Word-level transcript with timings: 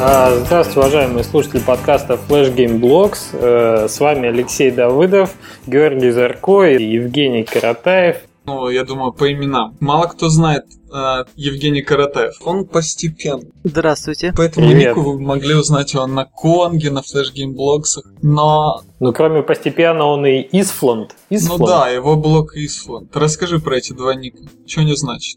А, 0.00 0.30
здравствуйте, 0.44 0.78
уважаемые 0.78 1.24
слушатели 1.24 1.58
подкаста 1.58 2.14
Flash 2.14 2.54
Game 2.54 2.78
Blogs. 2.78 3.30
Э, 3.32 3.88
с 3.88 3.98
вами 3.98 4.28
Алексей 4.28 4.70
Давыдов, 4.70 5.30
Георгий 5.66 6.10
Зарко 6.10 6.62
и 6.66 6.84
Евгений 6.84 7.42
Каратаев. 7.42 8.18
Ну, 8.48 8.70
я 8.70 8.84
думаю, 8.84 9.12
по 9.12 9.30
именам. 9.30 9.76
Мало 9.78 10.06
кто 10.06 10.30
знает 10.30 10.64
э, 10.90 11.24
Евгений 11.36 11.82
Каратаев. 11.82 12.34
Он 12.46 12.64
постепенно. 12.64 13.42
Здравствуйте. 13.62 14.32
По 14.32 14.40
этому 14.40 14.68
Привет. 14.68 14.96
нику 14.96 15.02
вы 15.02 15.20
могли 15.20 15.54
узнать 15.54 15.92
его 15.92 16.06
на 16.06 16.24
Конге, 16.24 16.90
на 16.90 17.00
Flash 17.00 17.34
Game 17.36 17.54
Blogs. 17.54 18.02
Но... 18.22 18.80
Ну, 19.00 19.12
кроме 19.12 19.42
постепенно, 19.42 20.06
он 20.06 20.24
и 20.24 20.48
Исфланд. 20.50 21.14
Ну 21.30 21.58
да, 21.58 21.88
его 21.90 22.16
блог 22.16 22.56
Исфланд. 22.56 23.14
Расскажи 23.14 23.60
про 23.60 23.76
эти 23.76 23.92
два 23.92 24.14
ника. 24.14 24.38
Что 24.66 24.80
они 24.80 24.96
значат? 24.96 25.36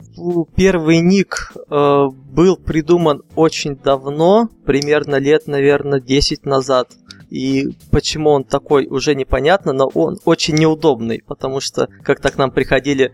Первый 0.55 1.02
ник 1.02 1.53
э, 1.70 2.05
был 2.09 2.55
придуман 2.55 3.23
очень 3.35 3.75
давно, 3.75 4.49
примерно 4.66 5.17
лет, 5.17 5.48
наверное, 5.48 5.99
10 5.99 6.45
назад. 6.45 6.88
И 7.31 7.70
почему 7.91 8.31
он 8.31 8.44
такой, 8.44 8.88
уже 8.88 9.16
непонятно, 9.16 9.72
но 9.72 9.88
он 9.88 10.20
очень 10.26 10.55
неудобный, 10.55 11.23
потому 11.26 11.62
что 11.62 11.88
как-то 12.03 12.30
к 12.30 12.38
нам 12.38 12.52
приходили 12.52 13.13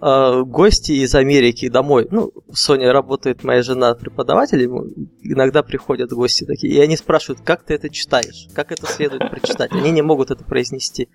э, 0.00 0.42
гости 0.44 0.92
из 0.92 1.14
Америки 1.14 1.68
домой. 1.68 2.08
Ну, 2.10 2.32
Sony 2.50 2.90
работает 2.90 3.44
моя 3.44 3.62
жена 3.62 3.94
преподавателем, 3.94 4.90
иногда 5.22 5.62
приходят 5.62 6.10
гости 6.10 6.44
такие, 6.44 6.74
и 6.74 6.80
они 6.80 6.96
спрашивают, 6.96 7.42
как 7.44 7.62
ты 7.62 7.74
это 7.74 7.88
читаешь, 7.90 8.48
как 8.54 8.72
это 8.72 8.86
следует 8.86 9.30
прочитать. 9.30 9.72
Они 9.72 9.90
не 9.90 10.02
могут 10.02 10.30
это 10.30 10.44
произнести. 10.44 11.08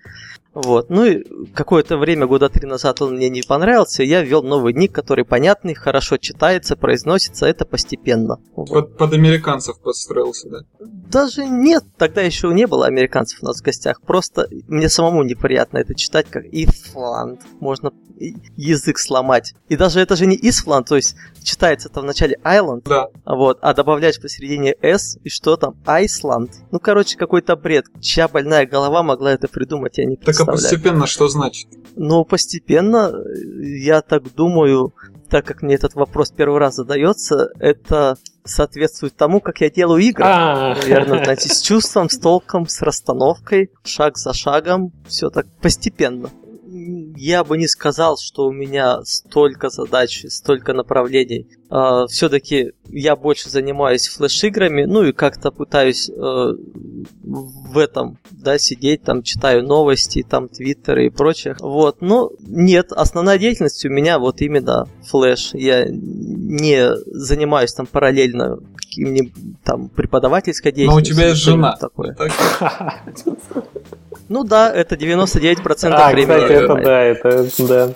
Вот. 0.54 0.88
Ну 0.88 1.04
и 1.04 1.22
какое-то 1.52 1.98
время, 1.98 2.26
года 2.26 2.48
три 2.48 2.66
назад, 2.66 3.02
он 3.02 3.16
мне 3.16 3.28
не 3.28 3.42
понравился, 3.42 4.02
и 4.02 4.08
я 4.08 4.22
ввел 4.22 4.42
новый 4.42 4.72
ник, 4.72 4.92
который 4.92 5.24
понятный, 5.24 5.74
хорошо 5.74 6.16
читается, 6.16 6.76
произносится, 6.76 7.46
это 7.46 7.66
постепенно. 7.66 8.40
Вот. 8.54 8.70
Под, 8.70 8.96
под 8.96 9.12
американцев 9.12 9.78
подстроился, 9.80 10.48
да? 10.48 10.58
Даже 10.80 11.44
нет, 11.44 11.84
тогда 11.98 12.22
еще 12.22 12.48
не 12.54 12.66
было 12.66 12.86
американцев 12.86 13.42
у 13.42 13.46
нас 13.46 13.60
в 13.60 13.64
гостях, 13.64 14.00
просто 14.00 14.48
мне 14.66 14.88
самому 14.88 15.22
неприятно 15.24 15.78
это 15.78 15.94
читать, 15.94 16.26
как 16.30 16.44
Исланд. 16.50 17.42
Можно 17.60 17.92
язык 18.76 18.98
сломать. 18.98 19.54
И 19.68 19.76
даже 19.76 20.00
это 20.00 20.16
же 20.16 20.26
не 20.26 20.38
Исланд, 20.40 20.88
то 20.88 20.96
есть 20.96 21.16
читается 21.42 21.88
там 21.88 22.04
в 22.04 22.06
начале 22.06 22.36
Island, 22.44 22.82
да. 22.84 23.08
вот, 23.24 23.58
а 23.62 23.74
добавляешь 23.74 24.20
посередине 24.20 24.74
S, 24.82 25.18
и 25.24 25.28
что 25.28 25.56
там? 25.56 25.74
Iceland. 25.84 26.50
Ну, 26.70 26.78
короче, 26.78 27.16
какой-то 27.16 27.56
бред. 27.56 27.86
Чья 28.00 28.28
больная 28.28 28.66
голова 28.66 29.02
могла 29.02 29.32
это 29.32 29.48
придумать, 29.48 29.98
я 29.98 30.04
не 30.04 30.16
представляю. 30.16 30.58
Так 30.58 30.66
а 30.66 30.70
постепенно 30.70 31.06
что 31.06 31.28
значит? 31.28 31.68
Ну, 31.96 32.24
постепенно, 32.24 33.12
я 33.58 34.02
так 34.02 34.34
думаю, 34.34 34.92
так 35.28 35.44
как 35.44 35.62
мне 35.62 35.74
этот 35.74 35.94
вопрос 35.94 36.30
первый 36.30 36.58
раз 36.58 36.76
задается, 36.76 37.50
это 37.58 38.16
соответствует 38.44 39.16
тому, 39.16 39.40
как 39.40 39.60
я 39.60 39.70
делаю 39.70 40.02
игры. 40.02 40.24
А. 40.26 40.74
Наверное, 40.74 41.24
знаете, 41.24 41.48
с 41.48 41.60
чувством, 41.60 42.08
с 42.08 42.18
толком, 42.18 42.66
с 42.68 42.80
расстановкой, 42.82 43.70
шаг 43.84 44.18
за 44.18 44.32
шагом, 44.32 44.92
все 45.06 45.30
так 45.30 45.46
постепенно 45.60 46.30
я 47.16 47.44
бы 47.44 47.58
не 47.58 47.66
сказал, 47.66 48.16
что 48.18 48.46
у 48.46 48.52
меня 48.52 49.02
столько 49.04 49.70
задач, 49.70 50.24
столько 50.28 50.72
направлений. 50.72 51.48
А, 51.68 52.06
Все-таки 52.06 52.72
я 52.88 53.16
больше 53.16 53.50
занимаюсь 53.50 54.08
флеш-играми, 54.08 54.84
ну 54.84 55.02
и 55.02 55.12
как-то 55.12 55.50
пытаюсь 55.50 56.08
uh, 56.08 56.56
в 57.22 57.78
этом, 57.78 58.18
да, 58.30 58.58
сидеть, 58.58 59.02
там, 59.02 59.22
читаю 59.22 59.64
новости, 59.64 60.24
там, 60.28 60.48
твиттеры 60.48 61.06
и 61.06 61.10
прочее. 61.10 61.56
Вот, 61.58 62.00
но 62.00 62.30
нет, 62.40 62.92
основная 62.92 63.38
деятельность 63.38 63.84
у 63.84 63.88
меня 63.88 64.18
вот 64.18 64.40
именно 64.40 64.88
флеш. 65.04 65.50
Я 65.54 65.86
не 65.88 66.94
занимаюсь 67.06 67.72
там 67.72 67.86
параллельно 67.86 68.58
каким-нибудь 68.76 69.32
там 69.64 69.88
преподавательской 69.88 70.72
деятельностью. 70.72 71.14
Но 71.14 71.18
у 71.18 71.20
тебя 71.20 71.28
есть 71.30 71.42
жена. 71.42 71.76
Такое. 71.76 72.16
Ну 74.28 74.44
да, 74.44 74.72
это 74.72 74.94
99% 74.94 75.90
а, 75.90 76.10
времени. 76.10 76.34
Кстати, 76.34 76.52
это 76.52 76.74
да, 76.74 77.02
это 77.02 77.46
да. 77.58 77.90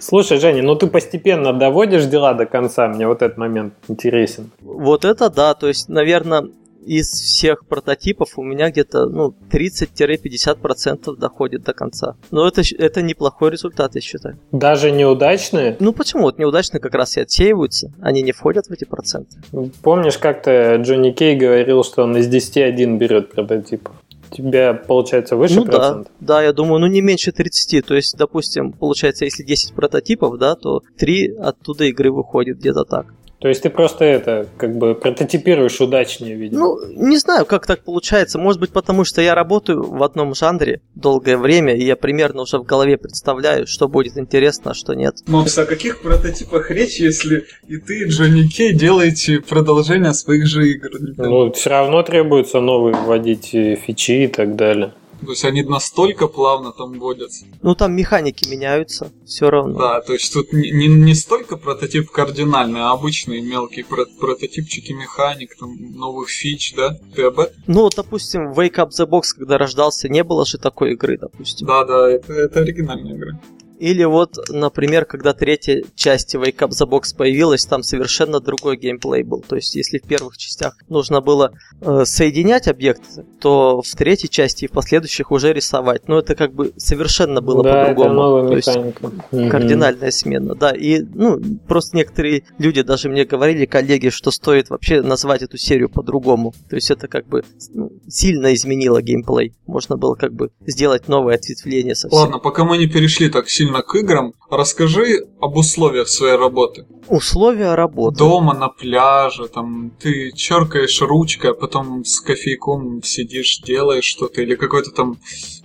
Слушай, 0.00 0.38
Женя, 0.38 0.62
ну 0.62 0.74
ты 0.76 0.86
постепенно 0.86 1.52
доводишь 1.52 2.06
дела 2.06 2.34
до 2.34 2.46
конца, 2.46 2.88
мне 2.88 3.06
вот 3.06 3.22
этот 3.22 3.38
момент 3.38 3.74
интересен. 3.88 4.50
Вот 4.60 5.04
это 5.04 5.30
да, 5.30 5.54
то 5.54 5.68
есть, 5.68 5.88
наверное, 5.88 6.48
из 6.84 7.10
всех 7.10 7.66
прототипов 7.66 8.38
у 8.38 8.42
меня 8.42 8.70
где-то 8.70 9.06
ну, 9.06 9.34
30-50% 9.50 11.16
доходит 11.16 11.64
до 11.64 11.72
конца. 11.72 12.16
Но 12.30 12.46
это, 12.46 12.62
это 12.78 13.02
неплохой 13.02 13.50
результат, 13.50 13.94
я 13.94 14.00
считаю. 14.00 14.38
Даже 14.52 14.90
неудачные? 14.90 15.76
Ну 15.80 15.92
почему? 15.92 16.24
Вот 16.24 16.38
неудачные 16.38 16.80
как 16.80 16.94
раз 16.94 17.16
и 17.16 17.20
отсеиваются, 17.20 17.92
они 18.00 18.22
не 18.22 18.32
входят 18.32 18.66
в 18.66 18.70
эти 18.72 18.84
проценты. 18.84 19.36
Помнишь, 19.82 20.18
как-то 20.18 20.76
Джонни 20.76 21.10
Кей 21.10 21.36
говорил, 21.36 21.84
что 21.84 22.02
он 22.02 22.16
из 22.16 22.26
10 22.28 22.58
один 22.58 22.98
берет 22.98 23.32
прототип? 23.32 23.88
Тебя 24.34 24.74
получается 24.74 25.36
выше 25.36 25.56
ну, 25.56 25.64
процент? 25.64 26.08
Да, 26.20 26.36
да, 26.36 26.42
я 26.42 26.52
думаю, 26.52 26.80
ну 26.80 26.86
не 26.86 27.00
меньше 27.00 27.32
30. 27.32 27.86
То 27.86 27.94
есть, 27.94 28.16
допустим, 28.16 28.72
получается, 28.72 29.24
если 29.24 29.42
10 29.42 29.74
прототипов, 29.74 30.38
да, 30.38 30.54
то 30.54 30.80
3 30.98 31.36
оттуда 31.36 31.84
игры 31.84 32.12
выходит 32.12 32.58
где-то 32.58 32.84
так. 32.84 33.06
То 33.44 33.48
есть 33.48 33.60
ты 33.60 33.68
просто 33.68 34.06
это, 34.06 34.48
как 34.56 34.74
бы 34.78 34.94
прототипируешь 34.94 35.78
удачнее, 35.78 36.34
видимо. 36.34 36.60
Ну, 36.60 36.78
не 37.08 37.18
знаю, 37.18 37.44
как 37.44 37.66
так 37.66 37.84
получается. 37.84 38.38
Может 38.38 38.58
быть, 38.58 38.70
потому 38.70 39.04
что 39.04 39.20
я 39.20 39.34
работаю 39.34 39.82
в 39.82 40.02
одном 40.02 40.34
жанре 40.34 40.80
долгое 40.94 41.36
время, 41.36 41.76
и 41.76 41.84
я 41.84 41.94
примерно 41.94 42.40
уже 42.40 42.56
в 42.56 42.64
голове 42.64 42.96
представляю, 42.96 43.66
что 43.66 43.86
будет 43.86 44.16
интересно, 44.16 44.70
а 44.70 44.74
что 44.74 44.94
нет. 44.94 45.16
Макс, 45.26 45.58
о 45.58 45.66
каких 45.66 46.00
прототипах 46.00 46.70
речь, 46.70 46.98
если 46.98 47.44
и 47.68 47.76
ты, 47.76 48.04
и 48.04 48.08
Джонни 48.08 48.48
Кей 48.48 48.72
делаете 48.72 49.40
продолжение 49.40 50.14
своих 50.14 50.46
же 50.46 50.66
игр? 50.66 50.88
Ну, 51.18 51.52
все 51.52 51.68
равно 51.68 52.02
требуется 52.02 52.60
новые 52.60 52.96
вводить 52.96 53.50
фичи 53.50 54.24
и 54.24 54.26
так 54.26 54.56
далее. 54.56 54.94
То 55.24 55.30
есть 55.32 55.44
они 55.44 55.62
настолько 55.62 56.28
плавно 56.28 56.72
там 56.72 56.98
водятся. 56.98 57.46
Ну 57.62 57.74
там 57.74 57.94
механики 57.94 58.48
меняются, 58.48 59.12
все 59.24 59.50
равно. 59.50 59.78
Да, 59.78 60.00
то 60.00 60.12
есть 60.12 60.32
тут 60.32 60.52
не, 60.52 60.70
не, 60.70 60.86
не 60.88 61.14
столько 61.14 61.56
прототип 61.56 62.10
кардинальный, 62.10 62.80
а 62.80 62.92
обычные 62.92 63.40
мелкие 63.40 63.84
про- 63.84 64.06
прототипчики 64.20 64.92
механик, 64.92 65.56
там 65.58 65.76
новых 65.94 66.28
фич, 66.28 66.74
да? 66.76 66.98
Ты 67.14 67.22
об 67.24 67.40
этом? 67.40 67.54
Ну, 67.66 67.82
вот, 67.82 67.94
допустим, 67.96 68.52
Wake 68.52 68.74
Up 68.76 68.90
the 68.90 69.06
Box, 69.06 69.22
когда 69.36 69.58
рождался, 69.58 70.08
не 70.08 70.22
было 70.24 70.44
же 70.46 70.58
такой 70.58 70.92
игры, 70.92 71.18
допустим. 71.18 71.66
Да, 71.66 71.84
да, 71.84 72.10
это, 72.10 72.32
это 72.32 72.60
оригинальная 72.60 73.16
игра. 73.16 73.40
Или 73.84 74.04
вот, 74.04 74.38
например, 74.48 75.04
когда 75.04 75.34
третья 75.34 75.84
часть 75.94 76.34
Wake 76.34 76.56
Up 76.56 76.70
the 76.70 76.88
Box 76.88 77.14
появилась, 77.14 77.66
там 77.66 77.82
совершенно 77.82 78.40
другой 78.40 78.78
геймплей 78.78 79.24
был. 79.24 79.44
То 79.46 79.56
есть, 79.56 79.74
если 79.74 79.98
в 79.98 80.04
первых 80.04 80.38
частях 80.38 80.78
нужно 80.88 81.20
было 81.20 81.52
э, 81.82 82.04
соединять 82.06 82.66
объекты, 82.66 83.26
то 83.40 83.82
в 83.82 83.94
третьей 83.94 84.30
части 84.30 84.64
и 84.64 84.68
в 84.68 84.70
последующих 84.70 85.30
уже 85.30 85.52
рисовать. 85.52 86.08
Но 86.08 86.18
это 86.18 86.34
как 86.34 86.54
бы 86.54 86.72
совершенно 86.78 87.42
было 87.42 87.62
да, 87.62 87.82
по-другому. 87.82 88.08
Это 88.08 88.14
новая 88.14 88.56
механика. 88.56 89.10
То 89.30 89.38
есть, 89.38 89.50
кардинальная 89.50 90.10
смена, 90.10 90.54
да. 90.54 90.70
И, 90.70 91.00
ну, 91.00 91.38
просто 91.68 91.98
некоторые 91.98 92.44
люди 92.56 92.80
даже 92.80 93.10
мне 93.10 93.26
говорили, 93.26 93.66
коллеги, 93.66 94.08
что 94.08 94.30
стоит 94.30 94.70
вообще 94.70 95.02
назвать 95.02 95.42
эту 95.42 95.58
серию 95.58 95.90
по-другому. 95.90 96.54
То 96.70 96.76
есть, 96.76 96.90
это 96.90 97.06
как 97.06 97.26
бы 97.26 97.44
ну, 97.74 97.92
сильно 98.08 98.54
изменило 98.54 99.02
геймплей. 99.02 99.52
Можно 99.66 99.98
было 99.98 100.14
как 100.14 100.32
бы 100.32 100.52
сделать 100.66 101.06
новое 101.06 101.34
ответвление 101.34 101.94
совсем. 101.94 102.18
Ладно, 102.18 102.38
пока 102.38 102.64
мы 102.64 102.78
не 102.78 102.86
перешли 102.86 103.28
так 103.28 103.50
сильно 103.50 103.73
сильно 103.74 103.82
к 103.82 103.94
играм. 103.94 104.34
Расскажи 104.50 105.26
об 105.40 105.56
условиях 105.56 106.08
своей 106.08 106.36
работы. 106.36 106.86
Условия 107.08 107.74
работы? 107.74 108.18
Дома, 108.18 108.54
на 108.54 108.68
пляже, 108.68 109.48
там 109.48 109.90
ты 110.00 110.32
черкаешь 110.32 111.00
ручкой, 111.02 111.50
а 111.50 111.54
потом 111.54 112.04
с 112.04 112.20
кофейком 112.20 113.02
сидишь, 113.02 113.60
делаешь 113.60 114.04
что-то, 114.04 114.42
или 114.42 114.54
какой-то 114.54 114.90
там 114.90 115.16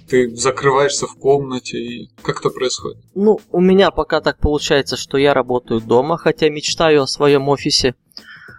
ты 0.10 0.36
закрываешься 0.36 1.06
в 1.06 1.16
комнате, 1.16 1.78
и 1.78 2.10
как 2.24 2.40
это 2.40 2.50
происходит? 2.50 2.98
Ну, 3.16 3.40
у 3.52 3.62
меня 3.62 3.92
пока 3.92 4.22
так 4.22 4.40
получается, 4.40 4.98
что 4.98 5.18
я 5.18 5.34
работаю 5.34 5.82
дома, 5.82 6.18
хотя 6.18 6.50
мечтаю 6.50 7.04
о 7.04 7.08
своем 7.08 7.48
офисе. 7.48 7.94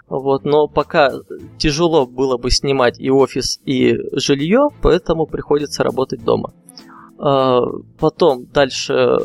Вот, 0.09 0.45
но 0.45 0.67
пока 0.67 1.13
тяжело 1.59 2.07
было 2.07 2.37
бы 2.37 2.51
снимать 2.51 2.99
и 3.01 3.11
офис, 3.11 3.61
и 3.65 3.97
жилье, 4.13 4.69
поэтому 4.83 5.27
приходится 5.27 5.85
работать 5.85 6.25
дома. 6.25 6.53
А, 7.23 7.61
потом 7.99 8.47
дальше 8.47 8.95
э, 8.95 9.19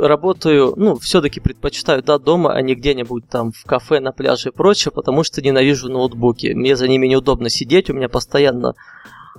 работаю, 0.00 0.74
ну, 0.76 0.96
все-таки 0.96 1.38
предпочитаю, 1.38 2.02
да, 2.02 2.18
дома, 2.18 2.52
а 2.52 2.60
не 2.60 2.74
где-нибудь 2.74 3.28
там 3.28 3.52
в 3.52 3.62
кафе, 3.64 4.00
на 4.00 4.10
пляже 4.10 4.48
и 4.48 4.52
прочее, 4.52 4.90
потому 4.90 5.22
что 5.22 5.40
ненавижу 5.40 5.88
ноутбуки. 5.88 6.48
Мне 6.54 6.74
за 6.74 6.88
ними 6.88 7.06
неудобно 7.06 7.48
сидеть, 7.48 7.88
у 7.88 7.94
меня 7.94 8.08
постоянно 8.08 8.74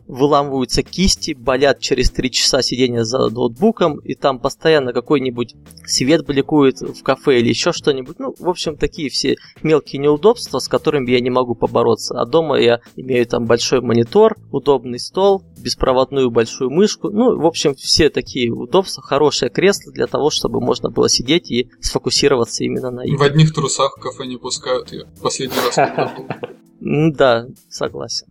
выламываются 0.08 0.84
кисти, 0.84 1.34
болят 1.34 1.80
через 1.80 2.12
3 2.12 2.32
часа 2.32 2.62
сидения 2.62 3.04
за 3.04 3.30
ноутбуком, 3.30 4.00
и 4.00 4.16
там 4.16 4.40
постоянно 4.40 4.94
какой-нибудь 4.94 5.56
свет 5.86 6.26
бликует 6.26 6.82
в 6.82 7.02
кафе 7.04 7.40
или 7.40 7.50
еще 7.50 7.72
что-нибудь. 7.72 8.20
Ну, 8.20 8.36
в 8.38 8.50
общем, 8.50 8.78
такие 8.78 9.10
все 9.10 9.38
мелкие 9.64 10.02
неудобства, 10.02 10.60
с 10.60 10.68
которыми 10.68 11.12
я 11.12 11.20
не 11.20 11.30
могу 11.30 11.56
побороться. 11.56 12.20
А 12.20 12.26
дома 12.26 12.60
я 12.60 12.80
имею 12.96 13.26
там 13.26 13.46
большой 13.46 13.82
монитор, 13.82 14.36
удобный 14.52 15.00
стол, 15.00 15.44
беспроводную 15.58 16.30
большую 16.30 16.70
мышку. 16.70 17.10
Ну, 17.10 17.40
в 17.40 17.46
общем, 17.46 17.76
все 17.76 18.10
такие 18.10 18.52
удобства, 18.52 19.02
хорошее 19.04 19.52
кресло 19.52 19.92
для 19.92 20.08
того, 20.08 20.30
чтобы 20.30 20.62
можно 20.62 20.90
было 20.90 21.10
сидеть 21.10 21.50
и 21.52 21.70
сфокусироваться 21.82 22.64
именно 22.64 22.92
на 22.92 23.06
игре. 23.06 23.18
В 23.18 23.24
одних 23.24 23.54
трусах 23.54 23.98
в 23.98 24.02
кафе 24.02 24.26
не 24.26 24.38
пускают, 24.38 24.92
я 24.92 25.06
последний 25.22 25.58
раз 25.58 25.76
когда 25.76 26.14
был. 26.16 26.28
Да, 26.80 27.48
согласен. 27.70 28.28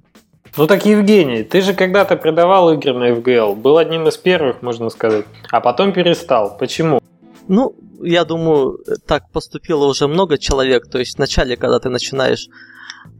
Ну 0.56 0.66
так, 0.66 0.86
Евгений, 0.86 1.42
ты 1.42 1.60
же 1.60 1.74
когда-то 1.74 2.16
продавал 2.16 2.72
игры 2.72 2.94
на 2.94 3.10
FGL, 3.10 3.56
был 3.56 3.76
одним 3.76 4.08
из 4.08 4.16
первых, 4.16 4.62
можно 4.62 4.88
сказать, 4.88 5.26
а 5.50 5.60
потом 5.60 5.92
перестал. 5.92 6.56
Почему? 6.56 6.98
Ну, 7.46 7.74
я 8.02 8.24
думаю, 8.24 8.78
так 9.06 9.30
поступило 9.30 9.84
уже 9.84 10.08
много 10.08 10.38
человек. 10.38 10.88
То 10.88 10.98
есть 10.98 11.18
вначале, 11.18 11.56
когда 11.56 11.78
ты 11.78 11.90
начинаешь 11.90 12.48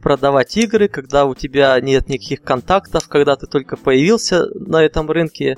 продавать 0.01 0.57
игры, 0.57 0.87
когда 0.87 1.25
у 1.25 1.35
тебя 1.35 1.79
нет 1.79 2.09
никаких 2.09 2.41
контактов, 2.41 3.07
когда 3.07 3.35
ты 3.35 3.45
только 3.45 3.77
появился 3.77 4.47
на 4.55 4.83
этом 4.83 5.09
рынке, 5.11 5.57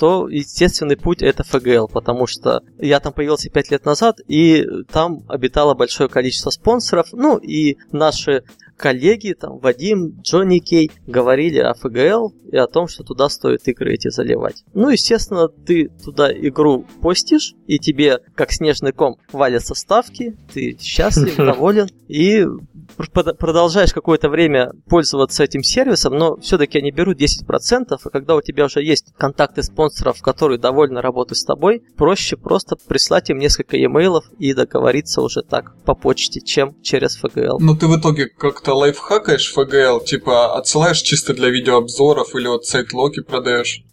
то 0.00 0.28
естественный 0.28 0.96
путь 0.96 1.22
это 1.22 1.44
ФГЛ, 1.44 1.86
потому 1.86 2.26
что 2.26 2.62
я 2.78 2.98
там 3.00 3.12
появился 3.12 3.50
5 3.50 3.70
лет 3.70 3.84
назад, 3.84 4.16
и 4.26 4.66
там 4.90 5.22
обитало 5.28 5.74
большое 5.74 6.08
количество 6.08 6.50
спонсоров, 6.50 7.08
ну 7.12 7.36
и 7.36 7.76
наши 7.92 8.42
коллеги, 8.80 9.34
там, 9.38 9.58
Вадим, 9.58 10.20
Джонни 10.22 10.58
Кей, 10.58 10.90
говорили 11.06 11.58
о 11.58 11.74
ФГЛ 11.74 12.32
и 12.50 12.56
о 12.56 12.66
том, 12.66 12.88
что 12.88 13.04
туда 13.04 13.28
стоит 13.28 13.68
игры 13.68 13.92
эти 13.92 14.08
заливать. 14.08 14.64
Ну, 14.72 14.88
естественно, 14.88 15.48
ты 15.48 15.90
туда 16.02 16.32
игру 16.32 16.86
постишь, 17.02 17.54
и 17.66 17.78
тебе, 17.78 18.20
как 18.34 18.52
снежный 18.52 18.92
ком, 18.92 19.18
валятся 19.32 19.74
ставки, 19.74 20.34
ты 20.54 20.78
счастлив, 20.80 21.36
доволен, 21.36 21.88
и 22.08 22.46
продолжаешь 22.96 23.92
какое-то 23.92 24.28
время 24.28 24.72
пользоваться 24.88 25.44
этим 25.44 25.62
сервисом, 25.62 26.16
но 26.16 26.36
все-таки 26.36 26.78
они 26.78 26.90
берут 26.90 27.20
10%, 27.20 27.98
и 28.04 28.10
когда 28.10 28.36
у 28.36 28.42
тебя 28.42 28.66
уже 28.66 28.82
есть 28.82 29.12
контакты 29.16 29.62
спонсоров, 29.62 30.20
которые 30.22 30.58
довольно 30.58 31.02
работают 31.02 31.38
с 31.38 31.44
тобой, 31.44 31.82
проще 31.96 32.36
просто 32.36 32.76
прислать 32.76 33.30
им 33.30 33.38
несколько 33.38 33.76
e-mail 33.76 34.20
и 34.38 34.54
договориться 34.54 35.22
уже 35.22 35.42
так 35.42 35.74
по 35.84 35.94
почте, 35.94 36.40
чем 36.40 36.80
через 36.82 37.22
FGL. 37.22 37.58
Ну 37.60 37.76
ты 37.76 37.86
в 37.86 37.98
итоге 37.98 38.26
как-то 38.26 38.74
лайфхакаешь 38.74 39.54
FGL, 39.56 40.04
типа 40.04 40.56
отсылаешь 40.56 41.02
чисто 41.02 41.34
для 41.34 41.48
видеообзоров 41.48 42.34
или 42.34 42.48
вот 42.48 42.64
сайт-локи 42.66 43.22
продаешь? 43.22 43.84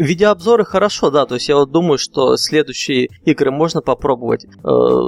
Видеообзоры 0.00 0.64
хорошо, 0.64 1.10
да, 1.10 1.26
то 1.26 1.34
есть 1.34 1.50
я 1.50 1.56
вот 1.56 1.72
думаю, 1.72 1.98
что 1.98 2.38
следующие 2.38 3.10
игры 3.26 3.50
можно 3.50 3.82
попробовать 3.82 4.46
э, 4.46 4.48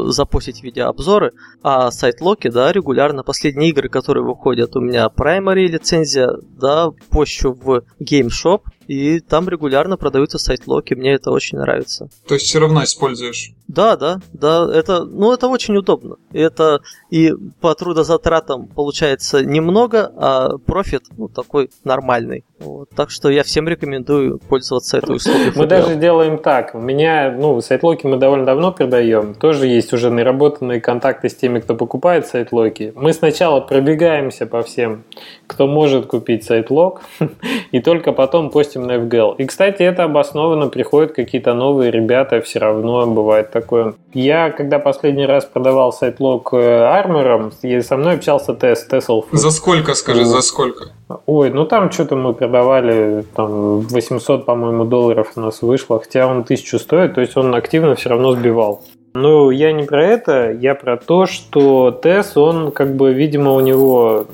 запустить 0.09 0.63
видеообзоры, 0.63 1.33
а 1.63 1.91
сайт 1.91 2.21
Локи, 2.21 2.49
да, 2.49 2.71
регулярно. 2.73 3.23
Последние 3.23 3.71
игры, 3.71 3.89
которые 3.89 4.23
выходят, 4.23 4.77
у 4.77 4.81
меня 4.81 5.07
Primary 5.07 5.67
лицензия, 5.67 6.33
да, 6.61 6.91
пощу 7.09 7.55
в 7.55 7.85
Game 8.01 8.29
Shop, 8.29 8.61
и 8.93 9.21
там 9.21 9.49
регулярно 9.49 9.97
продаются 9.97 10.39
сайт-локи, 10.39 10.93
мне 10.93 11.15
это 11.15 11.31
очень 11.31 11.57
нравится. 11.57 12.11
То 12.29 12.35
есть 12.35 12.45
все 12.47 12.61
равно 12.61 12.85
используешь? 12.85 13.53
Да, 13.67 13.97
да, 13.97 14.21
да, 14.35 14.69
это, 14.71 15.05
ну, 15.05 15.33
это 15.33 15.49
очень 15.49 15.75
удобно. 15.79 16.17
Это 16.31 16.83
и 17.09 17.33
по 17.63 17.75
трудозатратам 17.75 18.67
получается 18.67 19.43
немного, 19.43 20.13
а 20.15 20.59
профит, 20.59 21.05
ну, 21.17 21.29
такой 21.29 21.71
нормальный. 21.85 22.45
Вот, 22.59 22.91
так 22.91 23.11
что 23.11 23.31
я 23.31 23.43
всем 23.43 23.67
рекомендую 23.67 24.39
пользоваться 24.39 24.99
этой 24.99 25.17
услугой. 25.17 25.53
Мы 25.57 25.67
даже 25.67 25.97
делаем 25.97 26.39
так. 26.39 26.75
У 26.75 26.79
меня, 26.79 27.35
ну, 27.37 27.61
site 27.61 27.81
lock 27.81 28.02
и 28.02 28.07
мы 28.07 28.19
довольно 28.19 28.45
давно 28.45 28.73
продаем. 28.73 29.35
Тоже 29.35 29.67
есть 29.67 29.93
уже 29.95 30.11
наработанные 30.11 30.81
контакты 30.81 31.31
с 31.31 31.35
теми, 31.35 31.61
кто 31.61 31.75
покупает 31.75 32.27
site 32.27 32.53
lock 32.53 32.80
и. 32.80 32.93
Мы 32.95 33.15
сначала 33.15 33.61
пробегаемся 33.61 34.47
по 34.47 34.63
всем, 34.63 35.05
кто 35.53 35.67
может 35.67 36.07
купить 36.07 36.45
site 36.45 36.70
lock, 36.70 37.03
и 37.73 37.81
только 37.81 38.13
потом 38.13 38.51
постим 38.51 38.87
на 38.87 38.93
FGL. 38.93 39.37
И, 39.39 39.45
кстати, 39.45 39.83
это 39.83 40.05
обоснованно, 40.05 40.69
приходят 40.69 41.13
какие-то 41.13 41.55
новые 41.55 41.91
ребята, 41.91 42.41
все 42.41 42.59
равно 42.59 43.07
бывает 43.07 43.51
такое. 43.51 43.95
Я, 44.15 44.51
когда 44.51 44.79
последний 44.79 45.27
раз 45.27 45.45
продавал 45.45 45.93
site 45.93 46.24
lock 46.24 46.55
Armor 46.55 47.16
ом, 47.16 47.53
со 47.83 47.97
мной 47.97 48.15
общался 48.15 48.55
Тесс, 48.55 48.85
Тесл. 48.87 49.25
За 49.33 49.51
сколько, 49.51 49.95
скажи, 49.95 50.25
за 50.25 50.41
сколько? 50.41 50.89
Ой, 51.27 51.51
ну 51.51 51.67
там 51.67 51.91
что-то 51.91 52.17
мы 52.17 52.33
продавали, 52.33 53.25
там 53.35 53.81
800, 53.81 54.45
по-моему, 54.45 54.85
долларов 54.85 55.33
у 55.37 55.41
нас 55.41 55.63
вышло, 55.63 56.01
хотя 56.01 56.27
он 56.27 56.41
1000 56.41 56.79
стоит, 56.79 57.15
то 57.15 57.21
есть 57.21 57.37
он 57.37 57.55
активно 57.55 57.95
все 57.95 58.09
равно 58.11 58.33
сбивал. 58.33 58.83
Ну, 59.15 59.51
я 59.51 59.73
не 59.73 59.85
про 59.85 60.07
это, 60.07 60.53
я 60.53 60.75
про 60.75 60.97
то, 60.97 61.27
что 61.27 61.91
Тесс, 61.91 62.37
он 62.37 62.71
как 62.71 62.97
бы, 62.97 63.13
видимо, 63.13 63.53
у 63.53 63.61
него 63.61 64.27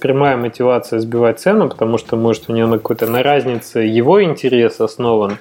прямая 0.00 0.36
мотивация 0.36 1.00
сбивать 1.00 1.40
цену, 1.40 1.68
потому 1.68 1.98
что, 1.98 2.16
может, 2.16 2.48
у 2.48 2.52
него 2.52 2.68
на 2.68 2.78
какой-то 2.78 3.06
на 3.06 3.22
разнице 3.22 3.80
его 3.80 4.22
интерес 4.22 4.80
основан. 4.80 5.38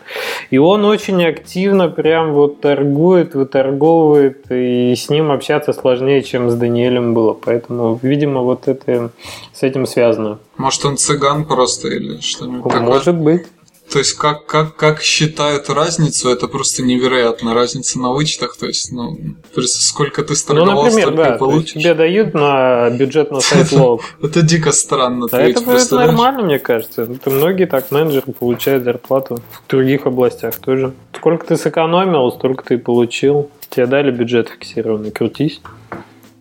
И 0.50 0.58
он 0.58 0.86
очень 0.86 1.24
активно 1.26 1.90
прям 1.90 2.34
вот 2.34 2.62
торгует, 2.62 3.36
выторговывает, 3.36 4.52
и 4.52 4.94
с 4.96 5.10
ним 5.10 5.32
общаться 5.32 5.74
сложнее, 5.74 6.22
чем 6.24 6.50
с 6.50 6.56
Даниэлем 6.56 7.14
было. 7.14 7.34
Поэтому, 7.34 8.00
видимо, 8.02 8.42
вот 8.42 8.68
это 8.68 9.12
с 9.54 9.64
этим 9.64 9.86
связано. 9.86 10.40
Может, 10.58 10.86
он 10.86 10.98
цыган 10.98 11.46
просто 11.46 11.90
или 11.90 12.20
что-нибудь 12.22 12.72
такое? 12.72 12.82
Может 12.82 13.16
быть. 13.16 13.46
То 13.92 14.00
есть 14.00 14.14
как, 14.14 14.46
как, 14.46 14.76
как 14.76 15.02
считают 15.02 15.70
разницу, 15.70 16.30
это 16.30 16.48
просто 16.48 16.84
невероятно. 16.84 17.54
Разница 17.54 18.00
на 18.00 18.12
вычетах, 18.12 18.58
то 18.58 18.66
есть, 18.66 18.92
ну, 18.92 19.18
сколько 19.66 20.24
ты 20.24 20.36
сторговал, 20.36 20.76
ну, 20.76 20.84
например, 20.84 21.08
столько 21.08 21.24
да, 21.24 21.38
получишь. 21.38 21.74
тебе 21.84 21.94
дают 21.94 22.34
на 22.34 22.90
бюджет 22.90 23.32
на 23.32 23.42
сайт 23.42 23.72
лог. 23.74 24.02
Это 24.22 24.42
дико 24.42 24.72
странно. 24.72 25.28
Да, 25.32 25.42
это 25.42 25.96
нормально, 25.96 26.42
мне 26.42 26.60
кажется. 26.60 27.04
Это 27.04 27.30
многие 27.30 27.66
так 27.66 27.92
менеджеры 27.92 28.34
получают 28.34 28.84
зарплату 28.84 29.38
в 29.52 29.70
других 29.70 30.06
областях 30.06 30.56
тоже. 30.56 30.94
Сколько 31.14 31.46
ты 31.46 31.56
сэкономил, 31.56 32.32
столько 32.32 32.66
ты 32.66 32.78
получил. 32.78 33.50
Тебе 33.70 33.86
дали 33.86 34.12
бюджет 34.12 34.50
фиксированный, 34.50 35.12
крутись. 35.12 35.62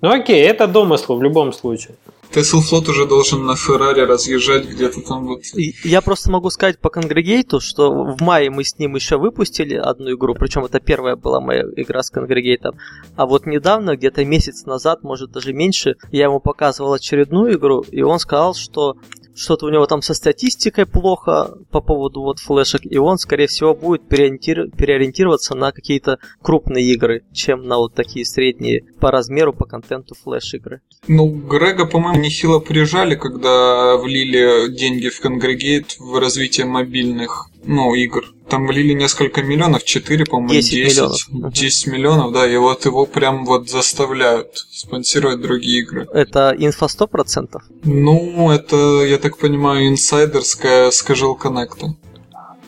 Ну 0.00 0.10
окей, 0.10 0.42
это 0.42 0.66
домысло 0.66 1.14
в 1.14 1.22
любом 1.22 1.52
случае. 1.52 1.94
Теслфлот 2.34 2.88
уже 2.88 3.06
должен 3.06 3.46
на 3.46 3.54
Феррари 3.54 4.00
разъезжать 4.00 4.66
где-то 4.66 5.00
там 5.02 5.26
вот. 5.26 5.42
Я 5.84 6.02
просто 6.02 6.30
могу 6.30 6.50
сказать 6.50 6.80
по 6.80 6.90
Конгрегейту, 6.90 7.60
что 7.60 7.92
в 7.92 8.20
мае 8.20 8.50
мы 8.50 8.64
с 8.64 8.76
ним 8.78 8.96
еще 8.96 9.18
выпустили 9.18 9.76
одну 9.76 10.12
игру, 10.14 10.34
причем 10.34 10.64
это 10.64 10.80
первая 10.80 11.14
была 11.14 11.40
моя 11.40 11.62
игра 11.76 12.02
с 12.02 12.10
Конгрегейтом. 12.10 12.76
А 13.16 13.26
вот 13.26 13.46
недавно, 13.46 13.96
где-то 13.96 14.24
месяц 14.24 14.64
назад, 14.64 15.04
может 15.04 15.30
даже 15.30 15.52
меньше, 15.52 15.94
я 16.10 16.24
ему 16.24 16.40
показывал 16.40 16.94
очередную 16.94 17.54
игру, 17.54 17.84
и 17.90 18.02
он 18.02 18.18
сказал, 18.18 18.54
что 18.54 18.96
что-то 19.34 19.66
у 19.66 19.70
него 19.70 19.86
там 19.86 20.02
со 20.02 20.14
статистикой 20.14 20.86
плохо 20.86 21.56
по 21.70 21.80
поводу 21.80 22.22
вот 22.22 22.38
флешек, 22.38 22.82
и 22.84 22.98
он, 22.98 23.18
скорее 23.18 23.46
всего, 23.46 23.74
будет 23.74 24.06
переориентир... 24.08 24.70
переориентироваться 24.70 25.54
на 25.54 25.72
какие-то 25.72 26.18
крупные 26.42 26.84
игры, 26.92 27.24
чем 27.32 27.66
на 27.66 27.78
вот 27.78 27.94
такие 27.94 28.24
средние 28.24 28.84
по 29.00 29.10
размеру, 29.10 29.52
по 29.52 29.64
контенту 29.64 30.14
флеш-игры. 30.14 30.80
Ну, 31.08 31.28
Грега, 31.28 31.86
по-моему, 31.86 32.20
нехило 32.20 32.60
прижали, 32.60 33.14
когда 33.14 33.96
влили 33.96 34.68
деньги 34.68 35.08
в 35.08 35.20
Конгрегейт 35.20 35.96
в 35.98 36.18
развитие 36.18 36.66
мобильных 36.66 37.48
ну, 37.66 37.94
игр. 37.94 38.24
Там 38.48 38.66
влили 38.66 38.92
несколько 38.92 39.42
миллионов, 39.42 39.84
4, 39.84 40.24
по-моему, 40.26 40.52
10. 40.52 40.70
10 40.70 41.28
миллионов. 41.28 41.52
10 41.52 41.86
миллионов, 41.86 42.32
да, 42.32 42.46
и 42.46 42.56
вот 42.56 42.84
его 42.84 43.06
прям 43.06 43.44
вот 43.46 43.70
заставляют 43.70 44.56
спонсировать 44.70 45.40
другие 45.40 45.80
игры. 45.80 46.06
Это 46.12 46.54
инфа 46.56 46.86
100%? 46.86 47.58
Ну, 47.84 48.50
это, 48.50 49.04
я 49.04 49.18
так 49.18 49.38
понимаю, 49.38 49.88
инсайдерская 49.88 50.90
скажел 50.90 51.34
коннекта. 51.34 51.96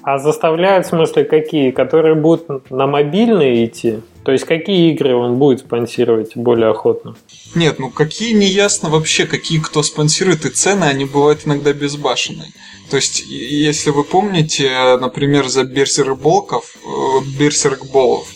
А 0.07 0.21
заставляют, 0.21 0.87
в 0.87 0.91
смысле, 0.91 1.25
какие? 1.25 1.73
Которые 1.73 2.15
будут 2.15 2.71
на 2.71 2.87
мобильные 2.87 3.67
идти? 3.67 4.03
То 4.25 4.31
есть 4.31 4.45
какие 4.45 4.93
игры 4.93 5.17
он 5.17 5.35
будет 5.35 5.59
спонсировать 5.59 6.37
более 6.37 6.71
охотно? 6.71 7.17
Нет, 7.57 7.81
ну 7.81 7.91
какие 7.91 8.33
не 8.33 8.47
ясно 8.47 8.89
вообще, 8.89 9.27
какие 9.27 9.59
кто 9.59 9.83
спонсирует, 9.83 10.45
и 10.45 10.51
цены, 10.51 10.85
они 10.85 11.07
бывают 11.07 11.41
иногда 11.45 11.73
безбашенные. 11.73 12.53
То 12.89 12.99
есть, 12.99 13.25
если 13.27 13.91
вы 13.91 14.05
помните, 14.05 14.97
например, 15.01 15.49
за 15.49 15.65
Берсерк 15.65 16.17
Болков, 16.17 16.77
э, 16.85 17.25
Берсерк 17.37 17.87
Болов, 17.87 18.29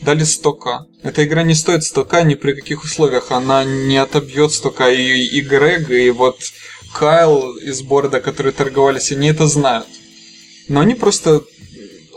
дали 0.00 0.22
100к. 0.22 0.86
Эта 1.02 1.24
игра 1.26 1.42
не 1.42 1.54
стоит 1.54 1.82
100к 1.82 2.24
ни 2.24 2.36
при 2.36 2.54
каких 2.54 2.84
условиях. 2.84 3.32
Она 3.32 3.64
не 3.64 3.98
отобьет 3.98 4.52
100к. 4.52 4.94
И, 4.94 5.26
и 5.26 5.42
Грег, 5.42 5.90
и 5.90 6.10
вот 6.10 6.38
Кайл 6.94 7.52
из 7.58 7.82
борда, 7.82 8.20
которые 8.20 8.54
торговались, 8.54 9.12
они 9.12 9.28
это 9.28 9.46
знают. 9.46 9.86
Но 10.68 10.80
они 10.80 10.94
просто 10.94 11.42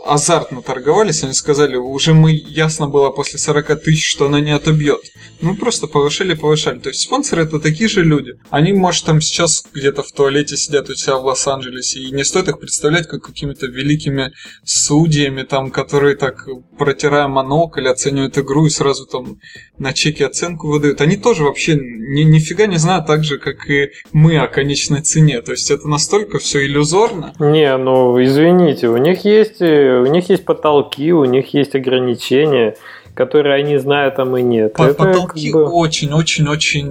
азартно 0.06 0.62
торговались, 0.62 1.24
они 1.24 1.32
сказали, 1.32 1.76
уже 1.76 2.14
мы 2.14 2.32
ясно 2.32 2.88
было 2.88 3.10
после 3.10 3.38
40 3.38 3.82
тысяч, 3.82 4.08
что 4.08 4.26
она 4.26 4.40
не 4.40 4.52
отобьет. 4.52 5.00
Ну, 5.40 5.56
просто 5.56 5.86
повышали, 5.86 6.34
повышали. 6.34 6.78
То 6.78 6.90
есть 6.90 7.02
спонсоры 7.02 7.42
это 7.42 7.58
такие 7.60 7.88
же 7.88 8.02
люди. 8.04 8.34
Они, 8.50 8.72
может, 8.72 9.04
там 9.04 9.20
сейчас 9.20 9.64
где-то 9.72 10.02
в 10.02 10.12
туалете 10.12 10.56
сидят 10.56 10.88
у 10.88 10.94
себя 10.94 11.16
в 11.16 11.24
Лос-Анджелесе, 11.24 12.00
и 12.00 12.10
не 12.12 12.24
стоит 12.24 12.48
их 12.48 12.58
представлять 12.58 13.08
как 13.08 13.22
какими-то 13.22 13.66
великими 13.66 14.32
судьями, 14.64 15.42
там, 15.42 15.70
которые 15.70 16.16
так, 16.16 16.46
протирая 16.78 17.28
монокль, 17.28 17.88
оценивают 17.88 18.38
игру 18.38 18.66
и 18.66 18.70
сразу 18.70 19.06
там 19.06 19.38
на 19.78 19.92
чеке 19.92 20.26
оценку 20.26 20.68
выдают. 20.68 21.00
Они 21.00 21.16
тоже 21.16 21.42
вообще 21.42 21.76
ни, 22.06 22.22
нифига 22.22 22.66
не 22.66 22.76
знают 22.76 23.06
так 23.06 23.24
же, 23.24 23.38
как 23.38 23.68
и 23.68 23.90
мы 24.12 24.38
о 24.38 24.46
конечной 24.46 25.02
цене. 25.02 25.42
То 25.42 25.52
есть 25.52 25.70
это 25.70 25.88
настолько 25.88 26.38
все 26.38 26.64
иллюзорно. 26.64 27.32
Не, 27.38 27.76
ну 27.76 28.22
извините, 28.22 28.88
у 28.88 28.96
них 28.96 29.24
есть, 29.24 29.60
у 29.60 30.06
них 30.06 30.28
есть 30.30 30.44
потолки, 30.44 31.12
у 31.12 31.24
них 31.24 31.52
есть 31.54 31.74
ограничения 31.74 32.76
которые 33.16 33.54
они 33.54 33.78
знают, 33.78 34.18
а 34.18 34.26
мы 34.26 34.42
нет. 34.42 34.74
По- 34.74 34.82
Это 34.82 34.94
Потолки 34.94 35.50
как 35.50 35.62
бы- 35.62 35.70
очень-очень-очень, 35.70 36.86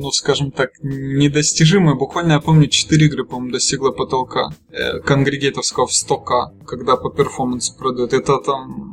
ну 0.00 0.10
скажем 0.10 0.50
так, 0.50 0.70
недостижимые. 0.82 1.94
Буквально 1.96 2.32
я 2.32 2.40
помню, 2.40 2.66
4 2.66 3.06
игры, 3.06 3.24
по-моему, 3.24 3.52
достигла 3.52 3.92
потолка 3.92 4.48
э, 4.72 4.98
конгрегейтовского 4.98 5.86
в 5.86 5.92
100к, 5.92 6.64
когда 6.66 6.96
по 6.96 7.10
перформансу 7.10 7.76
продают. 7.78 8.12
Это 8.12 8.38
там 8.38 8.91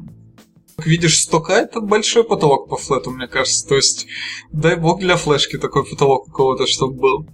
видишь, 0.86 1.28
100к 1.28 1.50
это 1.50 1.82
большой 1.82 2.24
потолок 2.24 2.70
по 2.70 2.78
флету, 2.78 3.12
мне 3.12 3.28
кажется. 3.28 3.68
То 3.68 3.76
есть, 3.76 4.08
дай 4.52 4.76
бог 4.76 5.00
для 5.00 5.16
флешки 5.16 5.58
такой 5.58 5.86
потолок 5.86 6.28
у 6.28 6.32
кого-то, 6.32 6.68
чтобы 6.68 6.94
был. 6.94 7.26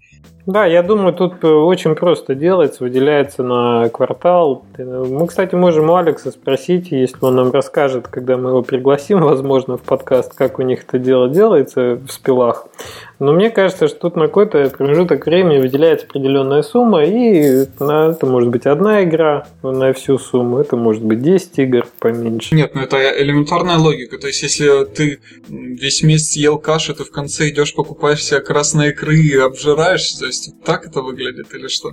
Да, 0.45 0.65
я 0.67 0.83
думаю, 0.83 1.11
тут 1.13 1.43
э, 1.43 1.47
очень 1.47 1.95
просто 1.95 2.35
делается, 2.35 2.83
выделяется 2.83 3.41
на 3.41 3.89
квартал. 3.89 4.63
Мы, 4.77 5.25
кстати, 5.25 5.55
можем 5.55 5.89
у 5.89 5.95
Алекса 5.95 6.29
спросить, 6.29 6.91
если 6.91 7.17
он 7.21 7.35
нам 7.35 7.51
расскажет, 7.51 8.07
когда 8.07 8.37
мы 8.37 8.51
его 8.51 8.61
пригласим, 8.61 9.21
возможно, 9.21 9.77
в 9.77 9.81
подкаст, 9.81 10.35
как 10.35 10.59
у 10.59 10.61
них 10.61 10.83
это 10.87 10.99
дело 10.99 11.29
делается 11.29 11.95
в 11.95 12.11
спилах. 12.11 12.67
Но 13.19 13.31
мне 13.33 13.49
кажется, 13.49 13.87
что 13.87 13.97
тут 13.99 14.15
на 14.17 14.27
какой-то 14.27 14.69
промежуток 14.77 15.25
времени 15.25 15.59
выделяется 15.59 16.05
определенная 16.05 16.63
сумма, 16.63 17.03
и 17.05 17.65
на- 17.79 18.09
это 18.11 18.25
может 18.25 18.49
быть 18.49 18.65
одна 18.65 19.03
игра 19.03 19.47
на 19.63 19.93
всю 19.93 20.17
сумму, 20.17 20.59
это 20.59 20.75
может 20.75 21.03
быть 21.03 21.21
10 21.21 21.57
игр 21.59 21.87
поменьше. 21.99 22.53
Нет, 22.55 22.75
ну 22.75 22.81
это 22.81 22.97
элементарная 23.21 23.77
логика. 23.77 24.17
То 24.17 24.27
есть, 24.27 24.43
если 24.43 24.85
ты 24.85 25.19
весь 25.47 26.03
месяц 26.03 26.35
ел 26.35 26.57
каши, 26.57 26.93
ты 26.93 27.03
в 27.05 27.11
конце 27.11 27.49
идешь, 27.49 27.73
покупаешь 27.73 28.23
себе 28.23 28.41
красные 28.41 28.89
икры 28.91 29.15
и 29.17 29.37
обжираешься, 29.37 30.19
то 30.19 30.25
есть 30.25 30.53
так 30.65 30.85
это 30.85 31.01
выглядит 31.01 31.53
или 31.53 31.67
что? 31.67 31.91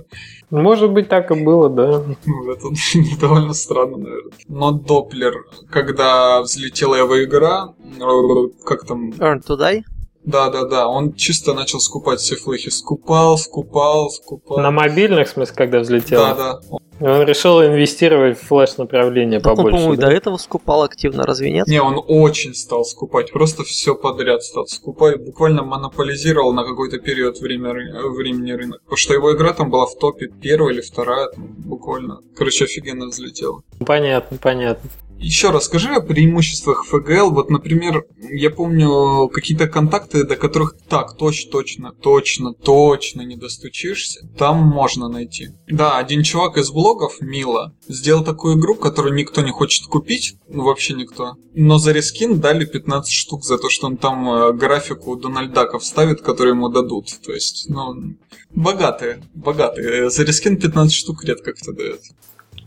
Может 0.49 0.91
быть, 0.91 1.07
так 1.09 1.31
и 1.31 1.35
было, 1.43 1.69
да. 1.69 2.03
Это 2.51 2.67
довольно 3.21 3.53
странно, 3.53 3.97
наверное. 3.97 4.31
Но 4.49 4.71
Доплер, 4.71 5.33
когда 5.69 6.41
взлетела 6.41 6.95
его 6.95 7.23
игра, 7.23 7.73
э, 7.97 8.49
как 8.65 8.85
там, 8.85 9.11
Earn 9.11 9.39
to 9.47 9.57
Die? 9.57 9.83
Да-да-да, 10.25 10.87
он 10.87 11.13
чисто 11.13 11.53
начал 11.53 11.79
скупать 11.79 12.19
все 12.19 12.35
флехи. 12.35 12.69
Скупал, 12.69 13.37
скупал, 13.37 14.09
скупал. 14.09 14.59
На 14.59 14.71
мобильных, 14.71 15.27
в 15.27 15.31
смысле, 15.31 15.55
когда 15.55 15.79
взлетел. 15.79 16.19
Да-да. 16.19 16.59
Он 17.01 17.23
решил 17.23 17.61
инвестировать 17.61 18.39
в 18.39 18.47
флеш-направление 18.47 19.39
Так 19.41 19.51
он, 19.51 19.57
побольше. 19.57 19.77
по-моему, 19.77 19.93
и 19.93 19.97
да? 19.97 20.07
до 20.07 20.13
этого 20.13 20.37
скупал 20.37 20.83
активно, 20.83 21.25
разве 21.25 21.51
нет? 21.51 21.67
Не, 21.67 21.81
он 21.81 22.01
очень 22.07 22.53
стал 22.53 22.85
скупать, 22.85 23.31
просто 23.33 23.63
все 23.63 23.95
подряд 23.95 24.43
стал 24.43 24.67
скупать, 24.67 25.21
буквально 25.21 25.63
монополизировал 25.63 26.53
на 26.53 26.63
какой-то 26.63 26.99
период 26.99 27.39
время, 27.39 27.73
времени 28.09 28.51
рынок. 28.51 28.81
Потому 28.83 28.97
что 28.97 29.13
его 29.13 29.35
игра 29.35 29.53
там 29.53 29.69
была 29.69 29.85
в 29.85 29.95
топе 29.97 30.27
первая 30.27 30.73
или 30.75 30.81
вторая, 30.81 31.27
там, 31.29 31.47
буквально. 31.47 32.19
Короче, 32.37 32.65
офигенно 32.65 33.07
взлетела. 33.07 33.61
Понятно, 33.85 34.37
понятно. 34.37 34.89
Еще 35.19 35.51
расскажи 35.51 35.89
о 35.89 36.01
преимуществах 36.01 36.85
ФГЛ. 36.85 37.31
Вот, 37.31 37.49
например, 37.49 38.05
я 38.17 38.49
помню 38.49 39.29
какие-то 39.29 39.67
контакты, 39.67 40.25
до 40.25 40.35
которых 40.35 40.75
так, 40.89 41.17
точно, 41.17 41.51
точно, 41.51 41.91
точно, 41.91 42.53
точно 42.53 43.21
не 43.21 43.37
достучишься. 43.37 44.27
Там 44.37 44.57
можно 44.57 45.07
найти. 45.07 45.49
Да, 45.67 45.97
один 45.97 46.23
чувак 46.23 46.57
из 46.57 46.71
блогов, 46.71 47.21
Мила, 47.21 47.73
сделал 47.87 48.23
такую 48.23 48.59
игру, 48.59 48.75
которую 48.75 49.15
никто 49.15 49.41
не 49.41 49.51
хочет 49.51 49.87
купить, 49.87 50.35
ну 50.49 50.63
вообще 50.63 50.93
никто. 50.93 51.35
Но 51.53 51.77
за 51.77 51.91
рескин 51.91 52.39
дали 52.39 52.65
15 52.65 53.11
штук 53.11 53.43
за 53.43 53.57
то, 53.57 53.69
что 53.69 53.87
он 53.87 53.97
там 53.97 54.29
э, 54.29 54.53
графику 54.53 55.15
Дональдака 55.15 55.79
вставит, 55.79 56.21
которую 56.21 56.55
ему 56.55 56.69
дадут. 56.69 57.07
То 57.23 57.31
есть, 57.31 57.69
ну, 57.69 58.15
богатые, 58.51 59.23
богатые. 59.33 60.09
За 60.09 60.23
рескин 60.23 60.57
15 60.57 60.93
штук 60.93 61.23
редко 61.23 61.53
кто 61.53 61.71
дает. 61.71 62.01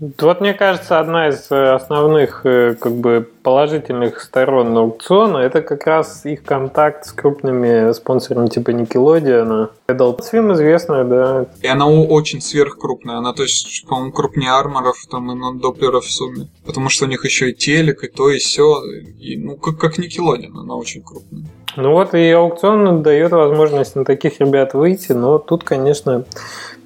Вот 0.00 0.40
мне 0.40 0.52
кажется, 0.52 0.98
одна 0.98 1.28
из 1.28 1.50
э, 1.50 1.72
основных 1.72 2.42
э, 2.44 2.74
как 2.74 2.92
бы 2.92 3.30
положительных 3.46 4.22
сторон 4.22 4.76
аукциона 4.76 5.38
это 5.38 5.62
как 5.62 5.86
раз 5.86 6.26
их 6.26 6.42
контакт 6.42 7.06
с 7.06 7.12
крупными 7.12 7.92
спонсорами 7.92 8.48
типа. 8.48 8.70
Adult 8.72 10.18
Swim 10.18 10.52
известная, 10.54 11.04
да. 11.04 11.46
И 11.62 11.68
она 11.68 11.86
очень 11.86 12.40
сверхкрупная. 12.40 13.18
Она, 13.18 13.32
то 13.32 13.44
есть, 13.44 13.86
по-моему, 13.86 14.10
крупнее 14.10 14.50
арморов 14.50 14.96
там, 15.08 15.30
и 15.30 15.36
нон-доплеров 15.36 16.04
в 16.04 16.12
сумме. 16.12 16.48
Потому 16.64 16.88
что 16.88 17.04
у 17.04 17.08
них 17.08 17.24
еще 17.24 17.50
и 17.50 17.54
телек, 17.54 18.02
и 18.02 18.08
то, 18.08 18.30
и 18.30 18.38
все. 18.38 18.82
И, 19.20 19.36
ну, 19.36 19.54
как, 19.54 19.78
как 19.78 19.98
Никелодин, 19.98 20.58
она 20.58 20.74
очень 20.74 21.04
крупная. 21.04 21.44
Ну 21.76 21.92
вот 21.92 22.14
и 22.14 22.30
аукцион 22.30 23.02
дает 23.02 23.30
возможность 23.30 23.94
на 23.94 24.04
таких 24.04 24.40
ребят 24.40 24.74
выйти, 24.74 25.12
но 25.12 25.38
тут, 25.38 25.62
конечно, 25.62 26.24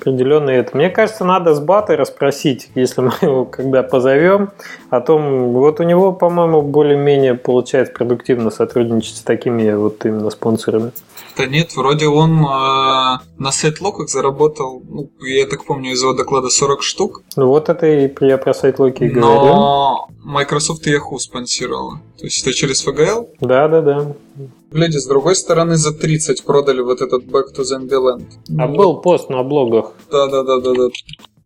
определенно 0.00 0.50
это. 0.50 0.76
Мне 0.76 0.90
кажется, 0.90 1.24
надо 1.24 1.54
с 1.54 1.60
Бата 1.60 1.96
расспросить, 1.96 2.70
если 2.74 3.02
мы 3.02 3.12
его 3.20 3.44
когда 3.44 3.82
позовем, 3.82 4.50
о 4.90 5.00
том, 5.00 5.52
вот 5.52 5.80
у 5.80 5.84
него, 5.84 6.12
по-моему, 6.12 6.62
более-менее 6.62 7.34
получается 7.34 7.92
продуктивно 7.92 8.50
сотрудничать 8.50 9.16
с 9.16 9.22
такими 9.22 9.72
вот 9.72 10.04
именно 10.04 10.30
спонсорами. 10.30 10.92
Да 11.36 11.46
нет, 11.46 11.76
вроде 11.76 12.08
он 12.08 12.40
э, 12.40 13.18
на 13.38 13.52
сайт-локах 13.52 14.08
заработал, 14.08 14.82
ну, 14.86 15.08
я 15.20 15.46
так 15.46 15.64
помню, 15.64 15.92
из 15.92 16.02
его 16.02 16.12
доклада 16.12 16.48
40 16.48 16.82
штук. 16.82 17.22
Ну 17.36 17.46
вот 17.46 17.68
это 17.68 17.86
и 17.86 18.12
я 18.20 18.36
про 18.36 18.52
сайт 18.52 18.78
Локи 18.80 19.04
и 19.04 19.08
говорю. 19.08 19.44
Но 19.44 20.08
Microsoft 20.24 20.86
и 20.86 20.94
Yahoo 20.94 21.18
спонсировала. 21.18 22.00
То 22.18 22.24
есть 22.24 22.42
это 22.42 22.52
через 22.52 22.86
FGL. 22.86 23.28
Да, 23.40 23.68
да, 23.68 23.80
да. 23.80 24.14
Гляди, 24.70 24.98
с 24.98 25.06
другой 25.06 25.34
стороны, 25.34 25.76
за 25.76 25.92
30 25.92 26.44
продали 26.44 26.80
вот 26.80 27.00
этот 27.00 27.24
Back 27.24 27.54
to 27.56 27.62
Zombieland. 27.62 28.24
А 28.58 28.68
был 28.68 29.00
пост 29.00 29.30
на 29.30 29.42
блогах. 29.42 29.92
Да-да-да-да-да. 30.10 30.88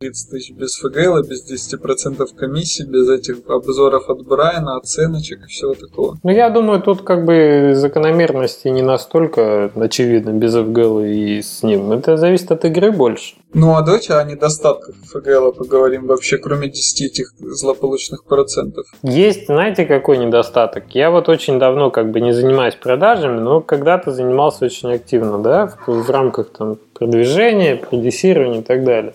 30 0.04 0.30
тысяч 0.30 0.54
без 0.54 0.76
ФГЛ, 0.76 1.22
без 1.26 1.50
10% 1.50 2.26
комиссии, 2.36 2.84
без 2.84 3.08
этих 3.08 3.38
обзоров 3.48 4.10
от 4.10 4.26
Брайана, 4.26 4.76
оценочек 4.76 5.44
и 5.44 5.46
всего 5.46 5.74
такого. 5.74 6.18
Ну, 6.22 6.30
я 6.30 6.50
думаю, 6.50 6.82
тут 6.82 7.02
как 7.02 7.24
бы 7.24 7.72
закономерности 7.74 8.68
не 8.68 8.82
настолько 8.82 9.70
очевидно 9.74 10.30
без 10.30 10.54
FGL 10.54 11.08
и 11.10 11.42
с 11.42 11.62
ним. 11.62 11.92
Это 11.92 12.18
зависит 12.18 12.52
от 12.52 12.64
игры 12.66 12.92
больше. 12.92 13.36
Ну 13.54 13.76
а 13.76 13.82
давайте 13.82 14.14
о 14.14 14.24
недостатках 14.24 14.96
ФГЛ 15.12 15.52
поговорим 15.52 16.08
вообще, 16.08 16.38
кроме 16.38 16.68
10 16.68 17.02
этих 17.02 17.34
злополучных 17.38 18.24
процентов. 18.24 18.86
Есть, 19.04 19.46
знаете, 19.46 19.84
какой 19.84 20.18
недостаток? 20.18 20.86
Я 20.90 21.12
вот 21.12 21.28
очень 21.28 21.60
давно 21.60 21.90
как 21.90 22.10
бы 22.10 22.20
не 22.20 22.32
занимаюсь 22.32 22.74
продажами, 22.74 23.38
но 23.38 23.60
когда-то 23.60 24.10
занимался 24.10 24.64
очень 24.64 24.92
активно, 24.92 25.38
да, 25.38 25.72
в, 25.86 26.02
в 26.02 26.10
рамках 26.10 26.50
там 26.50 26.78
продвижения, 26.94 27.76
продюсирования 27.76 28.60
и 28.60 28.64
так 28.64 28.82
далее. 28.82 29.14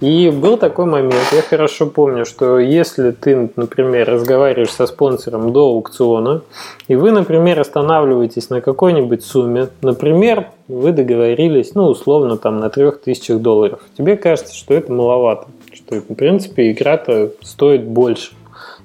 И 0.00 0.30
был 0.30 0.58
такой 0.58 0.86
момент, 0.86 1.14
я 1.32 1.42
хорошо 1.42 1.86
помню, 1.86 2.24
что 2.24 2.60
если 2.60 3.10
ты, 3.10 3.50
например, 3.56 4.08
разговариваешь 4.08 4.70
со 4.70 4.86
спонсором 4.86 5.52
до 5.52 5.70
аукциона, 5.70 6.42
и 6.86 6.94
вы, 6.94 7.10
например, 7.10 7.58
останавливаетесь 7.58 8.48
на 8.48 8.60
какой-нибудь 8.60 9.24
сумме, 9.24 9.68
например, 9.80 10.48
вы 10.68 10.92
договорились, 10.92 11.74
ну, 11.74 11.86
условно, 11.86 12.36
там, 12.36 12.58
на 12.58 12.70
3000 12.70 13.34
долларов, 13.34 13.80
тебе 13.96 14.16
кажется, 14.16 14.54
что 14.54 14.74
это 14.74 14.92
маловато, 14.92 15.48
что, 15.72 15.96
в 15.96 16.14
принципе, 16.14 16.70
игра-то 16.70 17.32
стоит 17.42 17.84
больше. 17.84 18.32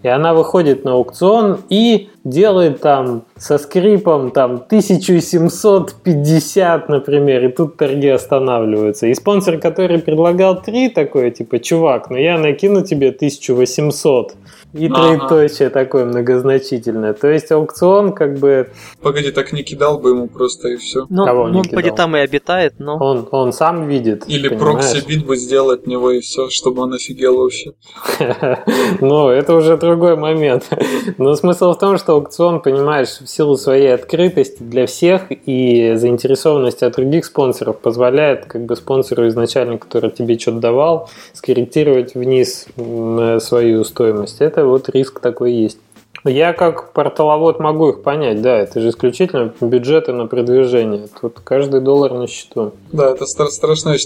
И 0.03 0.07
она 0.07 0.33
выходит 0.33 0.85
на 0.85 0.93
аукцион 0.93 1.57
и 1.69 2.09
делает 2.23 2.79
там 2.81 3.23
со 3.35 3.57
скрипом 3.57 4.29
там 4.31 4.53
1750, 4.55 6.89
например, 6.89 7.45
и 7.45 7.51
тут 7.51 7.77
торги 7.77 8.07
останавливаются. 8.07 9.07
И 9.07 9.15
спонсор, 9.15 9.57
который 9.57 9.97
предлагал 9.99 10.61
3, 10.61 10.89
такой, 10.89 11.31
типа, 11.31 11.57
чувак, 11.59 12.11
ну 12.11 12.17
я 12.17 12.37
накину 12.37 12.83
тебе 12.83 13.09
1800. 13.09 14.35
И 14.73 14.89
троеточие 14.89 15.69
такое 15.69 16.05
многозначительное. 16.05 17.13
То 17.13 17.27
есть 17.29 17.51
аукцион 17.51 18.13
как 18.13 18.37
бы 18.37 18.69
Погоди, 19.01 19.31
так 19.31 19.53
не 19.53 19.63
кидал 19.63 19.99
бы 19.99 20.09
ему 20.09 20.27
просто 20.27 20.69
и 20.69 20.77
все. 20.77 21.05
Ну, 21.09 21.25
Кого 21.25 21.47
ну 21.47 21.59
он 21.59 21.65
поди 21.69 21.91
там 21.91 22.15
и 22.15 22.19
обитает, 22.19 22.75
но... 22.79 22.97
он, 22.97 23.27
он 23.31 23.53
сам 23.53 23.87
видит. 23.87 24.25
Или 24.27 24.49
proxy 24.49 24.97
bid 24.97 25.25
бы 25.25 25.37
сделать 25.37 25.77
от 25.77 25.87
него 25.87 26.11
и 26.11 26.19
все, 26.19 26.49
чтобы 26.49 26.83
он 26.83 26.93
офигел 26.93 27.37
вообще. 27.37 27.73
Ну, 29.01 29.29
это 29.29 29.53
уже 29.53 29.77
другой 29.77 30.15
момент. 30.15 30.67
Но 31.17 31.35
смысл 31.35 31.73
в 31.73 31.79
том, 31.79 31.97
что 31.97 32.13
аукцион, 32.13 32.61
понимаешь, 32.61 33.19
в 33.19 33.27
силу 33.27 33.57
своей 33.57 33.93
открытости 33.93 34.61
для 34.63 34.85
всех 34.85 35.23
и 35.29 35.93
заинтересованности 35.95 36.83
от 36.83 36.95
других 36.95 37.25
спонсоров 37.25 37.79
позволяет 37.79 38.45
как 38.45 38.65
бы 38.65 38.75
спонсору 38.75 39.27
изначально, 39.27 39.77
который 39.77 40.11
тебе 40.11 40.37
что-то 40.37 40.59
давал, 40.59 41.09
скорректировать 41.33 42.15
вниз 42.15 42.67
м, 42.77 43.39
свою 43.39 43.83
стоимость. 43.83 44.41
Это 44.41 44.56
вот 44.65 44.89
риск 44.89 45.19
такой 45.19 45.53
есть. 45.53 45.79
Я 46.23 46.53
как 46.53 46.93
порталовод 46.93 47.59
могу 47.59 47.89
их 47.89 48.01
понять, 48.01 48.41
да, 48.41 48.57
это 48.57 48.81
же 48.81 48.89
исключительно 48.89 49.53
бюджеты 49.61 50.13
на 50.13 50.27
продвижение. 50.27 51.07
Тут 51.21 51.39
каждый 51.43 51.79
доллар 51.79 52.13
на 52.13 52.27
счету. 52.27 52.73
Да, 52.91 53.11
это 53.11 53.25
стра-. 53.25 53.47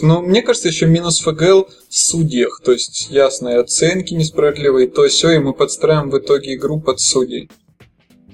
Но 0.02 0.22
мне 0.22 0.42
кажется, 0.42 0.68
еще 0.68 0.88
минус 0.88 1.22
ФГЛ 1.22 1.68
в 1.90 1.96
судьях. 1.96 2.62
То 2.64 2.74
есть, 2.74 3.10
ясные 3.10 3.60
оценки 3.60 4.14
несправедливые, 4.14 4.88
то 4.88 5.08
все, 5.08 5.32
и 5.32 5.40
мы 5.40 5.54
подстраиваем 5.54 6.10
в 6.10 6.18
итоге 6.18 6.56
игру 6.56 6.80
под 6.80 7.00
судей. 7.00 7.50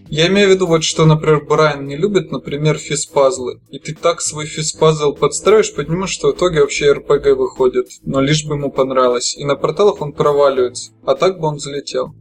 Я 0.09 0.27
имею 0.27 0.49
в 0.49 0.51
виду 0.51 0.67
вот, 0.67 0.83
что, 0.83 1.05
например, 1.05 1.45
Брайан 1.45 1.85
не 1.85 1.97
любит, 1.97 2.31
например, 2.31 2.77
физпазлы. 2.77 3.59
И 3.69 3.79
ты 3.79 3.93
так 3.93 4.21
свой 4.21 4.45
физпазл 4.45 5.13
подстраиваешь, 5.13 5.73
понимаешь, 5.73 6.11
что 6.11 6.31
в 6.31 6.35
итоге 6.35 6.61
вообще 6.61 6.93
РПГ 6.93 7.37
выходит. 7.37 7.87
Но 8.03 8.21
лишь 8.21 8.45
бы 8.45 8.55
ему 8.55 8.71
понравилось. 8.71 9.35
И 9.37 9.43
на 9.43 9.55
порталах 9.55 10.01
он 10.01 10.13
проваливается. 10.13 10.91
А 11.05 11.15
так 11.15 11.39
бы 11.39 11.47
он 11.47 11.55
взлетел. 11.55 12.13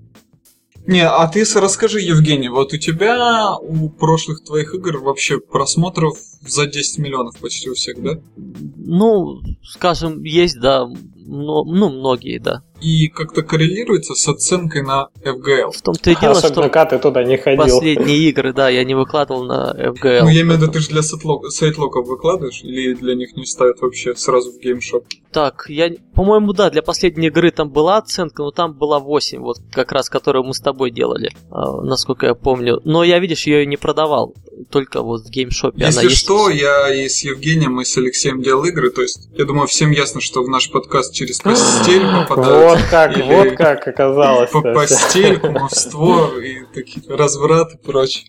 Не, 0.86 1.04
а 1.04 1.26
ты 1.26 1.44
расскажи, 1.56 2.00
Евгений, 2.00 2.48
вот 2.48 2.72
у 2.72 2.76
тебя 2.76 3.56
у 3.56 3.88
прошлых 3.88 4.44
твоих 4.44 4.72
игр 4.72 4.98
вообще 4.98 5.40
просмотров 5.40 6.16
за 6.46 6.66
10 6.66 6.98
миллионов 6.98 7.38
почти 7.40 7.68
у 7.68 7.74
всех, 7.74 8.00
да? 8.00 8.20
Ну, 8.36 9.40
скажем, 9.64 10.22
есть, 10.22 10.60
да, 10.60 10.86
но, 10.86 11.64
ну, 11.64 11.88
многие, 11.88 12.38
да. 12.38 12.62
И 12.80 13.09
как-то 13.09 13.42
коррелируется 13.42 14.14
с 14.14 14.28
оценкой 14.28 14.83
на 14.83 15.09
FGL. 15.23 15.73
В 15.73 15.80
том-то 15.83 16.11
и 16.11 16.16
дело, 16.21 16.33
Особенно, 16.33 16.68
что 16.68 16.85
ты 16.87 16.99
туда 16.99 17.25
не 17.25 17.37
ходил. 17.37 17.62
последние 17.64 18.18
игры, 18.28 18.52
да, 18.52 18.68
я 18.68 18.85
не 18.85 18.95
выкладывал 18.95 19.45
на 19.45 19.75
FGL. 19.76 20.23
Ну, 20.23 20.28
я 20.28 20.42
имею 20.42 20.59
в 20.59 20.62
виду, 20.62 20.73
ты 20.73 20.80
же 20.80 20.88
для 20.88 21.00
sitelock- 21.00 21.48
sitelock 21.48 21.95
ов 21.95 22.06
выкладываешь, 22.06 22.61
или 22.62 22.95
для 22.95 23.14
них 23.14 23.37
не 23.37 23.47
ставят 23.47 23.80
вообще 23.80 24.14
сразу 24.14 24.52
в 24.52 24.59
Game 24.58 24.79
Shop? 24.79 25.04
Так, 25.33 25.66
я, 25.68 25.90
по-моему, 26.14 26.52
да, 26.52 26.71
для 26.71 26.83
последней 26.83 27.26
игры 27.28 27.50
там 27.50 27.71
была 27.71 27.99
оценка, 27.99 28.42
но 28.42 28.50
там 28.50 28.73
была 28.75 28.99
8, 28.99 29.40
вот 29.40 29.59
как 29.73 29.92
раз, 29.92 30.09
которую 30.09 30.45
мы 30.45 30.54
с 30.54 30.61
тобой 30.61 30.90
делали, 30.90 31.30
а, 31.50 31.80
насколько 31.83 32.26
я 32.26 32.35
помню. 32.35 32.80
Но 32.85 33.04
я, 33.04 33.18
видишь, 33.18 33.47
ее 33.47 33.66
не 33.66 33.76
продавал, 33.76 34.35
только 34.70 35.02
вот 35.02 35.22
в 35.22 35.30
геймшопе 35.30 35.78
она 35.78 35.86
Если 35.88 36.04
есть. 36.04 36.16
что, 36.18 36.48
я 36.50 36.92
и 36.94 37.08
с 37.08 37.22
Евгением, 37.25 37.80
и 37.80 37.84
с 37.84 37.96
Алексеем 37.96 38.42
делал 38.42 38.64
игры, 38.64 38.90
то 38.90 39.02
есть, 39.02 39.28
я 39.36 39.44
думаю, 39.44 39.66
всем 39.66 39.90
ясно, 39.90 40.20
что 40.20 40.42
в 40.42 40.48
наш 40.48 40.70
подкаст 40.70 41.12
через 41.14 41.40
постель 41.42 42.02
попадают. 42.28 42.80
Вот 42.80 42.90
как, 42.90 43.16
вот 43.18 43.56
как 43.56 43.86
оказалось. 43.88 44.50
по- 44.50 44.62
Постель, 44.62 45.38
кумовство 45.40 46.38
и 46.40 46.64
такие 46.75 47.02
разврат 47.08 47.75
и 47.75 47.76
прочее. 47.78 48.25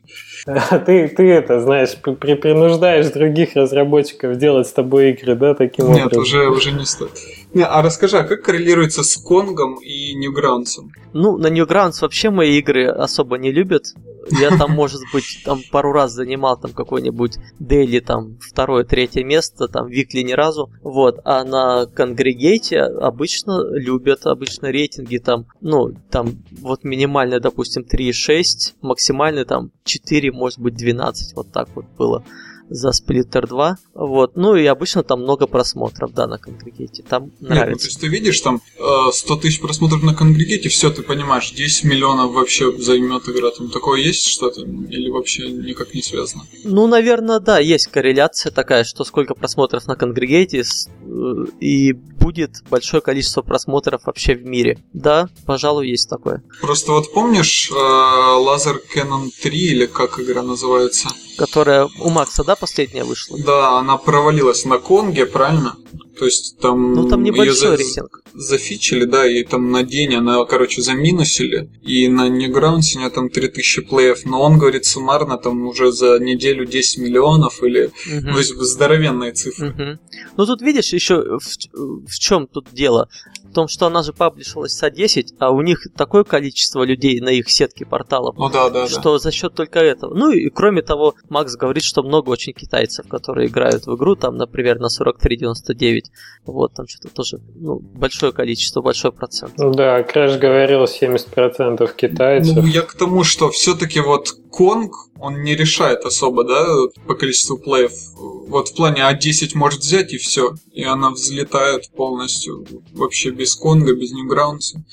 Ты, 0.45 1.07
ты 1.09 1.23
это, 1.29 1.59
знаешь, 1.59 1.95
при- 2.01 2.13
при- 2.13 2.35
принуждаешь 2.35 3.07
других 3.07 3.55
разработчиков 3.55 4.37
делать 4.37 4.67
с 4.67 4.71
тобой 4.71 5.11
игры, 5.11 5.35
да, 5.35 5.53
таким 5.55 5.91
Нет, 5.91 6.05
образом? 6.05 6.21
уже, 6.23 6.49
уже 6.49 6.71
не 6.71 6.85
стоит. 6.85 7.11
Не, 7.53 7.63
а 7.65 7.81
расскажи, 7.81 8.17
а 8.17 8.23
как 8.23 8.43
коррелируется 8.43 9.03
с 9.03 9.17
Конгом 9.17 9.75
и 9.81 10.13
Ньюграундсом? 10.13 10.91
Ну, 11.13 11.37
на 11.37 11.47
Newgrounds 11.47 11.97
вообще 12.01 12.29
мои 12.29 12.59
игры 12.59 12.87
особо 12.87 13.37
не 13.37 13.51
любят. 13.51 13.93
Я 14.31 14.57
там, 14.57 14.71
может 14.71 15.01
быть, 15.13 15.41
там 15.45 15.61
пару 15.71 15.91
раз 15.91 16.11
занимал 16.11 16.57
там 16.57 16.71
какой-нибудь 16.71 17.37
дейли, 17.59 17.99
там, 17.99 18.37
второе, 18.39 18.83
третье 18.83 19.23
место, 19.23 19.67
там, 19.67 19.87
викли 19.87 20.21
ни 20.21 20.33
разу. 20.33 20.71
Вот. 20.81 21.19
А 21.23 21.43
на 21.43 21.85
Конгрегейте 21.85 22.81
обычно 22.81 23.63
любят, 23.71 24.25
обычно 24.25 24.67
рейтинги 24.67 25.17
там, 25.17 25.45
ну, 25.61 25.93
там, 26.11 26.43
вот 26.51 26.83
минимальный, 26.83 27.39
допустим, 27.39 27.83
3,6, 27.83 28.75
максимальный 28.81 29.45
там 29.45 29.71
4, 29.83 30.31
может 30.31 30.59
быть, 30.59 30.75
12, 30.75 31.35
вот 31.35 31.51
так 31.51 31.69
вот 31.75 31.85
было 31.97 32.23
за 32.69 32.89
Splitter 32.89 33.47
2. 33.47 33.77
Вот. 33.93 34.35
Ну 34.35 34.55
и 34.55 34.65
обычно 34.65 35.03
там 35.03 35.21
много 35.23 35.47
просмотров, 35.47 36.13
да, 36.13 36.27
на 36.27 36.37
Конгрегейте. 36.37 37.03
Там 37.03 37.23
Нет, 37.25 37.33
ну, 37.39 37.47
то 37.47 37.53
нравится. 37.55 37.87
есть 37.87 37.99
ты 37.99 38.07
видишь 38.07 38.39
там 38.41 38.61
э, 38.77 39.11
100 39.11 39.35
тысяч 39.37 39.61
просмотров 39.61 40.03
на 40.03 40.13
Конгрегете, 40.13 40.69
все, 40.69 40.89
ты 40.89 41.01
понимаешь, 41.03 41.51
10 41.51 41.83
миллионов 41.85 42.31
вообще 42.33 42.71
займет 42.77 43.27
игра. 43.29 43.51
Там 43.51 43.69
такое 43.69 44.01
есть 44.01 44.27
что-то? 44.27 44.61
Или 44.61 45.09
вообще 45.09 45.49
никак 45.51 45.93
не 45.93 46.01
связано? 46.01 46.43
Ну, 46.63 46.87
наверное, 46.87 47.39
да, 47.39 47.59
есть 47.59 47.87
корреляция 47.87 48.51
такая, 48.51 48.83
что 48.83 49.03
сколько 49.03 49.33
просмотров 49.33 49.87
на 49.87 49.95
Конгрегейте 49.95 50.63
с- 50.63 50.87
э, 50.87 51.45
и 51.59 51.93
будет 51.93 52.61
большое 52.69 53.01
количество 53.01 53.41
просмотров 53.41 54.01
вообще 54.05 54.35
в 54.35 54.45
мире. 54.45 54.79
Да, 54.93 55.29
пожалуй, 55.45 55.87
есть 55.89 56.09
такое. 56.09 56.43
Просто 56.61 56.91
вот 56.91 57.13
помнишь 57.13 57.71
э, 57.71 57.73
Laser 57.73 58.75
Canon 58.93 59.29
3 59.41 59.57
или 59.57 59.85
как 59.85 60.19
игра 60.19 60.41
называется? 60.43 61.07
Которая 61.37 61.87
у 61.99 62.09
Макса, 62.09 62.43
да, 62.43 62.55
последняя 62.55 63.03
вышла? 63.03 63.37
Да, 63.45 63.79
она 63.79 63.97
провалилась 63.97 64.65
на 64.65 64.77
Конге, 64.79 65.25
правильно? 65.25 65.75
То 66.17 66.25
есть 66.25 66.57
там... 66.59 66.93
Ну, 66.93 67.07
там 67.07 67.21
небольшой 67.23 67.55
за- 67.55 67.75
рейтинг. 67.77 68.23
Зафичили, 68.33 69.05
да, 69.05 69.25
и 69.29 69.43
там 69.43 69.71
на 69.71 69.83
день 69.83 70.15
она, 70.15 70.43
короче, 70.45 70.81
заминусили. 70.81 71.69
И 71.83 72.07
на 72.07 72.27
Newgrounds 72.29 72.95
у 72.95 72.99
него 72.99 73.09
там 73.09 73.29
3000 73.29 73.81
плеев. 73.81 74.25
Но 74.25 74.41
он 74.41 74.57
говорит 74.57 74.85
суммарно 74.85 75.37
там 75.37 75.67
уже 75.67 75.91
за 75.91 76.17
неделю 76.19 76.65
10 76.65 76.97
миллионов 76.99 77.61
или... 77.63 77.91
Мгм. 78.07 78.31
То 78.33 78.37
есть 78.39 78.55
здоровенные 78.55 79.31
цифры. 79.33 79.69
Мгм. 79.69 79.99
Ну 80.37 80.45
тут 80.45 80.61
видишь 80.61 80.91
еще 80.93 81.37
в, 81.39 82.19
чем 82.19 82.47
тут 82.47 82.67
дело? 82.71 83.09
В 83.49 83.53
том, 83.53 83.67
что 83.67 83.87
она 83.87 84.03
же 84.03 84.13
паблишилась 84.13 84.73
с 84.73 84.83
А10, 84.83 85.35
а 85.39 85.51
у 85.51 85.61
них 85.61 85.87
такое 85.95 86.23
количество 86.23 86.83
людей 86.83 87.19
на 87.21 87.29
их 87.29 87.49
сетке 87.49 87.85
порталов, 87.85 88.35
Ну 88.37 88.49
да, 88.49 88.69
да, 88.69 88.83
да. 88.83 88.87
что 88.87 89.17
за 89.17 89.31
счет 89.31 89.53
только 89.53 89.79
этого. 89.79 90.13
Ну 90.13 90.31
и 90.31 90.49
кроме 90.49 90.81
того, 90.81 91.15
Макс 91.29 91.55
говорит, 91.55 91.83
что 91.83 92.03
много 92.03 92.29
очень 92.29 92.53
китайцев, 92.53 93.07
которые 93.07 93.47
играют 93.47 93.85
в 93.85 93.95
игру, 93.95 94.15
там, 94.15 94.37
например, 94.37 94.79
на 94.79 94.87
4399. 94.87 96.03
Вот, 96.45 96.73
там 96.73 96.87
что-то 96.87 97.13
тоже, 97.13 97.39
ну, 97.55 97.79
большое 97.79 98.31
количество, 98.31 98.81
большой 98.81 99.11
процент. 99.11 99.53
Да, 99.57 100.03
Крэш 100.03 100.37
говорил 100.37 100.83
70% 100.83 101.95
китайцев. 101.95 102.55
Ну, 102.55 102.65
я 102.65 102.81
к 102.81 102.93
тому, 102.93 103.23
что 103.23 103.49
все-таки 103.49 103.99
вот 103.99 104.29
Конг, 104.51 104.93
он 105.19 105.43
не 105.43 105.55
решает 105.55 106.05
особо, 106.05 106.43
да, 106.43 106.65
по 107.07 107.15
количеству 107.15 107.57
плеев. 107.57 107.91
Вот 108.15 108.69
в 108.69 108.75
плане 108.75 109.01
А10 109.01 109.51
может 109.55 109.81
взять 109.81 110.13
и 110.13 110.17
все, 110.17 110.53
и 110.73 110.83
она 110.83 111.11
взлетает 111.11 111.89
полностью, 111.91 112.65
вообще 112.93 113.31
без 113.31 113.55
Конга, 113.55 113.95
без 113.95 114.11
Ньюграунса. 114.11 114.83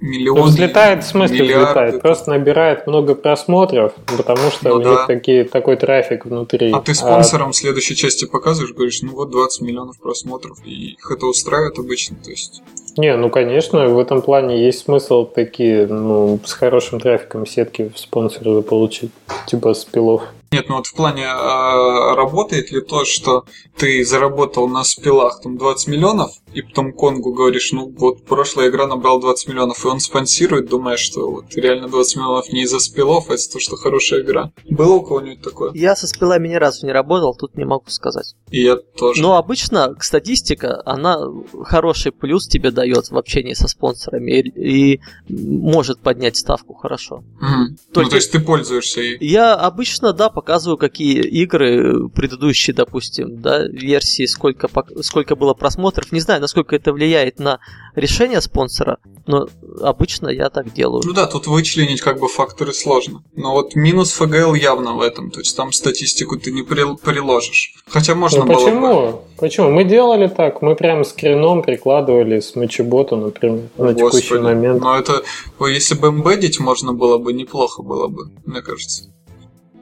Миллионы, 0.00 0.42
взлетает, 0.42 1.02
в 1.02 1.08
смысле 1.08 1.40
миллиарды. 1.40 1.64
взлетает? 1.64 2.02
Просто 2.02 2.30
набирает 2.30 2.86
много 2.86 3.16
просмотров, 3.16 3.94
потому 4.06 4.50
что 4.52 4.68
Ну 4.68 4.76
у 4.76 4.82
да. 4.82 4.90
них 4.90 5.06
такие, 5.08 5.44
такой 5.44 5.76
трафик 5.76 6.24
внутри. 6.24 6.70
А 6.70 6.80
ты 6.80 6.94
спонсорам 6.94 7.52
следующей 7.52 7.96
части 7.96 8.24
показываешь, 8.24 8.74
говоришь, 8.74 9.02
ну 9.02 9.12
вот 9.12 9.30
20 9.30 9.62
миллионов 9.62 9.98
просмотров, 9.98 10.58
и 10.64 10.92
их 10.92 11.10
это 11.10 11.26
устраивает 11.26 11.78
обычно, 11.80 12.16
то 12.22 12.30
есть... 12.30 12.62
Не, 12.98 13.16
ну 13.16 13.30
конечно, 13.30 13.86
в 13.86 13.98
этом 14.00 14.22
плане 14.22 14.60
есть 14.60 14.80
смысл 14.80 15.24
такие, 15.24 15.86
ну, 15.86 16.40
с 16.44 16.52
хорошим 16.52 16.98
трафиком 16.98 17.46
сетки 17.46 17.92
спонсоры 17.94 18.60
получить, 18.62 19.12
типа 19.46 19.72
спилов. 19.74 20.22
Нет, 20.50 20.68
ну 20.68 20.78
вот 20.78 20.86
в 20.88 20.94
плане 20.94 21.26
а, 21.28 22.16
работает 22.16 22.72
ли 22.72 22.80
то, 22.80 23.04
что 23.04 23.44
ты 23.76 24.04
заработал 24.04 24.66
на 24.66 24.82
спилах 24.82 25.40
там 25.42 25.58
20 25.58 25.88
миллионов, 25.88 26.32
и 26.54 26.62
потом 26.62 26.92
Конгу 26.92 27.32
говоришь, 27.32 27.72
ну 27.72 27.92
вот 27.96 28.24
прошлая 28.24 28.68
игра 28.70 28.86
набрал 28.86 29.20
20 29.20 29.48
миллионов, 29.48 29.84
и 29.84 29.88
он 29.88 30.00
спонсирует, 30.00 30.68
думая, 30.68 30.96
что 30.96 31.30
вот 31.30 31.54
реально 31.54 31.88
20 31.88 32.16
миллионов 32.16 32.52
не 32.52 32.62
из-за 32.62 32.78
спилов, 32.78 33.30
а 33.30 33.34
из-за 33.34 33.50
того, 33.50 33.60
что 33.60 33.76
хорошая 33.76 34.22
игра. 34.22 34.50
Было 34.68 34.94
у 34.94 35.02
кого-нибудь 35.02 35.42
такое? 35.42 35.72
Я 35.74 35.94
со 35.96 36.06
спилами 36.06 36.48
ни 36.48 36.54
разу 36.54 36.86
не 36.86 36.92
работал, 36.92 37.34
тут 37.34 37.56
не 37.56 37.64
могу 37.64 37.88
сказать. 37.88 38.34
И 38.50 38.62
я 38.62 38.76
тоже. 38.76 39.20
Но 39.22 39.36
обычно 39.36 39.94
статистика, 40.00 40.82
она 40.86 41.18
хороший 41.64 42.12
плюс 42.12 42.46
тебе 42.48 42.70
дает 42.70 43.10
в 43.10 43.16
общении 43.16 43.54
со 43.54 43.68
спонсорами 43.68 44.40
и, 44.40 44.94
и 44.94 45.00
может 45.28 46.00
поднять 46.00 46.36
ставку 46.36 46.74
хорошо. 46.74 47.22
Мгм. 47.40 47.76
только- 47.92 48.06
Ну, 48.06 48.10
то 48.10 48.16
есть 48.16 48.32
ты 48.32 48.40
пользуешься 48.40 49.00
ей. 49.00 49.18
Я 49.20 49.54
обычно, 49.54 50.12
да, 50.12 50.28
показываю, 50.30 50.78
какие 50.78 51.20
игры 51.22 52.08
предыдущие, 52.08 52.74
допустим, 52.74 53.40
да, 53.40 53.66
версии, 53.66 54.26
сколько, 54.26 54.68
сколько 55.02 55.36
было 55.36 55.54
просмотров. 55.54 56.12
Не 56.12 56.20
знаю, 56.20 56.37
насколько 56.40 56.76
это 56.76 56.92
влияет 56.92 57.38
на 57.38 57.58
решение 57.94 58.40
спонсора, 58.40 58.98
но 59.26 59.48
обычно 59.82 60.28
я 60.28 60.48
так 60.50 60.72
делаю. 60.72 61.02
Ну 61.04 61.12
да, 61.12 61.26
тут 61.26 61.46
вычленить 61.46 62.00
как 62.00 62.18
бы 62.18 62.28
факторы 62.28 62.72
сложно. 62.72 63.22
Но 63.36 63.52
вот 63.52 63.74
минус 63.74 64.12
ФГЛ 64.12 64.54
явно 64.54 64.94
в 64.94 65.00
этом, 65.02 65.30
то 65.30 65.40
есть 65.40 65.56
там 65.56 65.72
статистику 65.72 66.38
ты 66.38 66.50
не 66.52 66.62
прил- 66.62 66.96
приложишь. 66.96 67.74
Хотя 67.88 68.14
можно 68.14 68.44
Ну 68.44 68.46
было 68.46 68.54
бы. 68.54 68.64
почему? 68.64 69.20
Почему? 69.38 69.70
Мы 69.70 69.84
делали 69.84 70.28
так, 70.28 70.62
мы 70.62 70.74
прям 70.76 71.04
скрином 71.04 71.62
прикладывали 71.62 72.40
с 72.40 72.54
матчебота, 72.56 73.16
например, 73.16 73.62
на 73.76 73.92
Господи. 73.92 74.22
текущий 74.24 74.38
момент. 74.42 74.80
Но 74.82 74.98
это, 74.98 75.22
ой, 75.58 75.74
если 75.74 75.94
бы 75.94 76.08
эмбедить 76.08 76.58
можно 76.60 76.92
было 76.92 77.18
бы, 77.18 77.32
неплохо 77.32 77.82
было 77.82 78.08
бы, 78.08 78.30
мне 78.46 78.62
кажется. 78.62 79.04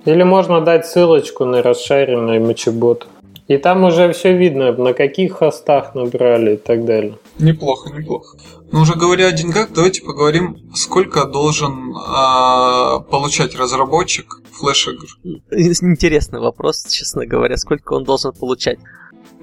Или 0.04 0.22
можно 0.22 0.60
дать 0.60 0.86
ссылочку 0.86 1.44
на 1.44 1.62
расшаренный 1.62 2.38
матчебот. 2.38 3.08
И 3.48 3.58
там 3.58 3.84
уже 3.84 4.12
все 4.12 4.36
видно, 4.36 4.72
на 4.72 4.92
каких 4.92 5.34
хостах 5.34 5.94
набрали 5.94 6.54
и 6.54 6.56
так 6.56 6.84
далее. 6.84 7.18
Неплохо, 7.38 7.90
неплохо. 7.90 8.36
Но 8.72 8.80
уже 8.80 8.94
говоря 8.94 9.28
о 9.28 9.32
деньгах, 9.32 9.68
давайте 9.72 10.02
поговорим, 10.02 10.72
сколько 10.74 11.24
должен 11.26 11.94
а, 11.96 12.98
получать 13.00 13.54
разработчик 13.54 14.42
флеш-игр. 14.50 15.06
Интересный 15.52 16.40
вопрос, 16.40 16.84
честно 16.88 17.24
говоря, 17.24 17.56
сколько 17.56 17.92
он 17.92 18.02
должен 18.02 18.32
получать. 18.32 18.78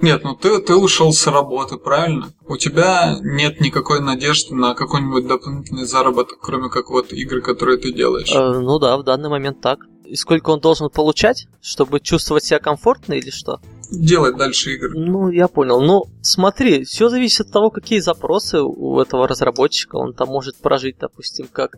Нет, 0.02 0.22
ну 0.24 0.34
ты, 0.34 0.58
ты 0.58 0.74
ушел 0.74 1.12
с 1.12 1.26
работы, 1.26 1.78
правильно? 1.78 2.32
У 2.46 2.58
тебя 2.58 3.16
нет 3.22 3.60
никакой 3.60 4.00
надежды 4.00 4.54
на 4.54 4.74
какой-нибудь 4.74 5.26
дополнительный 5.26 5.86
заработок, 5.86 6.38
кроме 6.42 6.68
как 6.68 6.90
вот 6.90 7.12
игры, 7.12 7.40
которые 7.40 7.78
ты 7.78 7.92
делаешь. 7.92 8.30
Э, 8.34 8.58
ну 8.58 8.78
да, 8.78 8.98
в 8.98 9.04
данный 9.04 9.30
момент 9.30 9.62
так. 9.62 9.78
И 10.04 10.16
сколько 10.16 10.50
он 10.50 10.60
должен 10.60 10.90
получать, 10.90 11.46
чтобы 11.62 12.00
чувствовать 12.00 12.44
себя 12.44 12.58
комфортно 12.58 13.14
или 13.14 13.30
что? 13.30 13.60
Делать 13.98 14.36
дальше 14.36 14.74
игры. 14.74 14.90
Ну, 14.94 15.30
я 15.30 15.48
понял. 15.48 15.80
Ну, 15.80 16.04
смотри, 16.22 16.84
все 16.84 17.08
зависит 17.08 17.46
от 17.46 17.52
того, 17.52 17.70
какие 17.70 18.00
запросы 18.00 18.60
у 18.60 18.98
этого 19.00 19.26
разработчика. 19.28 19.96
Он 19.96 20.12
там 20.14 20.28
может 20.28 20.56
прожить, 20.56 20.96
допустим, 21.00 21.48
как... 21.52 21.76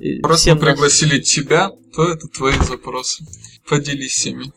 э, 0.00 0.20
Просто 0.22 0.42
всем 0.42 0.56
мы 0.58 0.62
нас- 0.64 0.70
пригласили 0.72 1.20
тебя, 1.20 1.70
то 1.94 2.04
это 2.08 2.26
твои 2.28 2.54
запросы. 2.68 3.24
Поделись 3.68 4.26
ими. 4.26 4.52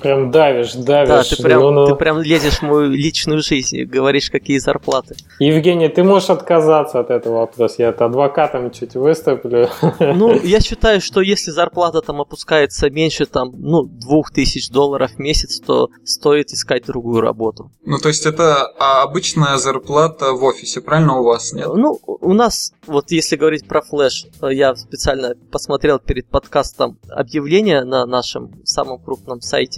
Прям 0.00 0.30
давишь, 0.30 0.72
давишь. 0.72 1.08
Да, 1.08 1.22
ты 1.22 1.42
прям, 1.42 1.60
Ну, 1.60 1.70
ну. 1.70 1.86
ты 1.86 1.94
прям 1.94 2.20
лезешь 2.22 2.60
в 2.60 2.62
мою 2.62 2.88
личную 2.90 3.42
жизнь 3.42 3.76
и 3.76 3.84
говоришь, 3.84 4.30
какие 4.30 4.56
зарплаты. 4.56 5.14
Евгений, 5.38 5.88
ты 5.88 6.02
можешь 6.02 6.30
отказаться 6.30 7.00
от 7.00 7.10
этого 7.10 7.40
вопроса. 7.40 7.74
Я 7.78 7.88
это 7.90 8.06
адвокатом 8.06 8.70
чуть 8.70 8.94
выступлю. 8.94 9.68
Ну, 10.00 10.32
я 10.42 10.60
считаю, 10.60 11.02
что 11.02 11.20
если 11.20 11.50
зарплата 11.50 12.00
там 12.00 12.22
опускается 12.22 12.88
меньше, 12.88 13.26
там, 13.26 13.52
ну, 13.58 13.82
двух 13.82 14.30
тысяч 14.30 14.70
долларов 14.70 15.12
в 15.12 15.18
месяц, 15.18 15.60
то 15.60 15.90
стоит 16.04 16.50
искать 16.50 16.86
другую 16.86 17.20
работу. 17.20 17.70
Ну, 17.84 17.98
то 17.98 18.08
есть 18.08 18.24
это 18.24 18.72
а, 18.78 19.02
обычная 19.02 19.58
зарплата 19.58 20.32
в 20.32 20.42
офисе, 20.44 20.80
правильно 20.80 21.18
у 21.18 21.24
вас, 21.24 21.52
нет? 21.52 21.68
Ну, 21.74 22.00
у 22.06 22.32
нас, 22.32 22.72
вот 22.86 23.10
если 23.10 23.36
говорить 23.36 23.68
про 23.68 23.82
флеш, 23.82 24.26
я 24.40 24.74
специально 24.76 25.34
посмотрел 25.52 25.98
перед 25.98 26.26
подкастом 26.26 26.98
объявление 27.10 27.84
на 27.84 28.06
нашем 28.06 28.64
самом 28.64 28.98
крупном 28.98 29.42
сайте 29.42 29.73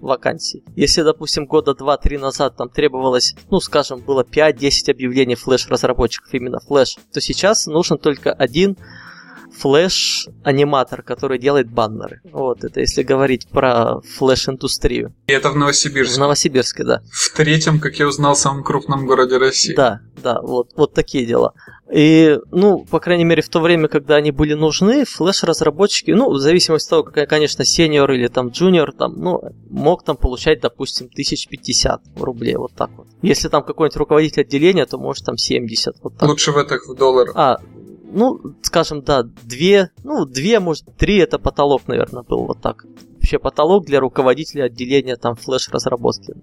вакансий. 0.00 0.62
Если, 0.76 1.02
допустим, 1.02 1.46
года 1.46 1.72
2-3 1.72 2.18
назад 2.18 2.56
там 2.56 2.68
требовалось, 2.68 3.34
ну, 3.50 3.60
скажем, 3.60 4.00
было 4.00 4.22
5-10 4.22 4.90
объявлений 4.90 5.34
флеш-разработчиков, 5.34 6.32
именно 6.34 6.60
флеш, 6.60 6.96
то 7.12 7.20
сейчас 7.20 7.66
нужен 7.66 7.98
только 7.98 8.32
один 8.32 8.76
флеш-аниматор, 9.56 11.02
который 11.02 11.38
делает 11.38 11.70
баннеры. 11.70 12.20
Вот, 12.32 12.64
это 12.64 12.80
если 12.80 13.02
говорить 13.02 13.48
про 13.48 14.00
флеш-индустрию. 14.00 15.14
И 15.26 15.32
это 15.32 15.50
в 15.50 15.54
В 15.54 15.56
Новосибирске. 15.56 16.20
Новосибирске, 16.20 16.84
да. 16.84 17.02
В 17.12 17.36
третьем, 17.36 17.80
как 17.80 17.96
я 17.96 18.06
узнал, 18.06 18.36
самом 18.36 18.62
крупном 18.62 19.06
городе 19.06 19.38
России. 19.38 19.74
Да, 19.74 20.00
да, 20.22 20.40
вот, 20.40 20.70
вот 20.76 20.94
такие 20.94 21.26
дела. 21.26 21.52
И, 21.92 22.38
ну, 22.50 22.84
по 22.84 23.00
крайней 23.00 23.24
мере, 23.24 23.40
в 23.40 23.48
то 23.48 23.60
время, 23.60 23.88
когда 23.88 24.16
они 24.16 24.30
были 24.30 24.52
нужны, 24.52 25.04
флеш-разработчики, 25.04 26.10
ну, 26.10 26.30
в 26.30 26.38
зависимости 26.38 26.86
от 26.86 26.90
того, 26.90 27.02
какая, 27.02 27.26
конечно, 27.26 27.64
сеньор 27.64 28.10
или 28.12 28.28
там 28.28 28.48
джуниор, 28.48 28.92
там, 28.92 29.14
ну, 29.16 29.40
мог 29.70 30.04
там 30.04 30.16
получать, 30.16 30.60
допустим, 30.60 31.06
1050 31.06 32.02
рублей, 32.16 32.56
вот 32.56 32.72
так 32.74 32.90
вот. 32.96 33.06
Если 33.22 33.48
там 33.48 33.62
какой-нибудь 33.62 33.96
руководитель 33.96 34.42
отделения, 34.42 34.84
то 34.84 34.98
может 34.98 35.24
там 35.24 35.38
70, 35.38 35.96
вот 36.02 36.16
так. 36.18 36.28
Лучше 36.28 36.52
в 36.52 36.58
это 36.58 36.78
в 36.86 36.94
долларах. 36.94 37.32
А, 37.34 37.58
ну, 38.10 38.40
скажем, 38.62 39.02
да, 39.02 39.22
две, 39.42 39.90
ну, 40.02 40.24
две, 40.24 40.60
может, 40.60 40.84
три 40.96 41.18
это 41.18 41.38
потолок, 41.38 41.86
наверное, 41.88 42.22
был 42.22 42.46
вот 42.46 42.60
так. 42.60 42.84
Вообще 43.14 43.38
потолок 43.38 43.86
для 43.86 44.00
руководителя 44.00 44.64
отделения 44.64 45.16
там 45.16 45.36
флеш-разработки. 45.36 46.34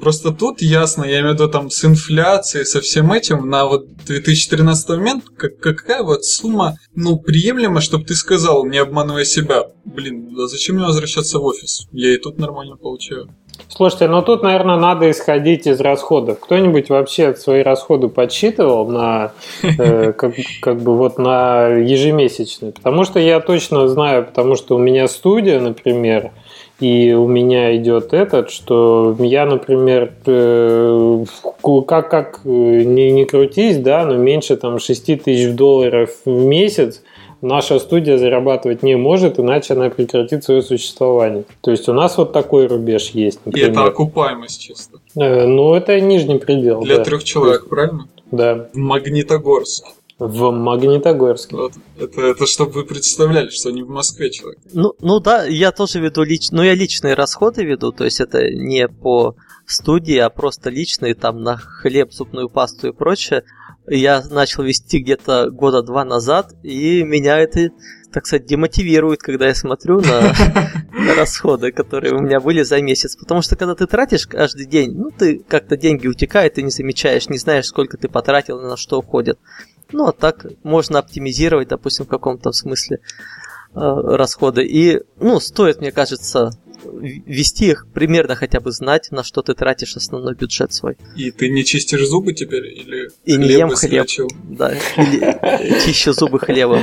Просто 0.00 0.30
тут 0.32 0.62
ясно, 0.62 1.04
я 1.04 1.20
имею 1.20 1.32
в 1.32 1.34
виду 1.34 1.48
там 1.48 1.68
с 1.68 1.84
инфляцией, 1.84 2.64
со 2.64 2.80
всем 2.80 3.12
этим, 3.12 3.50
на 3.50 3.66
вот 3.66 3.86
2013 4.06 4.88
момент, 4.88 5.24
как, 5.36 5.58
какая 5.58 6.02
вот 6.02 6.24
сумма, 6.24 6.78
ну, 6.94 7.18
приемлема, 7.18 7.82
чтобы 7.82 8.04
ты 8.04 8.14
сказал, 8.14 8.64
не 8.64 8.78
обманывая 8.78 9.24
себя, 9.24 9.64
блин, 9.84 10.34
а 10.38 10.46
зачем 10.46 10.76
мне 10.76 10.86
возвращаться 10.86 11.38
в 11.38 11.44
офис? 11.44 11.86
Я 11.92 12.14
и 12.14 12.16
тут 12.16 12.38
нормально 12.38 12.76
получаю. 12.76 13.28
Слушайте, 13.68 14.08
ну 14.08 14.22
тут, 14.22 14.42
наверное, 14.42 14.76
надо 14.76 15.10
исходить 15.10 15.66
из 15.66 15.80
расходов. 15.80 16.40
Кто-нибудь 16.40 16.90
вообще 16.90 17.34
свои 17.34 17.62
расходы 17.62 18.08
подсчитывал 18.08 18.86
на 18.86 19.32
э, 19.62 20.12
как, 20.16 20.34
как 20.60 20.80
бы 20.80 20.96
вот 20.96 21.18
на 21.18 21.68
ежемесячные? 21.68 22.72
Потому 22.72 23.04
что 23.04 23.20
я 23.20 23.40
точно 23.40 23.88
знаю, 23.88 24.24
потому 24.24 24.56
что 24.56 24.76
у 24.76 24.78
меня 24.78 25.08
студия, 25.08 25.60
например, 25.60 26.32
и 26.80 27.12
у 27.12 27.26
меня 27.28 27.76
идет 27.76 28.14
этот, 28.14 28.50
что 28.50 29.14
я, 29.18 29.44
например, 29.44 30.12
э, 30.24 31.24
как, 31.86 32.10
как 32.10 32.40
э, 32.44 32.48
не, 32.48 33.12
не 33.12 33.26
крутись, 33.26 33.76
да, 33.76 34.06
но 34.06 34.16
меньше 34.16 34.56
там 34.56 34.78
6 34.78 35.22
тысяч 35.22 35.54
долларов 35.54 36.10
в 36.24 36.30
месяц 36.30 37.02
наша 37.42 37.78
студия 37.78 38.18
зарабатывать 38.18 38.82
не 38.82 38.96
может, 38.96 39.38
иначе 39.38 39.74
она 39.74 39.90
прекратит 39.90 40.44
свое 40.44 40.62
существование. 40.62 41.44
То 41.60 41.70
есть 41.70 41.88
у 41.88 41.92
нас 41.92 42.16
вот 42.18 42.32
такой 42.32 42.66
рубеж 42.66 43.10
есть, 43.10 43.40
И 43.46 43.50
это 43.50 43.68
например. 43.68 43.88
окупаемость 43.88 44.60
чисто. 44.60 44.98
Э, 45.16 45.46
Ну, 45.46 45.74
это 45.74 46.00
нижний 46.00 46.38
предел. 46.38 46.80
Для 46.82 46.98
да. 46.98 47.04
трех 47.04 47.24
человек, 47.24 47.68
правильно? 47.68 48.08
Да, 48.30 48.68
В 48.72 48.76
Магнитогорск. 48.76 49.84
в 50.18 50.50
Магнитогорске. 50.50 51.56
Вот. 51.56 51.72
Это, 51.98 52.20
это 52.20 52.46
чтобы 52.46 52.72
вы 52.72 52.84
представляли, 52.84 53.48
что 53.48 53.70
не 53.70 53.82
в 53.82 53.88
Москве 53.88 54.30
человек. 54.30 54.58
Ну, 54.72 54.94
ну 55.00 55.18
да, 55.20 55.44
я 55.46 55.72
тоже 55.72 55.98
веду 56.00 56.22
лич... 56.22 56.50
ну 56.50 56.62
я 56.62 56.74
личные 56.74 57.14
расходы 57.14 57.64
веду, 57.64 57.90
то 57.92 58.04
есть 58.04 58.20
это 58.20 58.50
не 58.50 58.86
по 58.86 59.34
студии, 59.66 60.16
а 60.18 60.28
просто 60.30 60.68
личные, 60.68 61.14
там 61.14 61.42
на 61.42 61.56
хлеб, 61.56 62.12
зубную 62.12 62.48
пасту 62.48 62.88
и 62.88 62.92
прочее. 62.92 63.44
Я 63.92 64.22
начал 64.30 64.62
вести 64.62 65.00
где-то 65.00 65.50
года 65.50 65.82
два 65.82 66.04
назад, 66.04 66.54
и 66.62 67.02
меня 67.02 67.38
это, 67.38 67.70
так 68.12 68.24
сказать, 68.24 68.46
демотивирует, 68.46 69.20
когда 69.20 69.48
я 69.48 69.54
смотрю 69.54 70.00
на, 70.00 70.32
расходы, 71.16 71.72
которые 71.72 72.14
у 72.14 72.20
меня 72.20 72.38
были 72.38 72.62
за 72.62 72.80
месяц. 72.80 73.16
Потому 73.16 73.42
что 73.42 73.56
когда 73.56 73.74
ты 73.74 73.88
тратишь 73.88 74.28
каждый 74.28 74.66
день, 74.66 74.92
ну 74.92 75.10
ты 75.10 75.40
как-то 75.40 75.76
деньги 75.76 76.06
утекают, 76.06 76.54
ты 76.54 76.62
не 76.62 76.70
замечаешь, 76.70 77.28
не 77.28 77.38
знаешь, 77.38 77.66
сколько 77.66 77.96
ты 77.96 78.08
потратил, 78.08 78.60
на 78.60 78.76
что 78.76 79.00
уходит. 79.00 79.40
Ну, 79.90 80.06
а 80.06 80.12
так 80.12 80.46
можно 80.62 81.00
оптимизировать, 81.00 81.66
допустим, 81.66 82.04
в 82.04 82.08
каком-то 82.08 82.52
смысле 82.52 82.98
э, 82.98 83.00
расходы. 83.74 84.64
И, 84.64 85.00
ну, 85.18 85.40
стоит, 85.40 85.80
мне 85.80 85.90
кажется, 85.90 86.52
вести 86.84 87.66
их, 87.66 87.86
примерно 87.92 88.34
хотя 88.34 88.60
бы 88.60 88.72
знать, 88.72 89.08
на 89.10 89.24
что 89.24 89.42
ты 89.42 89.54
тратишь 89.54 89.96
основной 89.96 90.34
бюджет 90.34 90.72
свой. 90.72 90.96
И 91.16 91.30
ты 91.30 91.48
не 91.48 91.64
чистишь 91.64 92.06
зубы 92.06 92.32
теперь? 92.32 92.66
Или 92.66 93.10
И 93.24 93.36
не 93.36 93.48
ем 93.48 93.70
хлеб. 93.70 94.06
Да, 94.44 94.72
или 94.96 95.84
чищу 95.84 96.12
зубы 96.12 96.38
хлебом. 96.38 96.82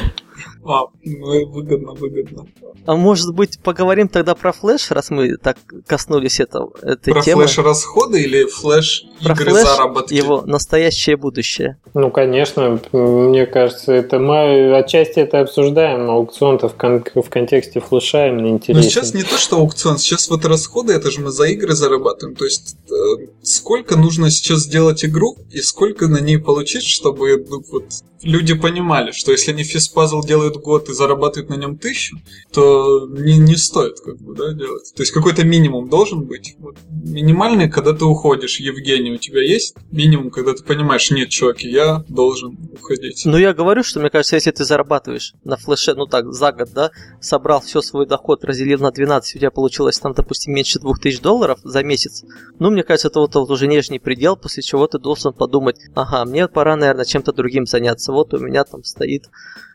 А, 0.69 0.87
ну 1.03 1.45
выгодно, 1.47 1.93
выгодно. 1.93 2.45
А 2.85 2.95
может 2.95 3.33
быть, 3.33 3.57
поговорим 3.63 4.09
тогда 4.09 4.35
про 4.35 4.51
флеш, 4.51 4.91
раз 4.91 5.09
мы 5.09 5.37
так 5.37 5.57
коснулись 5.85 6.39
этого, 6.41 6.73
этой 6.81 7.13
Про 7.13 7.21
темы? 7.21 7.43
флеш-расходы 7.45 8.21
или 8.21 8.43
Про 8.43 8.51
флеш-игры 8.51 9.51
флеш, 9.51 9.63
заработки? 9.65 10.13
его 10.13 10.41
настоящее 10.41 11.15
будущее. 11.15 11.77
Ну, 11.93 12.11
конечно, 12.11 12.79
мне 12.91 13.45
кажется, 13.45 13.93
это 13.93 14.19
мы 14.19 14.75
отчасти 14.77 15.19
это 15.19 15.39
обсуждаем, 15.39 16.09
аукцион-то 16.09 16.67
в, 16.67 16.75
кон- 16.75 17.03
в 17.15 17.29
контексте 17.29 17.79
флеша 17.79 18.27
именно 18.27 18.49
Но 18.49 18.55
интересен. 18.55 18.83
Ну, 18.83 18.89
сейчас 18.89 19.13
не 19.13 19.23
то, 19.23 19.37
что 19.37 19.57
аукцион, 19.57 19.97
сейчас 19.97 20.29
вот 20.29 20.43
расходы, 20.45 20.93
это 20.93 21.11
же 21.11 21.21
мы 21.21 21.31
за 21.31 21.45
игры 21.45 21.73
зарабатываем. 21.73 22.35
То 22.35 22.43
есть 22.45 22.75
э, 22.91 23.27
сколько 23.41 23.97
нужно 23.97 24.29
сейчас 24.31 24.59
сделать 24.61 25.05
игру 25.05 25.37
и 25.49 25.61
сколько 25.61 26.07
на 26.07 26.19
ней 26.19 26.37
получить, 26.37 26.83
чтобы 26.83 27.37
ну, 27.49 27.63
вот, 27.71 27.85
люди 28.21 28.53
понимали, 28.53 29.11
что 29.11 29.31
если 29.31 29.51
они 29.51 29.63
физпазл 29.63 30.21
делают 30.23 30.56
год 30.57 30.89
и 30.89 30.93
зарабатывают 30.93 31.49
на 31.49 31.55
нем 31.55 31.77
тысячу, 31.77 32.17
то 32.51 33.07
не, 33.07 33.37
не 33.37 33.55
стоит 33.55 33.99
как 33.99 34.17
бы, 34.17 34.35
да, 34.35 34.53
делать. 34.53 34.93
То 34.95 35.03
есть 35.03 35.11
какой-то 35.11 35.43
минимум 35.43 35.89
должен 35.89 36.23
быть. 36.25 36.55
Вот, 36.59 36.77
минимальный, 36.89 37.69
когда 37.69 37.93
ты 37.93 38.05
уходишь. 38.05 38.59
Евгений, 38.59 39.11
у 39.11 39.17
тебя 39.17 39.41
есть 39.43 39.75
минимум, 39.91 40.31
когда 40.31 40.53
ты 40.53 40.63
понимаешь, 40.63 41.09
нет, 41.11 41.29
чуваки, 41.29 41.69
я 41.69 42.03
должен 42.07 42.57
уходить. 42.73 43.23
Ну, 43.25 43.37
я 43.37 43.53
говорю, 43.53 43.83
что, 43.83 43.99
мне 43.99 44.09
кажется, 44.09 44.35
если 44.35 44.51
ты 44.51 44.65
зарабатываешь 44.65 45.33
на 45.43 45.57
флеше, 45.57 45.93
ну 45.93 46.05
так, 46.05 46.31
за 46.33 46.51
год, 46.51 46.69
да, 46.73 46.91
собрал 47.21 47.61
все 47.61 47.81
свой 47.81 48.05
доход, 48.05 48.43
разделил 48.43 48.79
на 48.79 48.91
12, 48.91 49.35
у 49.35 49.39
тебя 49.39 49.51
получилось 49.51 49.99
там, 49.99 50.13
допустим, 50.13 50.53
меньше 50.53 50.79
2000 50.79 51.21
долларов 51.21 51.59
за 51.63 51.83
месяц, 51.83 52.23
ну, 52.59 52.71
мне 52.71 52.83
кажется, 52.83 53.09
это 53.09 53.19
вот, 53.19 53.35
вот 53.35 53.49
уже 53.49 53.67
нижний 53.67 53.99
предел, 53.99 54.35
после 54.35 54.63
чего 54.63 54.87
ты 54.87 54.99
должен 54.99 55.33
подумать, 55.33 55.77
ага, 55.95 56.25
мне 56.25 56.47
пора, 56.47 56.75
наверное, 56.75 57.05
чем-то 57.05 57.33
другим 57.33 57.65
заняться. 57.65 58.11
Вот 58.11 58.33
у 58.33 58.39
меня 58.39 58.63
там 58.63 58.83
стоит 58.83 59.29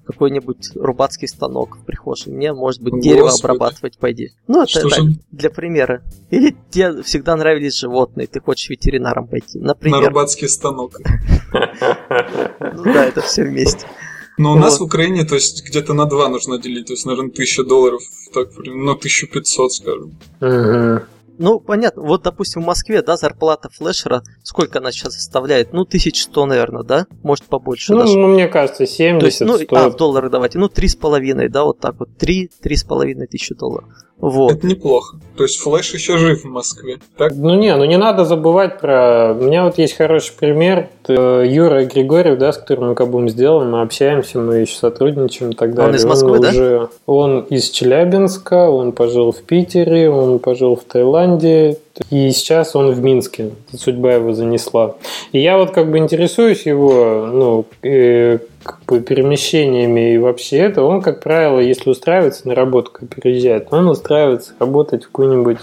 какой-нибудь 0.06 0.70
рубацкий 0.74 1.28
станок 1.28 1.76
в 1.76 1.84
прихожей. 1.84 2.32
Мне, 2.32 2.52
может 2.52 2.82
быть, 2.82 3.00
дерево 3.00 3.26
Господи. 3.26 3.44
обрабатывать 3.52 3.98
пойди. 3.98 4.30
Ну, 4.48 4.62
это 4.62 4.70
Что 4.70 4.88
так, 4.88 4.98
же 4.98 5.04
для 5.30 5.50
примера. 5.50 6.02
Или 6.30 6.56
тебе 6.70 7.02
всегда 7.02 7.36
нравились 7.36 7.78
животные, 7.78 8.26
ты 8.26 8.40
хочешь 8.40 8.68
ветеринаром 8.70 9.26
пойти. 9.28 9.58
на 9.58 9.68
Например. 9.68 10.00
рыбацкий 10.08 10.48
станок? 10.48 10.98
Ну 12.74 12.84
да, 12.84 13.04
это 13.04 13.20
все 13.20 13.44
вместе. 13.44 13.86
Но 14.38 14.52
у 14.52 14.56
нас 14.56 14.72
Вот. 14.78 14.80
в 14.80 14.86
Украине, 14.86 15.24
то 15.24 15.34
есть 15.34 15.62
где-то 15.68 15.92
на 15.92 16.06
два 16.06 16.28
нужно 16.28 16.58
делить, 16.58 16.86
то 16.86 16.94
есть, 16.94 17.04
наверное, 17.04 17.30
1000 17.30 17.64
долларов, 17.64 18.02
так, 18.32 18.48
ну, 18.64 18.92
1500, 18.92 19.72
скажем. 19.72 20.16
Ну, 21.38 21.60
понятно. 21.60 22.02
Вот, 22.02 22.22
допустим, 22.22 22.62
в 22.62 22.66
Москве, 22.66 23.02
да, 23.02 23.16
зарплата 23.16 23.68
флешера, 23.70 24.22
сколько 24.42 24.78
она 24.78 24.92
сейчас 24.92 25.14
составляет? 25.14 25.72
Ну, 25.72 25.82
1100, 25.82 26.46
наверное, 26.46 26.82
да? 26.82 27.06
Может, 27.22 27.44
побольше 27.44 27.92
Ну, 27.94 28.00
даже. 28.00 28.18
ну, 28.18 28.28
мне 28.28 28.48
кажется, 28.48 28.86
70, 28.86 29.20
То 29.20 29.26
есть, 29.26 29.40
ну, 29.40 29.56
100. 29.58 29.76
а, 29.76 29.88
в 29.90 29.96
доллары 29.96 30.30
давайте. 30.30 30.58
Ну, 30.58 30.68
три 30.68 30.88
с 30.88 30.96
половиной, 30.96 31.48
да, 31.48 31.64
вот 31.64 31.80
так 31.80 31.98
вот. 31.98 32.16
Три, 32.18 32.50
три 32.60 32.76
с 32.76 32.84
половиной 32.84 33.26
тысячи 33.26 33.54
долларов. 33.54 33.88
Вот. 34.18 34.52
Это 34.52 34.66
неплохо. 34.66 35.16
То 35.36 35.44
есть 35.44 35.58
флеш 35.58 35.92
еще 35.94 36.16
жив 36.16 36.44
в 36.44 36.48
Москве. 36.48 36.98
Так? 37.16 37.32
Ну 37.34 37.56
не, 37.56 37.74
ну 37.74 37.84
не 37.84 37.96
надо 37.96 38.24
забывать 38.24 38.78
про... 38.78 39.32
У 39.32 39.44
меня 39.44 39.64
вот 39.64 39.78
есть 39.78 39.96
хороший 39.96 40.32
пример. 40.38 40.88
Это 41.02 41.42
Юра 41.42 41.84
Григорьев, 41.84 42.38
да, 42.38 42.52
с 42.52 42.58
которым 42.58 42.90
мы 42.90 42.94
Кабум 42.94 43.28
сделали, 43.28 43.66
мы 43.66 43.80
общаемся, 43.80 44.38
мы 44.38 44.58
еще 44.58 44.76
сотрудничаем 44.76 45.52
и 45.52 45.54
так 45.54 45.74
далее. 45.74 45.96
из 45.96 46.04
Москвы, 46.04 46.38
да? 46.38 46.50
уже... 46.50 46.88
Он 47.06 47.40
из 47.40 47.70
Челябинска, 47.70 48.70
он 48.70 48.92
пожил 48.92 49.32
в 49.32 49.42
Питере, 49.42 50.10
он 50.10 50.38
пожил 50.38 50.76
в 50.76 50.84
Таиланде, 50.84 51.78
и 52.10 52.30
сейчас 52.30 52.76
он 52.76 52.92
в 52.92 53.02
Минске. 53.02 53.50
Судьба 53.76 54.14
его 54.14 54.32
занесла. 54.34 54.96
И 55.32 55.40
я 55.40 55.58
вот 55.58 55.72
как 55.72 55.90
бы 55.90 55.98
интересуюсь 55.98 56.64
его, 56.66 57.28
ну, 57.32 57.66
э, 57.82 58.38
как 58.62 58.80
бы, 58.86 59.00
перемещениями 59.00 60.14
и 60.14 60.18
вообще 60.18 60.58
это, 60.58 60.82
он, 60.82 61.02
как 61.02 61.20
правило, 61.20 61.58
если 61.58 61.90
устраивается 61.90 62.48
на 62.48 62.54
работу, 62.54 62.90
как 62.92 63.08
переезжает, 63.08 63.68
он 63.70 63.88
устраивается 63.88 64.54
работать 64.58 65.04
в 65.04 65.06
какую-нибудь 65.06 65.58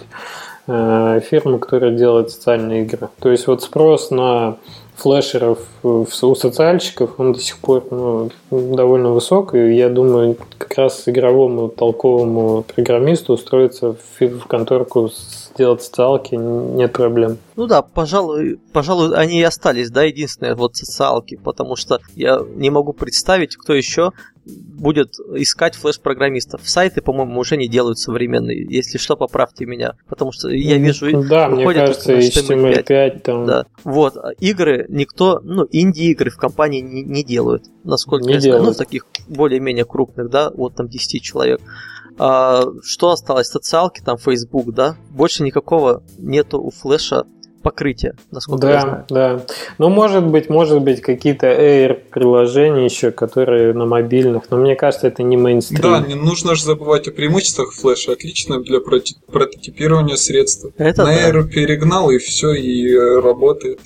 э, 0.67 1.21
фирму, 1.29 1.59
которая 1.59 1.91
делает 1.91 2.31
социальные 2.31 2.83
игры. 2.83 3.09
То 3.19 3.29
есть 3.31 3.47
вот 3.47 3.63
спрос 3.63 4.12
на 4.12 4.57
флешеров 4.99 5.59
у 5.83 6.05
социальщиков, 6.05 7.12
он 7.17 7.33
до 7.33 7.39
сих 7.39 7.57
пор 7.57 7.85
ну, 7.89 8.29
довольно 8.51 9.12
высок, 9.12 9.55
и 9.55 9.73
я 9.73 9.89
думаю, 9.89 10.35
как 10.57 10.77
раз 10.77 11.03
игровому 11.07 11.69
толковому 11.69 12.63
программисту 12.63 13.33
устроиться 13.33 13.93
в, 13.93 14.21
в 14.21 14.45
конторку 14.47 15.09
сделать 15.60 15.84
социалки 15.84 16.36
нет 16.36 16.93
проблем. 16.93 17.38
Ну 17.58 17.67
да, 17.67 17.82
пожалуй, 17.82 18.60
пожалуй, 18.72 19.13
они 19.15 19.39
и 19.39 19.43
остались, 19.43 19.91
да, 19.91 20.04
единственные 20.04 20.56
вот 20.56 20.78
социалки, 20.78 21.36
потому 21.36 21.76
что 21.76 22.00
я 22.15 22.39
не 22.56 22.69
могу 22.69 22.93
представить, 22.93 23.58
кто 23.58 23.74
еще 23.74 24.13
будет 24.45 25.15
искать 25.36 25.76
флеш-программистов. 25.76 26.62
Сайты, 26.63 27.02
по-моему, 27.02 27.39
уже 27.39 27.58
не 27.58 27.67
делают 27.67 28.00
современные. 28.00 28.65
Если 28.67 28.98
что, 28.98 29.15
поправьте 29.15 29.65
меня. 29.65 29.93
Потому 30.08 30.32
что 30.32 30.50
я 30.50 30.78
вижу... 30.78 31.24
Да, 31.24 31.50
мне 31.50 31.72
кажется, 31.72 32.17
HTML5 32.17 32.84
HTML5 32.88 33.19
там... 33.19 33.45
Да. 33.45 33.65
Вот. 33.84 34.17
А 34.17 34.32
игры 34.39 34.88
никто... 34.89 35.39
Ну, 35.43 35.67
инди-игры 35.72 36.32
в 36.32 36.38
компании 36.38 36.82
не, 36.82 37.04
не 37.04 37.24
делают. 37.24 37.65
Насколько 37.84 38.26
не 38.26 38.34
я 38.34 38.39
делают. 38.39 38.63
знаю. 38.63 38.74
Ну, 38.74 38.78
таких 38.78 39.06
более-менее 39.28 39.86
крупных, 39.86 40.32
да, 40.32 40.50
вот 40.50 40.74
там 40.74 40.88
10 40.88 41.22
человек. 41.22 41.62
А, 42.19 42.65
что 42.84 43.12
осталось? 43.12 43.47
Социалки, 43.47 44.01
там 44.01 44.17
Facebook, 44.17 44.71
да? 44.73 44.95
Больше 45.10 45.43
никакого 45.43 46.03
нету 46.17 46.62
у 46.62 46.69
флеша 46.69 47.25
покрытия, 47.62 48.15
насколько 48.32 48.62
да, 48.62 48.71
я 48.71 48.82
знаю. 48.82 49.05
Да, 49.10 49.45
Ну, 49.77 49.89
может 49.89 50.25
быть, 50.25 50.49
может 50.49 50.82
быть, 50.82 51.01
какие-то 51.01 51.47
Air-приложения 51.47 52.86
еще, 52.86 53.12
которые 53.12 53.73
на 53.73 53.86
мобильных, 53.86 54.49
но 54.49 54.58
мне 54.58 54.75
кажется, 54.75 55.08
это 55.08 55.23
не 55.23 55.38
мейнстрим. 55.38 55.82
Да, 55.82 55.99
не 55.99 56.15
нужно 56.15 56.55
же 56.55 56.63
забывать 56.63 57.08
о 57.08 57.12
преимуществах 57.12 57.73
флеша. 57.73 58.13
Отличное 58.13 58.60
для 58.60 58.79
прототипирования 58.79 60.15
средства. 60.15 60.71
Это 60.77 61.03
на 61.03 61.10
да. 61.10 61.29
Air 61.29 61.47
перегнал, 61.47 62.10
и 62.12 62.17
все, 62.17 62.53
и 62.53 62.93
э, 62.93 63.19
работает. 63.19 63.79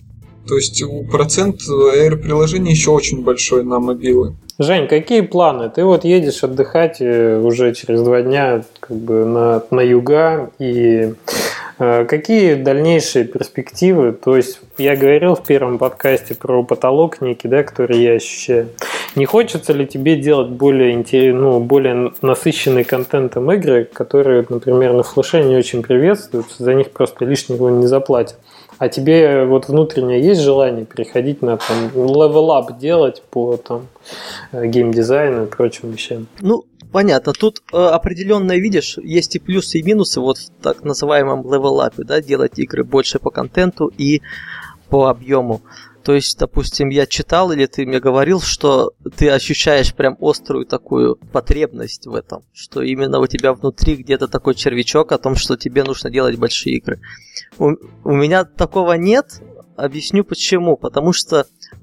То 0.48 0.56
есть 0.56 0.84
процент 1.10 1.62
Air-приложений 1.62 2.72
еще 2.72 2.92
очень 2.92 3.24
большой 3.24 3.64
на 3.64 3.80
мобилы. 3.80 4.36
Жень, 4.60 4.88
какие 4.88 5.22
планы? 5.22 5.72
Ты 5.72 5.84
вот 5.84 6.06
едешь 6.06 6.44
отдыхать 6.44 6.98
э, 7.00 7.40
уже 7.40 7.74
через 7.74 8.04
два 8.04 8.22
дня 8.22 8.64
как 8.80 8.96
бы 8.96 9.26
на, 9.26 9.64
на 9.72 9.82
юга, 9.82 10.52
и 10.60 11.16
э, 11.80 12.06
какие 12.06 12.54
дальнейшие 12.54 13.26
перспективы? 13.26 14.12
То 14.12 14.38
есть 14.38 14.60
я 14.78 14.96
говорил 14.96 15.34
в 15.34 15.44
первом 15.44 15.80
подкасте 15.80 16.36
про 16.36 16.62
потолок 16.64 17.20
некий, 17.20 17.48
да, 17.48 17.64
который 17.64 17.98
я 17.98 18.14
ощущаю. 18.14 18.70
Не 19.16 19.26
хочется 19.26 19.74
ли 19.74 19.88
тебе 19.88 20.18
делать 20.18 20.50
более, 20.50 20.92
интерес, 20.92 21.34
ну, 21.34 21.60
более 21.60 22.12
насыщенный 22.22 22.84
контентом 22.84 23.52
игры, 23.52 23.86
которые, 23.92 24.46
например, 24.48 24.94
на 24.94 25.02
флеше 25.02 25.44
не 25.44 25.56
очень 25.56 25.82
приветствуются, 25.82 26.64
за 26.64 26.76
них 26.76 26.92
просто 26.92 27.26
лишнего 27.26 27.70
не 27.70 27.88
заплатят? 27.88 28.38
А 28.78 28.90
тебе 28.90 29.46
вот 29.46 29.68
внутреннее 29.68 30.22
есть 30.22 30.42
желание 30.42 30.86
переходить 30.86 31.42
на 31.42 31.58
там 31.58 31.92
up 31.94 32.78
делать 32.80 33.22
по 33.30 33.58
там 33.58 33.88
геймдизайну 34.52 35.46
и 35.46 35.48
прочим 35.48 35.92
вещам? 35.92 36.28
Ну, 36.42 36.66
понятно. 36.92 37.34
Тут 37.34 37.62
э, 37.72 37.78
определенно, 37.78 38.54
видишь, 38.54 38.98
есть 38.98 39.36
и 39.36 39.40
плюсы, 39.40 39.80
и 39.80 39.84
минусы 39.84 40.20
вот 40.20 40.38
в 40.38 40.50
так 40.62 40.84
называемом 40.84 41.42
up, 41.42 41.94
да, 42.04 42.22
делать 42.22 42.60
игры 42.60 42.84
больше 42.84 43.20
по 43.20 43.30
контенту 43.30 43.92
и 43.98 44.22
по 44.90 45.08
объему. 45.08 45.62
То 46.04 46.14
есть, 46.14 46.38
допустим, 46.38 46.90
я 46.90 47.06
читал 47.06 47.52
или 47.52 47.66
ты 47.66 47.86
мне 47.86 48.00
говорил, 48.00 48.42
что 48.42 48.92
ты 49.16 49.30
ощущаешь 49.30 49.94
прям 49.94 50.18
острую 50.20 50.66
такую 50.66 51.16
потребность 51.32 52.06
в 52.06 52.14
этом, 52.14 52.44
что 52.54 52.82
именно 52.82 53.20
у 53.20 53.28
тебя 53.28 53.54
внутри 53.54 53.96
где-то 53.96 54.28
такой 54.28 54.56
червячок 54.56 55.14
о 55.14 55.18
том, 55.18 55.36
что 55.36 55.56
тебе 55.56 55.84
нужно 55.84 56.10
делать 56.10 56.38
большие 56.38 56.78
игры. 56.78 57.00
У, 57.58 57.72
у 58.04 58.12
меня 58.12 58.44
такого 58.44 58.94
нет, 58.94 59.42
объясню 59.76 60.24
почему. 60.24 60.78
Потому 60.78 61.14
что 61.14 61.46
э, 61.72 61.78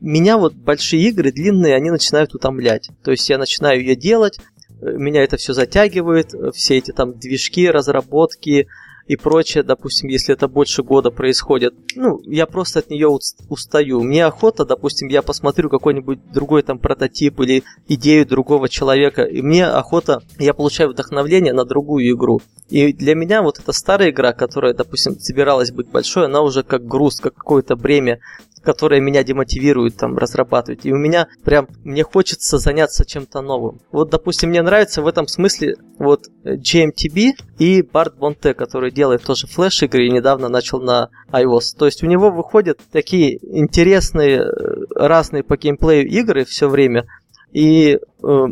меня 0.00 0.38
вот 0.38 0.54
большие 0.54 1.02
игры 1.08 1.32
длинные, 1.32 1.74
они 1.74 1.90
начинают 1.90 2.34
утомлять. 2.34 2.90
То 3.02 3.10
есть 3.10 3.28
я 3.28 3.38
начинаю 3.38 3.80
ее 3.80 3.96
делать, 3.96 4.38
э, 4.80 4.92
меня 4.92 5.22
это 5.22 5.36
все 5.36 5.52
затягивает, 5.52 6.34
э, 6.34 6.50
все 6.52 6.78
эти 6.78 6.92
там 6.92 7.18
движки, 7.18 7.68
разработки, 7.68 8.68
и 9.10 9.16
прочее, 9.16 9.64
допустим, 9.64 10.08
если 10.08 10.34
это 10.34 10.46
больше 10.46 10.84
года 10.84 11.10
происходит, 11.10 11.74
ну, 11.96 12.20
я 12.26 12.46
просто 12.46 12.78
от 12.78 12.90
нее 12.90 13.08
устаю. 13.48 14.02
Мне 14.04 14.24
охота, 14.24 14.64
допустим, 14.64 15.08
я 15.08 15.20
посмотрю 15.20 15.68
какой-нибудь 15.68 16.30
другой 16.32 16.62
там 16.62 16.78
прототип 16.78 17.40
или 17.40 17.64
идею 17.88 18.24
другого 18.24 18.68
человека, 18.68 19.22
и 19.22 19.42
мне 19.42 19.66
охота, 19.66 20.22
я 20.38 20.54
получаю 20.54 20.90
вдохновление 20.90 21.52
на 21.52 21.64
другую 21.64 22.08
игру. 22.12 22.40
И 22.68 22.92
для 22.92 23.16
меня 23.16 23.42
вот 23.42 23.58
эта 23.58 23.72
старая 23.72 24.10
игра, 24.10 24.32
которая, 24.32 24.74
допустим, 24.74 25.18
собиралась 25.18 25.72
быть 25.72 25.88
большой, 25.88 26.26
она 26.26 26.42
уже 26.42 26.62
как 26.62 26.86
груз, 26.86 27.18
как 27.18 27.34
какое-то 27.34 27.74
бремя 27.74 28.20
которая 28.62 29.00
меня 29.00 29.24
демотивирует 29.24 29.96
там 29.96 30.16
разрабатывать. 30.16 30.84
И 30.84 30.92
у 30.92 30.96
меня 30.96 31.28
прям, 31.44 31.68
мне 31.84 32.02
хочется 32.02 32.58
заняться 32.58 33.04
чем-то 33.04 33.40
новым. 33.40 33.80
Вот, 33.90 34.10
допустим, 34.10 34.50
мне 34.50 34.62
нравится 34.62 35.02
в 35.02 35.06
этом 35.06 35.26
смысле 35.26 35.76
вот 35.98 36.26
GMTB 36.44 37.32
и 37.58 37.80
Bart 37.82 38.18
Bonte, 38.18 38.54
который 38.54 38.90
делает 39.00 39.22
тоже 39.22 39.46
флеш-игры 39.46 40.06
и 40.06 40.10
недавно 40.10 40.50
начал 40.50 40.78
на 40.78 41.08
iOS. 41.32 41.74
То 41.78 41.86
есть 41.86 42.02
у 42.02 42.06
него 42.06 42.30
выходят 42.30 42.80
такие 42.92 43.38
интересные, 43.58 44.40
э, 44.40 44.84
разные 44.94 45.42
по 45.42 45.56
геймплею 45.56 46.06
игры 46.06 46.44
все 46.44 46.68
время, 46.68 47.06
и 47.50 47.98
э, 48.22 48.46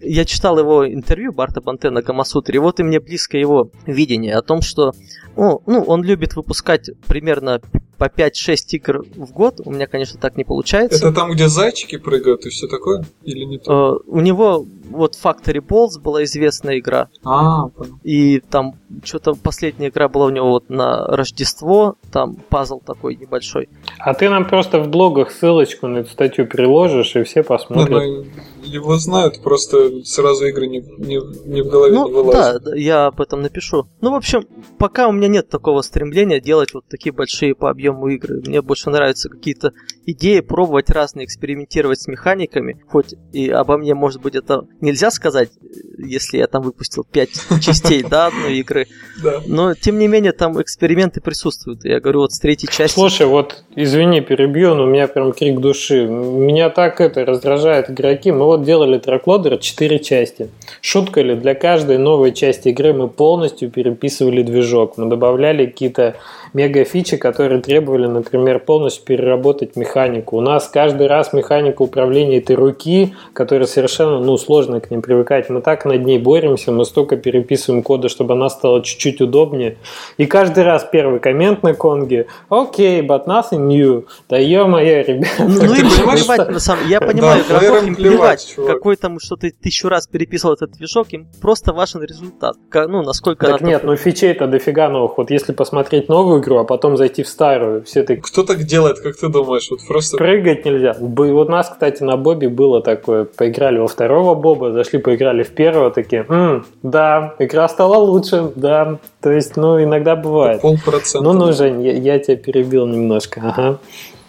я 0.00 0.24
читал 0.26 0.58
его 0.58 0.86
интервью 0.86 1.32
Барта 1.32 1.62
Банте 1.62 1.88
на 1.88 2.02
Камасутре, 2.02 2.60
вот 2.60 2.80
и 2.80 2.82
мне 2.82 3.00
близко 3.00 3.38
его 3.38 3.70
видение 3.86 4.36
о 4.36 4.42
том, 4.42 4.60
что 4.60 4.92
ну, 5.36 5.62
ну, 5.66 5.82
он 5.82 6.04
любит 6.04 6.36
выпускать 6.36 6.90
примерно 7.06 7.60
по 7.98 8.04
5-6 8.04 8.56
игр 8.72 9.04
в 9.16 9.32
год. 9.32 9.60
У 9.64 9.70
меня, 9.70 9.86
конечно, 9.86 10.20
так 10.20 10.36
не 10.36 10.44
получается. 10.44 10.98
Это 10.98 11.14
там, 11.14 11.32
где 11.32 11.48
зайчики 11.48 11.96
прыгают 11.96 12.44
и 12.46 12.50
все 12.50 12.66
такое? 12.66 13.04
Или 13.22 13.44
не 13.44 13.58
то? 13.58 13.96
Э, 13.96 13.98
у 14.06 14.20
него 14.20 14.66
вот 14.90 15.16
Factory 15.20 15.60
Balls 15.60 16.00
была 16.00 16.24
известная 16.24 16.78
игра. 16.78 17.08
А, 17.24 17.68
понял. 17.68 17.98
И 18.02 18.40
там 18.40 18.74
что-то 19.02 19.34
последняя 19.34 19.88
игра 19.88 20.08
была 20.08 20.26
у 20.26 20.30
него 20.30 20.50
вот 20.50 20.68
на 20.70 21.06
Рождество. 21.06 21.96
Там 22.12 22.36
пазл 22.36 22.80
такой 22.80 23.16
небольшой. 23.16 23.68
А 23.98 24.14
ты 24.14 24.28
нам 24.28 24.46
просто 24.46 24.80
в 24.80 24.88
блогах 24.88 25.30
ссылочку 25.30 25.86
на 25.86 25.98
эту 25.98 26.10
статью 26.10 26.46
приложишь, 26.46 27.16
и 27.16 27.24
все 27.24 27.42
посмотрят. 27.42 28.02
Ну, 28.02 28.24
его 28.62 28.96
знают, 28.96 29.42
просто 29.42 30.04
сразу 30.04 30.46
игры 30.46 30.66
не, 30.66 30.80
не, 30.80 31.20
не 31.46 31.62
в 31.62 31.68
голове 31.68 31.94
ну, 31.94 32.06
не 32.06 32.12
вылазят. 32.12 32.62
Да, 32.62 32.76
я 32.76 33.06
об 33.06 33.20
этом 33.20 33.42
напишу. 33.42 33.86
Ну, 34.00 34.10
в 34.10 34.14
общем, 34.14 34.46
пока 34.78 35.08
у 35.08 35.12
меня 35.12 35.28
нет 35.28 35.48
такого 35.48 35.82
стремления 35.82 36.40
делать 36.40 36.74
вот 36.74 36.84
такие 36.88 37.12
большие 37.12 37.54
по 37.54 37.70
объему 37.70 38.08
игры. 38.08 38.40
Мне 38.46 38.62
больше 38.62 38.90
нравятся 38.90 39.28
какие-то 39.28 39.72
идеи, 40.06 40.40
пробовать 40.40 40.90
разные, 40.90 41.26
экспериментировать 41.26 42.00
с 42.00 42.06
механиками. 42.06 42.82
Хоть 42.88 43.14
и 43.32 43.48
обо 43.48 43.76
мне, 43.76 43.94
может 43.94 44.22
быть, 44.22 44.34
это 44.34 44.66
нельзя 44.80 45.10
сказать, 45.10 45.50
если 45.98 46.38
я 46.38 46.46
там 46.46 46.62
выпустил 46.62 47.04
5 47.04 47.28
частей, 47.60 48.02
да, 48.02 48.26
одной 48.26 48.58
игры. 48.58 48.83
Да. 49.22 49.40
Но, 49.46 49.74
тем 49.74 49.98
не 49.98 50.08
менее, 50.08 50.32
там 50.32 50.60
эксперименты 50.60 51.20
присутствуют. 51.20 51.84
Я 51.84 52.00
говорю, 52.00 52.20
вот 52.20 52.32
с 52.32 52.38
третьей 52.38 52.68
части... 52.68 52.94
Слушай, 52.94 53.26
вот, 53.26 53.64
извини, 53.76 54.20
перебью, 54.20 54.74
но 54.74 54.84
у 54.84 54.86
меня 54.86 55.06
прям 55.08 55.32
крик 55.32 55.60
души. 55.60 56.06
Меня 56.06 56.70
так 56.70 57.00
это 57.00 57.24
раздражает 57.24 57.90
игроки. 57.90 58.32
Мы 58.32 58.44
вот 58.44 58.64
делали 58.64 58.98
траклодер 58.98 59.58
4 59.58 59.98
части. 60.00 60.48
Шутка 60.80 61.22
ли, 61.22 61.34
для 61.34 61.54
каждой 61.54 61.98
новой 61.98 62.32
части 62.32 62.68
игры 62.68 62.92
мы 62.92 63.08
полностью 63.08 63.70
переписывали 63.70 64.42
движок. 64.42 64.96
Мы 64.96 65.06
добавляли 65.08 65.66
какие-то 65.66 66.16
мега-фичи, 66.54 67.16
которые 67.16 67.60
требовали, 67.60 68.06
например, 68.06 68.60
полностью 68.60 69.04
переработать 69.04 69.76
механику. 69.76 70.38
У 70.38 70.40
нас 70.40 70.68
каждый 70.68 71.08
раз 71.08 71.32
механика 71.32 71.82
управления 71.82 72.38
этой 72.38 72.56
руки, 72.56 73.14
которая 73.32 73.66
совершенно, 73.66 74.20
ну, 74.20 74.38
сложно 74.38 74.80
к 74.80 74.90
ней 74.90 74.98
привыкать. 74.98 75.50
Мы 75.50 75.60
так 75.60 75.84
над 75.84 76.04
ней 76.04 76.18
боремся, 76.18 76.72
мы 76.72 76.84
столько 76.84 77.16
переписываем 77.16 77.82
кода, 77.82 78.08
чтобы 78.08 78.34
она 78.34 78.48
стала 78.48 78.82
чуть-чуть 78.82 79.20
удобнее. 79.20 79.76
И 80.16 80.26
каждый 80.26 80.64
раз 80.64 80.86
первый 80.90 81.18
коммент 81.18 81.62
на 81.62 81.74
конге 81.74 82.26
окей, 82.48 83.00
okay, 83.00 83.06
but 83.06 83.26
nothing 83.26 83.66
new. 83.66 84.06
Да 84.28 84.38
ё-моё, 84.38 85.02
ребята. 85.02 85.44
Ну, 85.44 85.74
им 85.74 85.88
плевать, 86.16 86.48
на 86.48 86.60
самом 86.60 86.86
Я 86.86 87.00
понимаю, 87.00 87.42
да, 87.48 87.58
игроков 87.58 87.86
им 87.86 87.96
плевать, 87.96 88.56
какой 88.66 88.96
там, 88.96 89.18
что 89.18 89.36
ты 89.36 89.50
тысячу 89.50 89.88
раз 89.88 90.06
переписывал 90.06 90.54
этот 90.54 90.72
движок, 90.72 91.08
им 91.10 91.26
просто 91.40 91.72
важен 91.72 92.02
результат. 92.02 92.56
Ну, 92.72 93.02
насколько 93.02 93.46
Так 93.46 93.60
нет, 93.62 93.82
ну 93.82 93.96
фичей-то 93.96 94.46
дофига 94.46 94.88
новых. 94.88 95.18
Вот 95.18 95.30
если 95.30 95.52
посмотреть 95.52 96.08
новую 96.08 96.43
игру, 96.44 96.58
а 96.58 96.64
потом 96.64 96.96
зайти 96.96 97.22
в 97.22 97.28
старую, 97.28 97.82
все 97.84 98.02
так... 98.02 98.20
Кто 98.22 98.42
так 98.42 98.64
делает, 98.64 99.00
как 99.00 99.16
ты 99.16 99.28
думаешь? 99.28 99.68
Вот 99.70 99.80
просто... 99.86 100.16
Прыгать 100.16 100.64
нельзя. 100.64 100.94
Вот 100.98 101.48
у 101.48 101.50
нас, 101.50 101.70
кстати, 101.70 102.02
на 102.02 102.16
Бобе 102.16 102.48
было 102.48 102.82
такое. 102.82 103.24
Поиграли 103.24 103.78
во 103.78 103.88
второго 103.88 104.34
Боба, 104.34 104.72
зашли, 104.72 104.98
поиграли 104.98 105.42
в 105.42 105.50
первого, 105.50 105.90
такие, 105.90 106.26
М, 106.28 106.64
да, 106.82 107.34
игра 107.38 107.68
стала 107.68 107.96
лучше, 107.96 108.52
да. 108.54 108.98
То 109.20 109.30
есть, 109.30 109.56
ну, 109.56 109.82
иногда 109.82 110.16
бывает. 110.16 110.60
Полпроцента. 110.60 111.22
Ну, 111.22 111.32
ну, 111.32 111.52
Жень, 111.52 111.82
я, 111.82 111.92
я 111.92 112.18
тебя 112.18 112.36
перебил 112.36 112.86
немножко, 112.86 113.40
ага. 113.44 113.78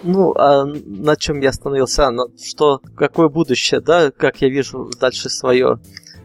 Ну, 0.03 0.33
а 0.37 0.65
на 0.65 1.15
чем 1.15 1.41
я 1.41 1.49
остановился? 1.49 2.09
На, 2.11 2.25
что, 2.41 2.79
какое 2.95 3.27
будущее, 3.27 3.81
да, 3.81 4.11
как 4.11 4.41
я 4.41 4.49
вижу 4.49 4.89
дальше 4.99 5.29
свое 5.29 5.79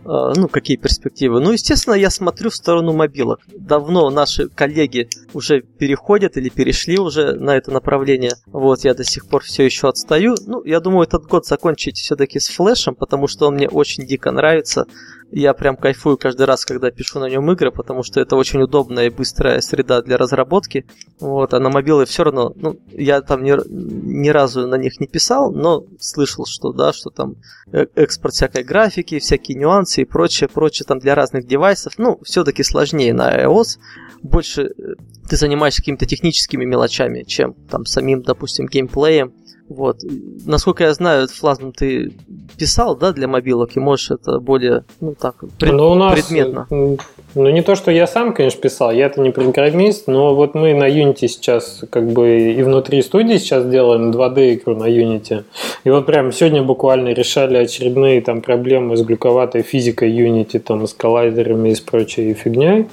Э, 0.04 0.32
ну, 0.34 0.48
какие 0.48 0.76
перспективы. 0.76 1.40
Ну, 1.40 1.52
естественно, 1.52 1.94
я 1.94 2.10
смотрю 2.10 2.50
в 2.50 2.54
сторону 2.54 2.92
мобилок. 2.92 3.40
Давно 3.54 4.10
наши 4.10 4.48
коллеги 4.48 5.08
уже 5.34 5.60
переходят 5.60 6.36
или 6.36 6.48
перешли 6.48 6.98
уже 6.98 7.34
на 7.34 7.56
это 7.56 7.70
направление. 7.70 8.32
Вот, 8.46 8.84
я 8.84 8.94
до 8.94 9.04
сих 9.04 9.28
пор 9.28 9.42
все 9.42 9.64
еще 9.64 9.88
отстаю. 9.88 10.34
Ну, 10.46 10.62
я 10.64 10.80
думаю, 10.80 11.06
этот 11.06 11.24
год 11.24 11.46
закончить 11.46 11.98
все-таки 11.98 12.40
с 12.40 12.48
флешем, 12.48 12.94
потому 12.94 13.26
что 13.26 13.46
он 13.46 13.54
мне 13.54 13.68
очень 13.68 14.06
дико 14.06 14.30
нравится. 14.30 14.86
Я 15.32 15.54
прям 15.54 15.76
кайфую 15.76 16.18
каждый 16.18 16.46
раз, 16.46 16.64
когда 16.64 16.90
пишу 16.90 17.20
на 17.20 17.28
нем 17.28 17.50
игры, 17.52 17.70
потому 17.70 18.02
что 18.02 18.20
это 18.20 18.34
очень 18.34 18.60
удобная 18.60 19.06
и 19.06 19.10
быстрая 19.10 19.60
среда 19.60 20.02
для 20.02 20.16
разработки. 20.16 20.86
Вот, 21.20 21.54
а 21.54 21.60
на 21.60 21.70
мобилы 21.70 22.04
все 22.04 22.24
равно, 22.24 22.52
ну, 22.56 22.80
я 22.90 23.20
там 23.22 23.44
ни, 23.44 23.54
ни 23.68 24.28
разу 24.28 24.66
на 24.66 24.74
них 24.74 24.98
не 24.98 25.06
писал, 25.06 25.52
но 25.52 25.84
слышал, 26.00 26.46
что, 26.46 26.72
да, 26.72 26.92
что 26.92 27.10
там 27.10 27.36
э, 27.72 27.86
экспорт 27.94 28.34
всякой 28.34 28.64
графики, 28.64 29.20
всякие 29.20 29.56
нюансы 29.56 30.02
и 30.02 30.04
прочее, 30.04 30.48
прочее 30.48 30.84
там 30.84 30.98
для 30.98 31.14
разных 31.14 31.46
девайсов. 31.46 31.92
Ну, 31.96 32.18
все-таки 32.24 32.64
сложнее 32.64 33.14
на 33.14 33.44
iOS. 33.44 33.78
Больше 34.22 34.62
э, 34.62 34.94
ты 35.30 35.36
занимаешься 35.36 35.80
какими-то 35.80 36.06
техническими 36.06 36.64
мелочами, 36.64 37.22
чем 37.22 37.54
там 37.54 37.86
самим, 37.86 38.22
допустим, 38.22 38.66
геймплеем. 38.66 39.32
Вот. 39.70 39.98
Насколько 40.46 40.82
я 40.84 40.92
знаю, 40.94 41.28
Флазм 41.28 41.70
ты 41.70 42.12
писал, 42.58 42.96
да, 42.96 43.12
для 43.12 43.28
мобилок, 43.28 43.76
и 43.76 43.80
можешь 43.80 44.10
это 44.10 44.40
более, 44.40 44.82
ну 45.00 45.14
так, 45.14 45.36
пред, 45.58 45.72
но 45.72 45.92
у 45.92 45.94
нас, 45.94 46.12
предметно. 46.14 46.66
Ну, 47.36 47.48
не 47.48 47.62
то, 47.62 47.76
что 47.76 47.92
я 47.92 48.08
сам, 48.08 48.34
конечно, 48.34 48.60
писал, 48.60 48.90
я-то 48.90 49.20
не 49.20 49.30
программист, 49.30 50.08
но 50.08 50.34
вот 50.34 50.56
мы 50.56 50.74
на 50.74 50.88
Unity 50.88 51.28
сейчас, 51.28 51.84
как 51.88 52.10
бы, 52.10 52.52
и 52.52 52.62
внутри 52.64 53.00
студии 53.02 53.36
сейчас 53.36 53.64
делаем 53.64 54.10
2D-игру 54.10 54.74
на 54.74 54.88
Unity. 54.88 55.44
И 55.84 55.90
вот 55.90 56.06
прям 56.06 56.32
сегодня 56.32 56.64
буквально 56.64 57.10
решали 57.10 57.56
очередные 57.56 58.20
там 58.22 58.42
проблемы 58.42 58.96
с 58.96 59.02
глюковатой 59.02 59.62
физикой 59.62 60.10
Unity, 60.10 60.58
там, 60.58 60.88
с 60.88 60.92
коллайдерами 60.92 61.68
и 61.68 61.74
с 61.76 61.80
прочей 61.80 62.34
фигней. 62.34 62.88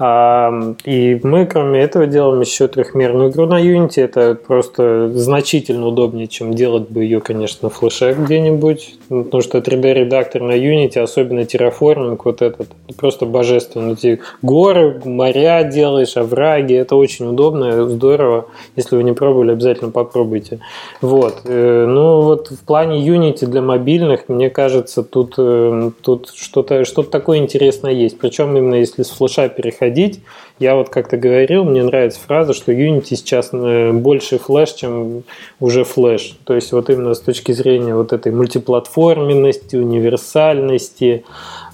И 0.00 1.20
мы, 1.22 1.46
кроме 1.46 1.80
этого, 1.80 2.06
делаем 2.06 2.40
еще 2.40 2.66
трехмерную 2.66 3.30
игру 3.30 3.46
на 3.46 3.60
Unity. 3.60 4.00
Это 4.00 4.34
просто 4.34 5.10
значительно 5.14 5.86
удобнее, 5.86 6.11
чем 6.28 6.54
делать 6.54 6.88
бы 6.88 7.04
ее, 7.04 7.20
конечно, 7.20 7.68
в 7.68 7.74
флеше 7.74 8.14
где-нибудь. 8.18 8.94
Потому 9.08 9.42
что 9.42 9.58
3D-редактор 9.58 10.42
на 10.42 10.52
Unity, 10.52 10.98
особенно 10.98 11.40
Terraforming, 11.40 12.20
вот 12.24 12.42
этот, 12.42 12.68
просто 12.96 13.26
божественно. 13.26 13.92
Эти 13.92 14.20
горы, 14.42 15.00
моря 15.04 15.62
делаешь, 15.64 16.16
овраги. 16.16 16.74
Это 16.74 16.96
очень 16.96 17.26
удобно, 17.26 17.88
здорово. 17.88 18.46
Если 18.76 18.96
вы 18.96 19.02
не 19.02 19.12
пробовали, 19.12 19.52
обязательно 19.52 19.90
попробуйте. 19.90 20.60
Вот. 21.00 21.42
Э, 21.44 21.86
ну, 21.86 22.22
вот 22.22 22.48
в 22.50 22.64
плане 22.64 23.06
Unity 23.06 23.46
для 23.46 23.62
мобильных, 23.62 24.28
мне 24.28 24.50
кажется, 24.50 25.02
тут, 25.02 25.34
э, 25.38 25.90
тут 26.02 26.30
что-то 26.34 26.84
что 26.84 27.02
такое 27.02 27.38
интересное 27.38 27.92
есть. 27.92 28.18
Причем 28.18 28.56
именно 28.56 28.74
если 28.74 29.02
с 29.02 29.10
флеша 29.10 29.48
переходить 29.48 29.92
ходить. 30.02 30.20
Я 30.58 30.76
вот 30.76 30.90
как-то 30.90 31.16
говорил, 31.16 31.64
мне 31.64 31.82
нравится 31.82 32.20
фраза, 32.24 32.54
что 32.54 32.72
Unity 32.72 33.16
сейчас 33.16 33.50
э, 33.52 33.92
больше 33.92 34.38
флеш, 34.38 34.72
чем 34.72 35.24
уже 35.60 35.84
флеш. 35.84 36.01
То 36.44 36.54
есть 36.54 36.72
вот 36.72 36.90
именно 36.90 37.14
с 37.14 37.20
точки 37.20 37.52
зрения 37.52 37.94
вот 37.94 38.12
этой 38.12 38.32
мультиплатформенности, 38.32 39.76
универсальности, 39.76 41.24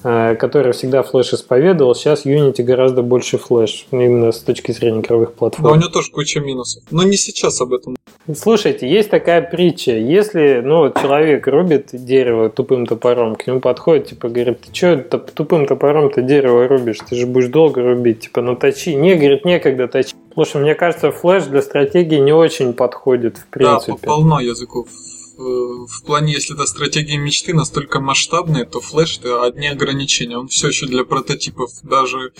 который 0.03 0.73
всегда 0.73 1.03
флеш 1.03 1.33
исповедовал, 1.33 1.95
сейчас 1.95 2.25
Unity 2.25 2.63
гораздо 2.63 3.03
больше 3.03 3.39
флеш, 3.39 3.87
именно 3.91 4.33
с 4.33 4.41
точки 4.41 4.73
зрения 4.73 5.01
игровых 5.01 5.33
платформ. 5.33 5.65
Да, 5.65 5.73
у 5.73 5.81
него 5.81 5.91
тоже 5.91 6.11
куча 6.11 6.41
минусов. 6.41 6.83
Но 6.91 7.03
не 7.03 7.17
сейчас 7.17 7.61
об 7.61 7.73
этом. 7.73 7.97
Слушайте, 8.37 8.89
есть 8.89 9.11
такая 9.11 9.43
притча. 9.43 9.93
Если 9.93 10.61
ну, 10.63 10.93
человек 10.93 11.47
рубит 11.47 11.89
дерево 11.93 12.51
тупым 12.51 12.87
топором, 12.87 13.37
к 13.37 13.47
нему 13.47 13.61
подходит, 13.61 14.09
типа, 14.09 14.29
говорит, 14.29 14.61
ты 14.61 14.75
что 14.75 14.97
тупым 14.99 15.67
топором-то 15.67 16.21
дерево 16.21 16.69
рубишь? 16.69 16.99
Ты 17.09 17.17
же 17.17 17.27
будешь 17.27 17.49
долго 17.49 17.83
рубить. 17.83 18.21
Типа, 18.21 18.43
ну 18.43 18.55
точи. 18.55 18.91
Не, 18.91 19.15
говорит, 19.15 19.45
некогда 19.45 19.89
точи. 19.89 20.15
Слушай, 20.35 20.61
мне 20.61 20.75
кажется, 20.75 21.11
флеш 21.11 21.45
для 21.45 21.63
стратегии 21.63 22.19
не 22.19 22.33
очень 22.33 22.75
подходит, 22.75 23.39
в 23.39 23.47
принципе. 23.47 23.93
Да, 23.93 24.07
полно 24.07 24.41
языков 24.41 24.89
Э, 24.89 25.18
в 25.39 26.03
плане, 26.05 26.33
если 26.33 26.55
это 26.55 26.67
стратегия 26.67 27.17
мечты 27.17 27.55
настолько 27.55 28.01
масштабная, 28.01 28.65
то 28.65 28.81
флеш 28.81 29.19
это 29.19 29.45
одни 29.45 29.69
ограничения. 29.69 30.37
Он 30.37 30.49
все 30.49 30.69
еще 30.69 30.87
для 30.87 31.05
прототипов, 31.05 31.71
даже, 31.85 32.33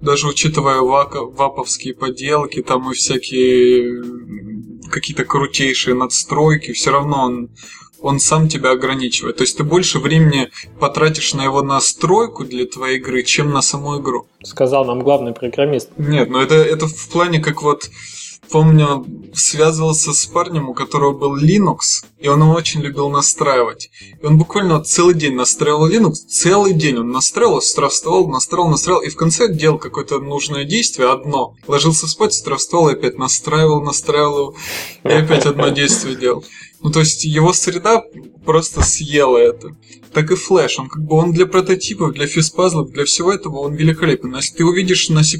даже 0.00 0.28
учитывая 0.28 0.80
вака, 0.80 1.22
ваповские 1.22 1.94
поделки, 1.94 2.62
там 2.62 2.90
и 2.90 2.94
всякие 2.94 4.02
какие-то 4.88 5.24
крутейшие 5.24 5.94
надстройки, 5.94 6.72
все 6.72 6.92
равно 6.92 7.24
он, 7.24 7.50
он 8.00 8.20
сам 8.20 8.48
тебя 8.48 8.70
ограничивает. 8.70 9.38
То 9.38 9.42
есть 9.42 9.56
ты 9.56 9.64
больше 9.64 9.98
времени 9.98 10.50
потратишь 10.78 11.34
на 11.34 11.42
его 11.42 11.62
настройку 11.62 12.44
для 12.44 12.66
твоей 12.66 12.98
игры, 12.98 13.24
чем 13.24 13.50
на 13.50 13.62
саму 13.62 14.00
игру. 14.00 14.28
Сказал 14.44 14.84
нам 14.84 15.02
главный 15.02 15.32
программист. 15.32 15.90
Нет, 15.96 16.30
ну 16.30 16.38
это, 16.38 16.54
это 16.54 16.86
в 16.86 17.08
плане 17.08 17.40
как 17.40 17.62
вот 17.62 17.90
помню, 18.50 19.04
связывался 19.34 20.12
с 20.12 20.26
парнем, 20.26 20.68
у 20.68 20.74
которого 20.74 21.12
был 21.12 21.36
Linux, 21.36 22.04
и 22.18 22.28
он 22.28 22.42
его 22.42 22.52
очень 22.52 22.80
любил 22.80 23.10
настраивать. 23.10 23.90
И 24.20 24.24
он 24.24 24.38
буквально 24.38 24.82
целый 24.82 25.14
день 25.14 25.34
настраивал 25.34 25.88
Linux, 25.88 26.14
целый 26.28 26.72
день 26.72 26.98
он 26.98 27.10
настраивал, 27.10 27.60
с 27.60 27.74
настраивал, 28.28 28.70
настраивал, 28.70 29.02
и 29.02 29.10
в 29.10 29.16
конце 29.16 29.52
делал 29.52 29.78
какое-то 29.78 30.18
нужное 30.20 30.64
действие, 30.64 31.10
одно. 31.10 31.56
Ложился 31.66 32.06
спать, 32.06 32.34
с 32.34 32.42
и 32.88 32.94
опять 32.94 33.18
настраивал, 33.18 33.82
настраивал 33.82 34.56
и 35.04 35.08
опять 35.08 35.46
одно 35.46 35.68
действие 35.68 36.16
делал. 36.16 36.44
Ну, 36.84 36.90
то 36.90 37.00
есть 37.00 37.24
его 37.24 37.54
среда 37.54 38.04
просто 38.44 38.82
съела 38.82 39.38
это 39.38 39.74
так 40.14 40.30
и 40.30 40.34
Flash. 40.34 40.74
Он 40.78 40.88
как 40.88 41.02
бы 41.02 41.16
он 41.16 41.32
для 41.32 41.44
прототипов, 41.44 42.12
для 42.12 42.26
физпазлов, 42.26 42.90
для 42.90 43.04
всего 43.04 43.32
этого 43.32 43.58
он 43.58 43.74
великолепен. 43.74 44.34
Если 44.36 44.56
ты 44.56 44.64
увидишь 44.64 45.10
на 45.10 45.22
C++ 45.22 45.38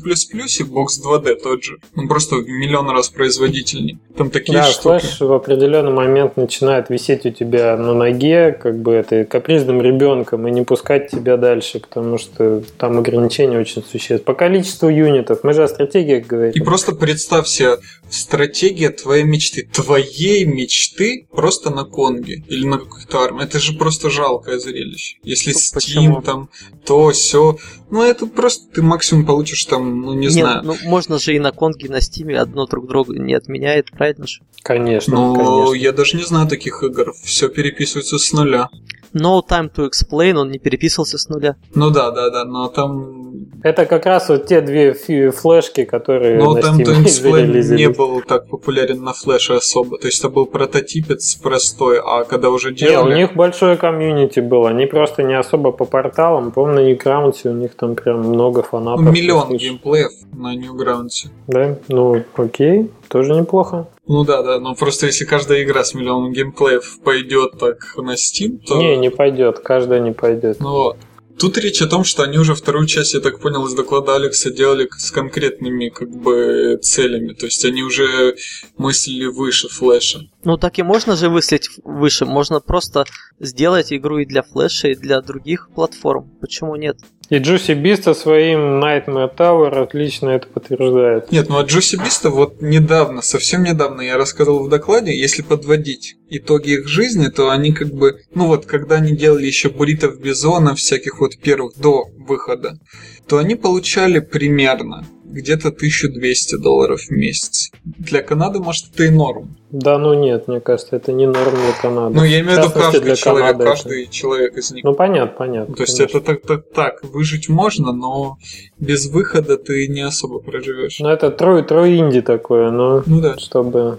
бокс 0.64 1.00
2D 1.00 1.36
тот 1.36 1.62
же, 1.62 1.78
он 1.96 2.08
просто 2.08 2.36
в 2.36 2.48
миллион 2.48 2.90
раз 2.90 3.08
производительнее. 3.08 3.98
Там 4.16 4.30
такие 4.30 4.58
да, 4.58 4.64
штуки. 4.64 5.04
Flash 5.04 5.26
в 5.26 5.32
определенный 5.32 5.92
момент 5.92 6.36
начинает 6.36 6.90
висеть 6.90 7.24
у 7.24 7.30
тебя 7.30 7.76
на 7.76 7.94
ноге, 7.94 8.52
как 8.60 8.80
бы 8.80 8.92
это 8.92 9.24
капризным 9.24 9.80
ребенком, 9.80 10.46
и 10.48 10.50
не 10.50 10.62
пускать 10.64 11.10
тебя 11.10 11.36
дальше, 11.36 11.80
потому 11.80 12.18
что 12.18 12.62
там 12.76 12.98
ограничения 12.98 13.58
очень 13.58 13.82
существенные. 13.82 14.24
По 14.24 14.34
количеству 14.34 14.88
юнитов. 14.88 15.44
Мы 15.44 15.52
же 15.52 15.62
о 15.62 15.68
стратегиях 15.68 16.26
говорим. 16.26 16.52
И 16.52 16.60
просто 16.60 16.92
представь 16.92 17.46
себе 17.46 17.76
стратегия 18.10 18.90
твоей 18.90 19.24
мечты. 19.24 19.68
Твоей 19.72 20.44
мечты 20.44 21.26
просто 21.34 21.70
на 21.70 21.84
Конге 21.84 22.44
или 22.48 22.66
на 22.66 22.78
какой-то 22.78 23.20
армии. 23.20 23.44
Это 23.44 23.58
же 23.58 23.74
просто 23.74 24.10
жалкое 24.10 24.58
зрелище. 24.58 25.18
Если 25.22 25.52
ну, 25.52 25.58
Steam 25.58 25.74
почему? 25.74 26.22
там, 26.22 26.48
то 26.84 27.10
все. 27.10 27.56
Ну, 27.90 28.02
это 28.02 28.26
просто 28.26 28.72
ты 28.72 28.82
максимум 28.82 29.26
получишь 29.26 29.64
там, 29.64 30.02
ну, 30.02 30.14
не 30.14 30.26
Нет, 30.26 30.32
знаю. 30.32 30.62
Ну, 30.64 30.76
можно 30.84 31.18
же 31.18 31.34
и 31.34 31.38
на 31.38 31.52
конге, 31.52 31.86
и 31.86 31.90
на 31.90 32.00
стиме 32.00 32.38
одно 32.38 32.66
друг 32.66 32.86
друга 32.88 33.18
не 33.18 33.34
отменяет, 33.34 33.90
правильно 33.90 34.26
же? 34.26 34.40
Конечно, 34.62 35.14
Ну, 35.14 35.34
конечно. 35.34 35.74
я 35.74 35.92
даже 35.92 36.16
не 36.16 36.24
знаю 36.24 36.48
таких 36.48 36.82
игр. 36.82 37.12
Все 37.22 37.48
переписывается 37.48 38.18
с 38.18 38.32
нуля. 38.32 38.68
No 39.12 39.40
Time 39.48 39.70
to 39.72 39.88
Explain, 39.88 40.34
он 40.34 40.50
не 40.50 40.58
переписывался 40.58 41.18
с 41.18 41.28
нуля. 41.28 41.54
Ну 41.74 41.90
да, 41.90 42.10
да, 42.10 42.30
да, 42.30 42.44
но 42.44 42.66
там... 42.68 43.13
Это 43.62 43.86
как 43.86 44.06
раз 44.06 44.28
вот 44.28 44.46
те 44.46 44.60
две 44.60 44.92
флешки, 44.92 45.84
которые 45.84 46.38
No 46.38 46.60
Time 46.60 46.84
to 46.84 47.02
Explain 47.02 47.74
не 47.74 47.88
был 47.88 48.20
так 48.22 48.46
популярен 48.48 49.02
на 49.02 49.12
флеше 49.12 49.54
особо. 49.54 49.98
То 49.98 50.06
есть 50.06 50.18
это 50.20 50.28
был 50.28 50.46
прототипец 50.46 51.34
простой, 51.36 51.98
а 51.98 52.24
когда 52.24 52.50
уже 52.50 52.72
делали... 52.72 53.08
Не, 53.08 53.14
у 53.14 53.16
них 53.16 53.34
большое 53.34 53.76
комьюнити 53.76 54.40
было, 54.40 54.70
они 54.70 54.86
просто 54.86 55.22
не 55.22 55.38
особо 55.38 55.72
по 55.72 55.84
порталам. 55.84 56.52
Помню, 56.52 56.74
на 56.74 56.92
Newgrounds 56.92 57.48
у 57.48 57.52
них 57.52 57.74
там 57.74 57.94
прям 57.94 58.20
много 58.20 58.62
фанатов. 58.62 59.12
Миллион 59.12 59.56
геймплеев 59.56 60.10
на 60.32 60.54
Newgrounds. 60.56 61.28
Да? 61.46 61.78
Ну, 61.88 62.22
окей, 62.36 62.90
тоже 63.08 63.34
неплохо. 63.34 63.86
Ну 64.06 64.24
да, 64.24 64.42
да, 64.42 64.58
но 64.58 64.74
просто 64.74 65.06
если 65.06 65.24
каждая 65.24 65.62
игра 65.62 65.84
с 65.84 65.94
миллионом 65.94 66.32
геймплеев 66.32 67.00
пойдет 67.02 67.52
так 67.58 67.78
на 67.96 68.14
Steam, 68.14 68.58
то... 68.66 68.76
Не, 68.76 68.96
не 68.96 69.10
пойдет, 69.10 69.60
каждая 69.60 70.00
не 70.00 70.12
пойдет. 70.12 70.60
Ну 70.60 70.70
вот. 70.70 70.96
Тут 71.38 71.58
речь 71.58 71.82
о 71.82 71.86
том, 71.86 72.04
что 72.04 72.22
они 72.22 72.38
уже 72.38 72.54
вторую 72.54 72.86
часть, 72.86 73.14
я 73.14 73.20
так 73.20 73.40
понял, 73.40 73.66
из 73.66 73.74
доклада 73.74 74.16
Алекса 74.16 74.50
делали 74.50 74.88
с 74.96 75.10
конкретными 75.10 75.88
как 75.88 76.10
бы 76.10 76.78
целями. 76.82 77.34
То 77.34 77.46
есть 77.46 77.64
они 77.64 77.82
уже 77.82 78.36
мыслили 78.76 79.26
выше 79.26 79.68
флеша. 79.68 80.20
Ну 80.44 80.56
так 80.56 80.78
и 80.78 80.82
можно 80.82 81.16
же 81.16 81.30
мыслить 81.30 81.68
выше. 81.82 82.24
Можно 82.24 82.60
просто 82.60 83.04
сделать 83.40 83.92
игру 83.92 84.18
и 84.18 84.26
для 84.26 84.42
флеша, 84.42 84.88
и 84.88 84.94
для 84.94 85.20
других 85.20 85.70
платформ. 85.74 86.30
Почему 86.40 86.76
нет? 86.76 86.98
И 87.34 87.38
Джуси 87.38 87.72
Биста 87.72 88.14
своим 88.14 88.80
Nightmare 88.80 89.28
Tower 89.36 89.82
отлично 89.82 90.28
это 90.28 90.46
подтверждает. 90.46 91.32
Нет, 91.32 91.48
ну 91.48 91.58
а 91.58 91.64
Джуси 91.64 91.96
Биста 91.96 92.30
вот 92.30 92.62
недавно, 92.62 93.22
совсем 93.22 93.64
недавно 93.64 94.02
я 94.02 94.16
рассказывал 94.16 94.66
в 94.66 94.68
докладе, 94.68 95.18
если 95.18 95.42
подводить 95.42 96.14
итоги 96.28 96.74
их 96.74 96.86
жизни, 96.86 97.26
то 97.26 97.50
они 97.50 97.72
как 97.72 97.88
бы, 97.88 98.20
ну 98.36 98.46
вот, 98.46 98.66
когда 98.66 98.96
они 98.96 99.16
делали 99.16 99.46
еще 99.46 99.68
буритов 99.68 100.20
Бизона, 100.20 100.76
всяких 100.76 101.18
вот 101.18 101.36
первых 101.36 101.76
до 101.76 102.04
выхода, 102.16 102.78
то 103.26 103.38
они 103.38 103.56
получали 103.56 104.20
примерно 104.20 105.04
где-то 105.34 105.68
1200 105.68 106.56
долларов 106.56 107.00
в 107.02 107.10
месяц. 107.10 107.70
Для 107.84 108.22
Канады, 108.22 108.60
может, 108.60 108.86
это 108.94 109.04
и 109.04 109.10
норм. 109.10 109.56
Да, 109.70 109.98
ну 109.98 110.14
нет, 110.14 110.46
мне 110.46 110.60
кажется, 110.60 110.94
это 110.96 111.12
не 111.12 111.26
норм 111.26 111.50
для 111.54 111.72
Канады. 111.82 112.14
Ну, 112.14 112.24
я 112.24 112.40
имею 112.40 112.60
в 112.60 112.64
виду 112.64 112.70
каждый 112.72 113.00
для 113.00 113.16
человек, 113.16 113.52
Канады 113.52 113.64
каждый 113.64 114.02
это- 114.04 114.12
человек 114.12 114.56
из 114.56 114.70
них. 114.70 114.84
Ну, 114.84 114.94
понятно, 114.94 115.36
понятно. 115.36 115.74
То 115.74 115.82
есть 115.82 115.96
конечно. 115.96 116.18
это 116.18 116.26
так, 116.26 116.42
так, 116.42 116.62
так, 116.72 117.02
выжить 117.12 117.48
можно, 117.48 117.92
но 117.92 118.38
без 118.78 119.06
выхода 119.06 119.56
ты 119.56 119.88
не 119.88 120.02
особо 120.02 120.38
проживешь. 120.38 120.98
Ну, 121.00 121.08
это 121.08 121.30
трой, 121.30 121.64
трой 121.64 121.96
инди 121.98 122.20
такое, 122.20 122.70
но 122.70 123.02
Ну 123.06 123.20
да. 123.20 123.36
чтобы, 123.38 123.98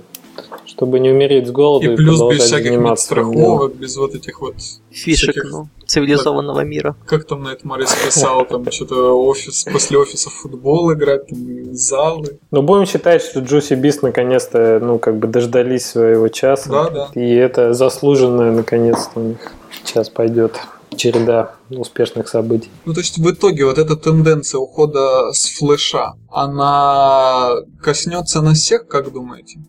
чтобы 0.66 1.00
не 1.00 1.10
умереть 1.10 1.48
с 1.48 1.52
голоду 1.52 1.86
И 1.90 1.94
и, 1.94 1.96
плюс 1.96 2.20
без 2.34 2.44
всяких 2.44 2.66
этим 2.68 2.80
делом. 2.80 2.92
медстраховок, 2.92 3.76
без 3.76 3.96
вот 3.98 4.16
этих 4.16 4.42
вот... 4.42 4.56
Фишек, 4.92 5.32
Всяких- 5.36 5.52
ну, 5.52 5.68
цивилизованного 5.86 6.62
мира. 6.62 6.96
Как 7.06 7.26
там 7.26 7.44
на 7.44 7.50
этом 7.50 7.70
Морис 7.70 7.94
писал, 7.94 8.46
там 8.46 8.70
что-то 8.72 9.14
офис, 9.14 9.66
после 9.72 9.98
офиса 9.98 10.30
футбол 10.30 10.92
играть, 10.94 11.28
там 11.28 11.74
залы. 11.76 12.40
Но 12.52 12.62
будем 12.62 12.86
считать, 12.86 13.22
что 13.22 13.40
Juicy 13.42 13.80
Beast 13.80 14.00
наконец-то, 14.02 14.80
ну, 14.82 15.00
как 15.00 15.18
бы 15.18 15.28
дождались 15.28 15.86
своего 15.86 16.28
часа. 16.30 16.70
Да, 16.70 16.90
да. 16.90 17.10
И 17.14 17.34
это 17.34 17.74
заслуженное, 17.74 18.52
наконец-то, 18.52 19.20
у 19.20 19.24
них 19.24 19.38
сейчас 19.84 20.10
пойдет 20.10 20.60
череда 20.96 21.56
успешных 21.70 22.28
событий. 22.30 22.70
Ну, 22.86 22.94
то 22.94 23.02
есть 23.02 23.18
в 23.18 23.30
итоге 23.30 23.66
вот 23.66 23.78
эта 23.78 23.96
тенденция 23.98 24.60
ухода 24.60 25.34
с 25.34 25.46
флеша, 25.58 26.14
она 26.32 27.52
коснется 27.82 28.42
нас 28.42 28.60
всех, 28.60 28.88
как 28.88 29.12
думаете? 29.12 29.60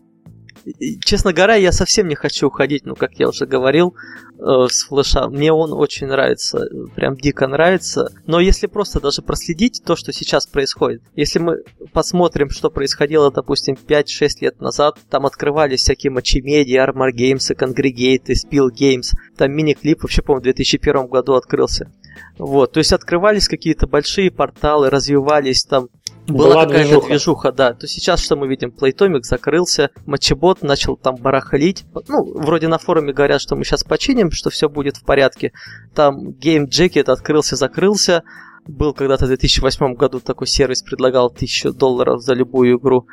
Честно 1.03 1.33
говоря, 1.33 1.55
я 1.55 1.71
совсем 1.71 2.07
не 2.07 2.15
хочу 2.15 2.47
уходить, 2.47 2.85
ну, 2.85 2.95
как 2.95 3.13
я 3.19 3.29
уже 3.29 3.45
говорил, 3.45 3.95
э, 4.37 4.67
с 4.69 4.83
флеша. 4.83 5.27
Мне 5.27 5.51
он 5.51 5.73
очень 5.73 6.07
нравится, 6.07 6.67
прям 6.95 7.15
дико 7.15 7.47
нравится. 7.47 8.11
Но 8.25 8.39
если 8.39 8.67
просто 8.67 8.99
даже 8.99 9.21
проследить 9.21 9.81
то, 9.85 9.95
что 9.95 10.11
сейчас 10.11 10.47
происходит, 10.47 11.01
если 11.15 11.39
мы 11.39 11.63
посмотрим, 11.93 12.49
что 12.49 12.69
происходило, 12.69 13.31
допустим, 13.31 13.75
5-6 13.75 14.41
лет 14.41 14.61
назад, 14.61 14.97
там 15.09 15.25
открывались 15.25 15.81
всякие 15.81 16.11
матчи-медиа, 16.11 16.85
Armor 16.85 17.11
Games, 17.13 17.55
Congregate, 17.55 18.33
Spill 18.33 18.69
Games, 18.69 19.15
там 19.37 19.51
мини-клип 19.51 20.03
вообще, 20.03 20.21
по-моему, 20.21 20.41
в 20.41 20.43
2001 20.43 21.07
году 21.07 21.33
открылся. 21.33 21.91
Вот, 22.37 22.73
то 22.73 22.79
есть 22.79 22.93
открывались 22.93 23.47
какие-то 23.47 23.87
большие 23.87 24.31
порталы, 24.31 24.89
развивались 24.89 25.63
там 25.63 25.89
была, 26.27 26.49
Была 26.49 26.63
какая-то 26.65 26.83
движуха. 26.89 27.07
движуха. 27.07 27.51
да. 27.51 27.73
То 27.73 27.87
сейчас 27.87 28.19
что 28.21 28.35
мы 28.35 28.47
видим? 28.47 28.69
Playtomic 28.77 29.21
закрылся, 29.23 29.89
Матчебот 30.05 30.61
начал 30.61 30.97
там 30.97 31.15
барахлить. 31.15 31.85
Ну, 32.07 32.23
вроде 32.39 32.67
на 32.67 32.77
форуме 32.77 33.13
говорят, 33.13 33.41
что 33.41 33.55
мы 33.55 33.63
сейчас 33.63 33.83
починим, 33.83 34.31
что 34.31 34.49
все 34.49 34.69
будет 34.69 34.97
в 34.97 35.05
порядке. 35.05 35.51
Там 35.95 36.29
Game 36.29 36.65
Jacket 36.67 37.09
открылся, 37.11 37.55
закрылся. 37.55 38.23
Был 38.67 38.93
когда-то 38.93 39.25
в 39.25 39.27
2008 39.29 39.93
году 39.93 40.19
такой 40.19 40.47
сервис, 40.47 40.81
предлагал 40.81 41.27
1000 41.27 41.71
долларов 41.71 42.21
за 42.21 42.33
любую 42.33 42.77
игру. 42.77 43.07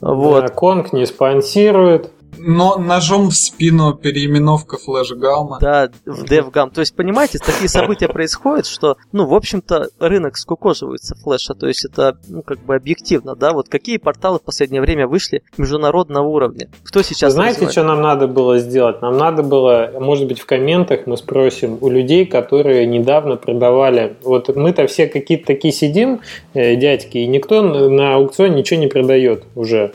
Вот. 0.00 0.42
Да, 0.42 0.48
Конг 0.48 0.92
не 0.92 1.06
спонсирует. 1.06 2.10
Но 2.38 2.76
ножом 2.76 3.30
в 3.30 3.34
спину 3.34 3.94
переименовка 3.94 4.76
флеш-гамма. 4.76 5.58
Да, 5.60 5.90
в 6.04 6.24
DevGam. 6.24 6.70
То 6.70 6.80
есть, 6.80 6.94
понимаете, 6.94 7.38
такие 7.38 7.68
события 7.68 8.08
происходят, 8.08 8.66
что, 8.66 8.96
ну, 9.12 9.26
в 9.26 9.34
общем-то, 9.34 9.88
рынок 9.98 10.36
скукоживается 10.36 11.14
флеша. 11.16 11.54
То 11.54 11.66
есть, 11.66 11.84
это, 11.84 12.18
ну, 12.28 12.42
как 12.42 12.60
бы 12.60 12.74
объективно, 12.74 13.34
да. 13.34 13.52
Вот 13.52 13.68
какие 13.68 13.96
порталы 13.96 14.38
в 14.38 14.42
последнее 14.42 14.80
время 14.80 15.06
вышли 15.06 15.42
международного 15.56 16.26
уровня? 16.26 16.68
Кто 16.84 17.02
сейчас 17.02 17.32
Знаете, 17.32 17.66
развивает? 17.66 17.72
что 17.72 17.84
нам 17.84 18.02
надо 18.02 18.26
было 18.26 18.58
сделать? 18.58 19.02
Нам 19.02 19.16
надо 19.16 19.42
было, 19.42 19.92
может 19.98 20.26
быть, 20.28 20.40
в 20.40 20.46
комментах 20.46 21.06
мы 21.06 21.16
спросим 21.16 21.78
у 21.80 21.88
людей, 21.88 22.26
которые 22.26 22.86
недавно 22.86 23.36
продавали. 23.36 24.16
Вот 24.22 24.54
мы-то 24.54 24.86
все 24.86 25.06
какие-то 25.06 25.46
такие 25.46 25.72
сидим, 25.72 26.20
э, 26.54 26.76
дядьки, 26.76 27.18
и 27.18 27.26
никто 27.26 27.62
на 27.62 28.04
на 28.04 28.14
аукционе 28.16 28.56
ничего 28.56 28.80
не 28.80 28.86
продает 28.86 29.44
уже. 29.54 29.92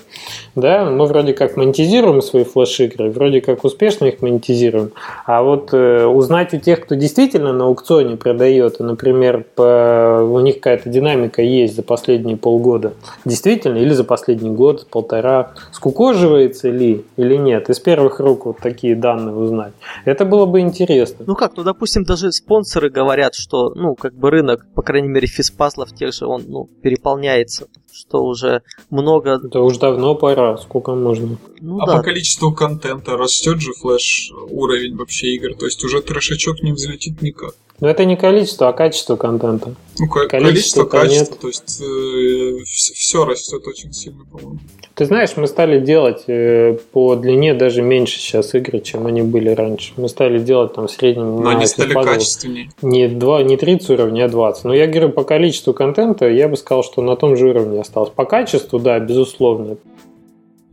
Да, 0.55 0.85
мы 0.85 1.05
вроде 1.05 1.33
как 1.33 1.57
монетизируем 1.57 2.21
свои 2.29 2.43
флеш-игры, 2.43 3.09
вроде 3.09 3.41
как 3.41 3.63
успешно 3.63 4.05
их 4.05 4.21
монетизируем. 4.21 4.91
А 5.25 5.43
вот 5.43 5.73
э, 5.73 6.05
узнать 6.05 6.53
у 6.53 6.57
тех, 6.57 6.81
кто 6.81 6.95
действительно 6.95 7.53
на 7.53 7.65
аукционе 7.65 8.17
продает, 8.17 8.79
например, 8.79 9.45
по, 9.55 10.21
у 10.23 10.39
них 10.39 10.55
какая-то 10.55 10.89
динамика 10.89 11.41
есть 11.41 11.75
за 11.75 11.83
последние 11.83 12.37
полгода, 12.37 12.93
действительно, 13.25 13.77
или 13.77 13.93
за 13.93 14.03
последний 14.03 14.49
год, 14.49 14.87
полтора, 14.89 15.53
скукоживается 15.71 16.69
ли 16.69 17.05
или 17.17 17.35
нет, 17.35 17.69
из 17.69 17.79
первых 17.79 18.19
рук 18.19 18.45
вот 18.45 18.57
такие 18.57 18.95
данные 18.95 19.35
узнать. 19.35 19.73
Это 20.05 20.25
было 20.25 20.45
бы 20.45 20.59
интересно. 20.59 21.25
Ну 21.27 21.35
как, 21.35 21.57
ну 21.57 21.63
допустим, 21.63 22.03
даже 22.03 22.31
спонсоры 22.31 22.89
говорят, 22.89 23.35
что, 23.35 23.71
ну, 23.75 23.95
как 23.95 24.13
бы 24.13 24.29
рынок, 24.29 24.65
по 24.73 24.81
крайней 24.81 25.09
мере, 25.09 25.27
физпазлов 25.27 25.93
тех 25.93 26.13
же, 26.13 26.25
он, 26.25 26.43
ну, 26.47 26.67
переполняется, 26.81 27.67
что 27.93 28.23
уже 28.23 28.61
много, 28.89 29.39
Это 29.43 29.61
уж 29.61 29.77
давно 29.77 30.15
пора, 30.15 30.57
сколько 30.57 30.93
можно. 30.93 31.37
ну 31.61 31.79
а 31.81 31.85
да, 31.85 31.97
по 31.97 32.03
количеству 32.03 32.53
контента 32.53 33.17
растет 33.17 33.59
же 33.61 33.73
флеш 33.73 34.31
уровень 34.49 34.95
вообще 34.95 35.27
игр. 35.35 35.55
То 35.55 35.65
есть 35.65 35.83
уже 35.83 36.01
трешачок 36.01 36.61
не 36.61 36.71
взлетит 36.71 37.21
никак. 37.21 37.55
Но 37.79 37.87
это 37.89 38.03
не 38.05 38.15
количество, 38.17 38.67
а 38.67 38.73
качество 38.73 39.15
контента. 39.15 39.73
Ну, 39.99 40.07
ко- 40.07 40.27
Количество-то 40.27 40.89
количество, 40.89 40.99
качество, 40.99 41.33
нет. 41.33 41.39
то 41.41 41.47
есть 41.47 42.95
все 42.95 43.25
растет 43.25 43.65
очень 43.67 43.93
сильно, 43.93 44.23
по-моему. 44.31 44.59
Ты 44.95 45.05
знаешь, 45.05 45.29
мы 45.37 45.47
стали 45.47 45.79
делать 45.79 46.23
э, 46.27 46.77
по 46.91 47.15
длине 47.15 47.53
даже 47.53 47.81
меньше 47.81 48.19
сейчас 48.19 48.53
игры, 48.53 48.81
чем 48.81 49.07
они 49.07 49.21
были 49.21 49.49
раньше. 49.49 49.93
Мы 49.95 50.09
стали 50.09 50.39
делать 50.39 50.73
там 50.73 50.87
в 50.87 50.91
среднем 50.91 51.35
Но 51.37 51.41
на 51.41 51.51
они 51.51 51.65
стали 51.67 51.87
физпазлах 51.87 52.15
качественнее. 52.15 52.69
не, 52.81 53.07
2, 53.07 53.43
не 53.43 53.55
30 53.55 53.89
уровней, 53.91 54.21
а 54.23 54.27
20. 54.27 54.65
Но 54.65 54.73
я 54.73 54.87
говорю, 54.87 55.09
по 55.11 55.23
количеству 55.23 55.73
контента 55.73 56.27
я 56.27 56.49
бы 56.49 56.57
сказал, 56.57 56.83
что 56.83 57.01
на 57.01 57.15
том 57.15 57.37
же 57.37 57.47
уровне 57.47 57.79
осталось. 57.79 58.09
По 58.09 58.25
качеству, 58.25 58.77
да, 58.77 58.99
безусловно. 58.99 59.77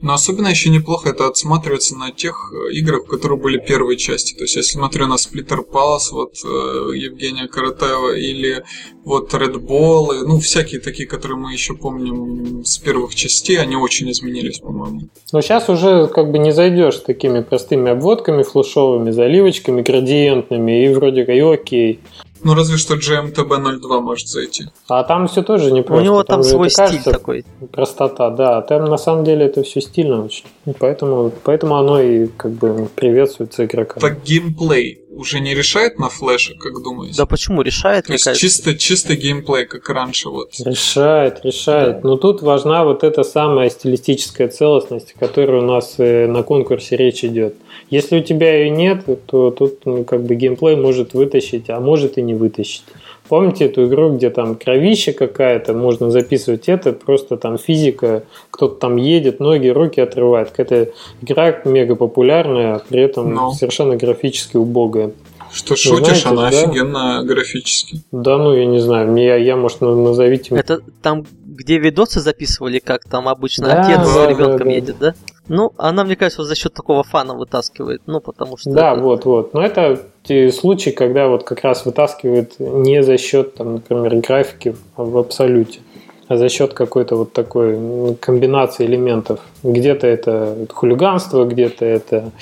Но 0.02 0.12
особенно 0.12 0.48
еще 0.48 0.68
неплохо 0.68 1.10
это 1.10 1.26
отсматривается 1.26 1.96
на 1.96 2.10
тех 2.10 2.52
э, 2.52 2.72
играх, 2.74 3.06
которые 3.06 3.38
были 3.38 3.58
первые 3.58 3.96
части. 3.96 4.34
То 4.34 4.42
есть, 4.42 4.56
если 4.56 4.72
смотрю 4.72 5.06
на 5.06 5.14
Splitter 5.14 5.60
Palace, 5.66 6.12
вот 6.12 6.34
э, 6.44 6.96
Евгения 6.96 7.48
Каратаева, 7.48 8.14
или 8.14 8.62
вот 9.04 9.32
Red 9.32 9.54
Ball, 9.54 10.24
ну, 10.26 10.38
всякие 10.38 10.80
такие, 10.80 11.08
которые 11.08 11.38
мы 11.38 11.52
еще 11.52 11.74
помним 11.74 12.62
с 12.64 12.76
первых 12.76 13.14
частей, 13.14 13.58
они 13.58 13.76
очень 13.76 14.10
изменились, 14.10 14.58
по-моему. 14.58 15.08
Но 15.32 15.40
сейчас 15.40 15.68
уже 15.70 16.08
как 16.08 16.30
бы 16.30 16.38
не 16.38 16.52
зайдешь 16.52 16.96
с 16.96 17.02
такими 17.02 17.40
простыми 17.40 17.90
обводками 17.90 18.42
флешовыми, 18.42 19.10
заливочками, 19.12 19.80
градиентными, 19.80 20.84
и 20.84 20.92
вроде 20.92 21.22
и 21.24 21.40
окей. 21.40 22.00
Ну, 22.42 22.54
разве 22.54 22.76
что 22.76 22.94
GMTB02 22.94 24.00
может 24.00 24.28
зайти. 24.28 24.66
А 24.88 25.02
там 25.04 25.28
все 25.28 25.42
тоже 25.42 25.72
не 25.72 25.80
у 25.80 25.84
просто. 25.84 26.04
него 26.04 26.22
там 26.22 26.42
же 26.42 26.50
свой 26.50 26.70
стиль 26.70 26.86
кажется 26.86 27.12
такой. 27.12 27.44
Простота, 27.72 28.30
да. 28.30 28.62
Там 28.62 28.84
на 28.84 28.98
самом 28.98 29.24
деле 29.24 29.46
это 29.46 29.62
все 29.62 29.80
стильно 29.80 30.24
очень. 30.24 30.44
Поэтому, 30.78 31.32
поэтому 31.44 31.76
оно 31.76 32.00
и 32.00 32.26
как 32.28 32.52
бы 32.52 32.88
приветствуется 32.94 33.64
игрокам. 33.64 34.00
Так 34.00 34.22
геймплей 34.22 35.05
уже 35.16 35.40
не 35.40 35.54
решает 35.54 35.98
на 35.98 36.08
флеше, 36.08 36.54
как 36.54 36.82
думаете? 36.82 37.16
Да 37.16 37.26
почему 37.26 37.62
решает, 37.62 38.04
То 38.04 38.10
мне 38.10 38.14
есть 38.16 38.24
кажется. 38.24 38.46
чисто, 38.46 38.74
чисто 38.76 39.16
геймплей, 39.16 39.66
как 39.66 39.88
раньше 39.88 40.28
вот. 40.28 40.52
Решает, 40.60 41.44
решает. 41.44 42.04
Но 42.04 42.16
тут 42.16 42.42
важна 42.42 42.84
вот 42.84 43.02
эта 43.02 43.24
самая 43.24 43.70
стилистическая 43.70 44.48
целостность, 44.48 45.14
о 45.16 45.18
которой 45.18 45.60
у 45.60 45.64
нас 45.64 45.94
э, 45.98 46.26
на 46.26 46.42
конкурсе 46.42 46.96
речь 46.96 47.24
идет. 47.24 47.54
Если 47.90 48.18
у 48.18 48.22
тебя 48.22 48.58
ее 48.58 48.70
нет, 48.70 49.04
то 49.26 49.50
тут 49.50 49.84
ну, 49.86 50.04
как 50.04 50.22
бы 50.24 50.34
геймплей 50.34 50.76
может 50.76 51.14
вытащить, 51.14 51.70
а 51.70 51.80
может 51.80 52.18
и 52.18 52.22
не 52.22 52.34
вытащить. 52.34 52.84
Помните 53.28 53.66
эту 53.66 53.86
игру, 53.86 54.10
где 54.10 54.30
там 54.30 54.54
кровища 54.54 55.12
какая-то, 55.12 55.72
можно 55.74 56.10
записывать 56.10 56.68
это, 56.68 56.92
просто 56.92 57.36
там 57.36 57.58
физика, 57.58 58.22
кто-то 58.50 58.76
там 58.76 58.96
едет, 58.96 59.40
ноги, 59.40 59.68
руки 59.68 60.00
отрывает. 60.00 60.50
Какая-то 60.50 60.92
игра 61.22 61.60
мега 61.64 61.96
популярная, 61.96 62.76
а 62.76 62.82
при 62.88 63.02
этом 63.02 63.34
Ну. 63.34 63.50
совершенно 63.52 63.96
графически 63.96 64.56
убогая. 64.56 65.10
Что 65.56 65.74
шутишь, 65.76 66.22
знаете, 66.22 66.28
она 66.28 66.42
да? 66.42 66.48
офигенно 66.48 67.22
графически. 67.24 68.02
Да, 68.12 68.36
ну 68.36 68.54
я 68.54 68.66
не 68.66 68.78
знаю, 68.78 69.10
мне, 69.10 69.42
я, 69.42 69.56
может, 69.56 69.80
на- 69.80 69.94
назовите. 69.96 70.54
Это 70.54 70.80
там, 71.02 71.24
где 71.46 71.78
видосы 71.78 72.20
записывали, 72.20 72.78
как 72.78 73.04
там 73.04 73.26
обычно 73.28 73.66
Да, 73.68 73.80
отец 73.80 73.98
да, 73.98 74.04
с 74.04 74.28
ребенком 74.28 74.58
да, 74.58 74.64
да. 74.64 74.70
едет, 74.70 74.96
да? 75.00 75.14
Ну, 75.48 75.72
она, 75.78 76.04
мне 76.04 76.16
кажется, 76.16 76.42
вот 76.42 76.48
за 76.48 76.54
счет 76.56 76.74
такого 76.74 77.02
фана 77.04 77.34
вытаскивает. 77.34 78.02
Ну, 78.06 78.20
потому 78.20 78.56
что. 78.58 78.70
Да, 78.70 78.92
это- 78.92 79.00
вот, 79.02 79.24
вот. 79.24 79.54
Но 79.54 79.62
это 79.64 80.02
те 80.24 80.50
случаи, 80.52 80.90
когда 80.90 81.28
вот 81.28 81.44
как 81.44 81.62
раз 81.62 81.86
вытаскивает 81.86 82.58
не 82.58 83.02
за 83.02 83.16
счет, 83.16 83.54
там, 83.54 83.74
например, 83.74 84.16
графики 84.16 84.76
в 84.96 85.16
абсолюте, 85.16 85.80
а 86.28 86.36
за 86.36 86.48
счет 86.48 86.74
какой-то 86.74 87.16
вот 87.16 87.32
такой 87.32 88.14
комбинации 88.20 88.84
элементов. 88.84 89.38
Где-то 89.62 90.06
это 90.08 90.66
хулиганство, 90.72 91.44
где-то 91.44 91.84
это 91.84 92.32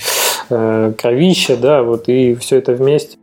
кровище, 0.49 1.57
да, 1.57 1.83
вот 1.83 2.09
и 2.09 2.35
все 2.35 2.59
это 2.59 2.73
вместе. 2.73 3.17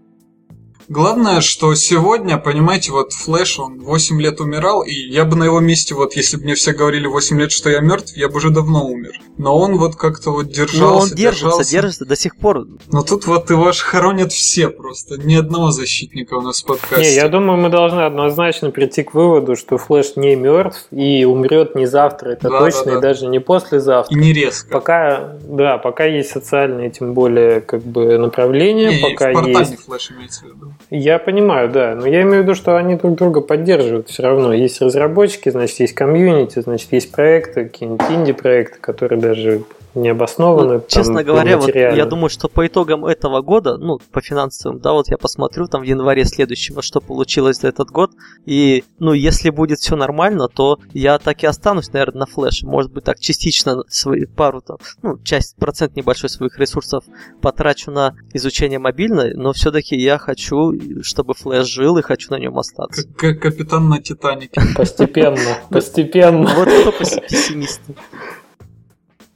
Главное, 0.91 1.39
что 1.39 1.73
сегодня, 1.75 2.37
понимаете, 2.37 2.91
вот 2.91 3.13
Флэш, 3.13 3.59
он 3.59 3.79
8 3.79 4.21
лет 4.21 4.41
умирал, 4.41 4.81
и 4.81 4.91
я 4.91 5.23
бы 5.23 5.37
на 5.37 5.45
его 5.45 5.61
месте, 5.61 5.95
вот 5.95 6.17
если 6.17 6.35
бы 6.35 6.43
мне 6.43 6.55
все 6.55 6.73
говорили 6.73 7.07
8 7.07 7.39
лет, 7.39 7.53
что 7.53 7.69
я 7.69 7.79
мертв, 7.79 8.11
я 8.17 8.27
бы 8.27 8.35
уже 8.35 8.49
давно 8.49 8.85
умер. 8.85 9.13
Но 9.37 9.57
он 9.57 9.77
вот 9.77 9.95
как-то 9.95 10.31
вот 10.31 10.49
держался, 10.49 10.81
Ну, 10.83 10.95
он 10.95 11.09
держится, 11.11 11.45
держался. 11.45 11.71
держится 11.71 12.05
до 12.05 12.17
сих 12.17 12.35
пор. 12.35 12.67
Но 12.91 13.03
тут 13.03 13.25
вот 13.25 13.49
его 13.49 13.71
ж 13.71 13.77
хоронят 13.79 14.33
все 14.33 14.67
просто. 14.67 15.15
Ни 15.17 15.35
одного 15.35 15.71
защитника 15.71 16.33
у 16.33 16.41
нас 16.41 16.61
в 16.61 16.65
подкасте. 16.65 17.05
Не, 17.05 17.15
я 17.15 17.29
думаю, 17.29 17.57
мы 17.57 17.69
должны 17.69 18.01
однозначно 18.01 18.69
прийти 18.69 19.03
к 19.03 19.13
выводу, 19.13 19.55
что 19.55 19.77
Флэш 19.77 20.17
не 20.17 20.35
мертв 20.35 20.87
и 20.91 21.23
умрет 21.23 21.73
не 21.73 21.85
завтра, 21.85 22.31
это 22.31 22.49
Да, 22.49 22.59
точно, 22.59 22.83
да, 22.83 22.91
да. 22.91 22.97
и 22.97 23.01
даже 23.01 23.27
не 23.27 23.39
послезавтра. 23.39 24.13
И 24.13 24.19
не 24.19 24.33
резко. 24.33 24.69
Пока, 24.69 25.37
да, 25.43 25.77
пока 25.77 26.03
есть 26.03 26.31
социальные, 26.31 26.89
тем 26.89 27.13
более, 27.13 27.61
как 27.61 27.81
бы 27.81 28.17
направления, 28.17 28.97
Не, 28.97 29.01
пока 29.01 29.31
в 29.31 29.47
есть. 29.47 29.85
Флэш 29.85 30.11
имеется 30.11 30.41
в 30.41 30.47
виду. 30.49 30.73
Я 30.89 31.19
понимаю, 31.19 31.69
да, 31.69 31.95
но 31.95 32.07
я 32.07 32.21
имею 32.21 32.41
в 32.41 32.43
виду, 32.43 32.55
что 32.55 32.75
они 32.77 32.95
друг 32.95 33.15
друга 33.15 33.41
поддерживают 33.41 34.09
все 34.09 34.23
равно. 34.23 34.53
Есть 34.53 34.81
разработчики, 34.81 35.49
значит, 35.49 35.79
есть 35.79 35.93
комьюнити, 35.93 36.59
значит, 36.59 36.91
есть 36.91 37.11
проекты, 37.11 37.65
какие-нибудь 37.65 38.09
инди-проекты, 38.09 38.79
которые 38.79 39.19
даже 39.19 39.61
не 39.95 40.09
обоснованы. 40.09 40.75
Ну, 40.75 40.83
честно 40.87 41.23
говоря, 41.23 41.57
вот 41.57 41.73
я 41.75 42.05
думаю, 42.05 42.29
что 42.29 42.47
по 42.47 42.65
итогам 42.65 43.05
этого 43.05 43.41
года, 43.41 43.77
ну, 43.77 43.99
по 44.11 44.21
финансовым, 44.21 44.79
да, 44.79 44.93
вот 44.93 45.09
я 45.09 45.17
посмотрю 45.17 45.67
там 45.67 45.81
в 45.81 45.83
январе 45.83 46.25
следующего, 46.25 46.81
что 46.81 47.01
получилось 47.01 47.59
за 47.59 47.67
этот 47.67 47.89
год, 47.89 48.11
и, 48.45 48.83
ну, 48.99 49.13
если 49.13 49.49
будет 49.49 49.79
все 49.79 49.95
нормально, 49.95 50.47
то 50.47 50.79
я 50.93 51.17
так 51.19 51.43
и 51.43 51.47
останусь, 51.47 51.91
наверное, 51.91 52.21
на 52.21 52.25
флеше. 52.25 52.65
Может 52.65 52.91
быть, 52.91 53.03
так 53.03 53.19
частично 53.19 53.83
свои 53.87 54.25
пару 54.25 54.61
там, 54.61 54.77
ну, 55.01 55.17
часть, 55.23 55.55
процент 55.57 55.95
небольшой 55.95 56.29
своих 56.29 56.57
ресурсов 56.57 57.03
потрачу 57.41 57.91
на 57.91 58.15
изучение 58.33 58.79
мобильной, 58.79 59.33
но 59.33 59.53
все-таки 59.53 59.95
я 59.95 60.17
хочу, 60.17 60.73
чтобы 61.01 61.33
флеш 61.33 61.67
жил 61.67 61.97
и 61.97 62.01
хочу 62.01 62.31
на 62.31 62.39
нем 62.39 62.57
остаться. 62.57 63.07
Как, 63.17 63.39
капитан 63.39 63.89
на 63.89 64.01
Титанике. 64.01 64.61
Постепенно, 64.75 65.57
постепенно. 65.69 66.49
Вот 66.55 66.69
кто 66.69 66.91
пес- 66.91 67.19
пессимист. 67.29 67.81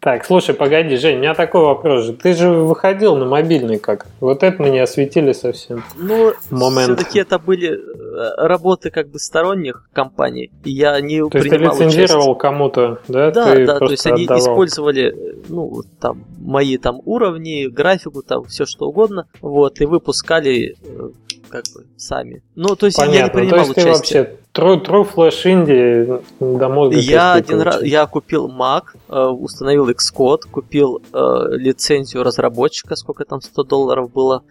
Так, 0.06 0.24
слушай, 0.24 0.54
погоди, 0.54 0.98
Жень, 0.98 1.16
у 1.16 1.20
меня 1.22 1.34
такой 1.34 1.62
вопрос 1.62 2.04
же. 2.04 2.14
Ты 2.14 2.36
же 2.36 2.52
выходил 2.52 3.16
на 3.16 3.26
мобильный 3.26 3.80
как? 3.80 4.06
Вот 4.20 4.44
это 4.44 4.62
мы 4.62 4.70
не 4.70 4.78
осветили 4.78 5.34
совсем. 5.34 5.84
Ну, 5.98 6.32
Момент. 6.52 7.00
все-таки 7.00 7.18
это 7.18 7.40
были 7.40 7.72
э, 7.72 8.46
работы 8.46 8.92
как 8.92 9.10
бы 9.10 9.18
сторонних 9.18 9.90
компаний, 9.94 10.52
и 10.64 10.70
я 10.70 11.02
не 11.02 11.28
То 11.28 11.40
есть 11.40 11.50
ты 11.50 11.56
принимал 11.56 11.76
лицензировал 11.76 12.36
кому-то, 12.36 13.00
да? 13.08 13.32
Да, 13.32 13.56
ты 13.56 13.66
да, 13.66 13.80
то 13.80 13.86
есть 13.86 14.06
они 14.06 14.26
отдавал. 14.26 14.44
использовали, 14.44 15.06
э, 15.08 15.36
ну, 15.50 15.82
там, 16.00 16.24
мои 16.40 16.78
там 16.78 17.02
уровни, 17.04 17.66
графику, 17.66 18.22
там, 18.22 18.44
все 18.44 18.68
что 18.68 18.86
угодно, 18.90 19.26
вот, 19.42 19.82
и 19.82 19.86
выпускали 19.86 20.76
э, 20.84 21.10
как 21.50 21.64
бы 21.74 21.86
сами. 21.98 22.44
Ну, 22.56 22.76
то 22.76 22.86
есть 22.86 22.98
я 22.98 23.06
не 23.08 23.12
Понятно. 23.14 23.32
То 23.32 23.38
принимал 23.40 23.60
есть 23.66 23.76
ты 23.76 23.82
участие. 23.82 24.24
вообще 24.24 24.38
true, 24.54 24.86
true 24.86 25.08
Flash 25.14 25.44
Indie 25.46 26.24
до 26.40 26.70
мозга 26.70 26.98
Я 26.98 27.34
один 27.34 27.62
раз, 27.62 27.82
я 27.84 28.06
купил 28.08 28.48
Mac, 28.50 28.84
э, 29.10 29.20
установил 29.28 29.90
Xcode, 29.90 30.42
купил 30.52 31.02
э, 31.14 31.18
лицензию 31.52 32.24
разработчика, 32.24 32.96
сколько 32.96 33.26
там 33.26 33.42
100 33.42 33.64
долларов 33.64 34.12
было, 34.12 34.44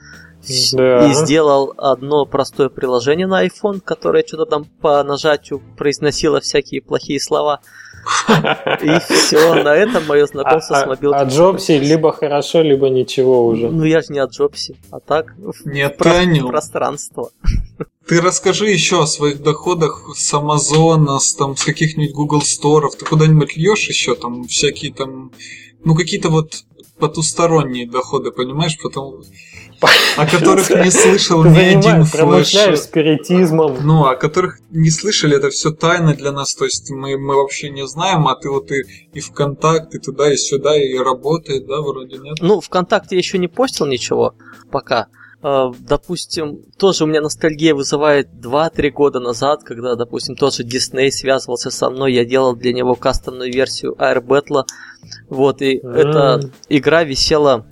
Да. 0.75 1.07
и 1.09 1.15
сделал 1.15 1.73
одно 1.79 2.27
простое 2.27 2.69
приложение 2.69 3.27
на 3.27 3.47
iPhone, 3.47 3.81
которое 3.81 4.23
что-то 4.27 4.45
там 4.47 4.65
по 4.81 5.03
нажатию 5.03 5.61
произносило 5.77 6.41
всякие 6.41 6.83
плохие 6.83 7.21
слова. 7.21 7.61
И 8.83 8.99
все, 9.09 9.63
на 9.63 9.75
этом 9.75 10.07
мое 10.07 10.27
знакомство 10.27 10.79
а, 10.79 10.83
с 10.83 10.87
мобилкой. 10.87 11.21
а 11.21 11.25
Джобси 11.25 11.73
либо 11.79 12.13
хорошо, 12.13 12.63
либо 12.63 12.89
ничего 12.89 13.47
уже. 13.47 13.69
Ну 13.71 13.85
я 13.85 14.01
же 14.01 14.13
не 14.13 14.19
от 14.19 14.33
Джобси, 14.33 14.77
а 14.91 15.01
так 15.01 15.35
в 15.37 15.67
Нет, 15.67 15.97
про- 15.97 16.23
о 16.23 16.47
пространство. 16.49 17.31
Ты 18.07 18.21
расскажи 18.21 18.69
еще 18.69 19.03
о 19.03 19.07
своих 19.07 19.43
доходах 19.43 20.11
с 20.15 20.35
Амазона, 20.35 21.19
с, 21.19 21.35
там, 21.35 21.57
с 21.57 21.65
каких-нибудь 21.65 22.15
Google 22.15 22.43
Сторов. 22.43 22.97
Ты 22.97 23.07
куда-нибудь 23.07 23.57
льешь 23.57 23.89
еще 23.89 24.15
там 24.15 24.45
всякие 24.45 24.93
там, 24.93 25.33
ну 25.85 25.95
какие-то 25.95 26.29
вот 26.29 26.65
потусторонние 26.99 27.89
доходы, 27.89 28.31
понимаешь, 28.31 28.79
потом 28.83 29.23
о 30.17 30.27
которых 30.27 30.71
не 30.71 30.91
слышал 30.91 31.45
ни 31.45 31.59
один 31.59 32.07
промышляешь 32.07 32.81
спиритизмом. 32.81 33.79
Ну, 33.83 34.07
о 34.07 34.17
которых 34.17 34.59
не 34.71 34.91
слышали, 34.91 35.37
это 35.37 35.51
все 35.51 35.71
тайна 35.73 36.15
для 36.15 36.33
нас, 36.33 36.55
то 36.55 36.65
есть 36.65 36.91
мы, 36.91 37.19
мы 37.19 37.37
вообще 37.37 37.71
не 37.71 37.87
знаем, 37.87 38.27
а 38.29 38.37
ты 38.37 38.49
вот 38.49 38.71
и, 38.71 38.85
и 39.13 39.21
ВКонтакт, 39.21 39.95
и 39.95 39.99
туда, 39.99 40.33
и 40.33 40.37
сюда, 40.37 40.77
и 40.77 40.97
работает, 40.97 41.67
да, 41.67 41.81
вроде 41.81 42.19
нет? 42.19 42.37
Ну, 42.41 42.61
ВКонтакте 42.61 43.17
я 43.17 43.19
еще 43.19 43.39
не 43.39 43.49
постил 43.49 43.87
ничего 43.87 44.35
пока. 44.71 45.09
Э, 45.45 45.71
Допустим, 45.79 46.63
тоже 46.79 47.05
у 47.05 47.07
меня 47.07 47.21
ностальгия 47.21 47.75
вызывает 47.75 48.29
2-3 48.33 48.91
года 48.91 49.21
назад, 49.21 49.63
когда, 49.63 49.95
допустим, 49.95 50.37
тот 50.37 50.55
же 50.55 50.65
Дисней 50.65 51.13
связывался 51.13 51.71
со 51.71 51.91
мной, 51.91 52.15
я 52.15 52.25
делал 52.25 52.57
для 52.57 52.73
него 52.73 52.95
кастомную 52.95 53.53
версию 53.53 53.95
Air 53.99 54.25
Battle. 54.25 54.65
Вот, 55.29 55.61
и 55.61 55.81
М. 55.81 55.91
эта 55.91 56.51
игра 56.71 57.05
висела, 57.05 57.67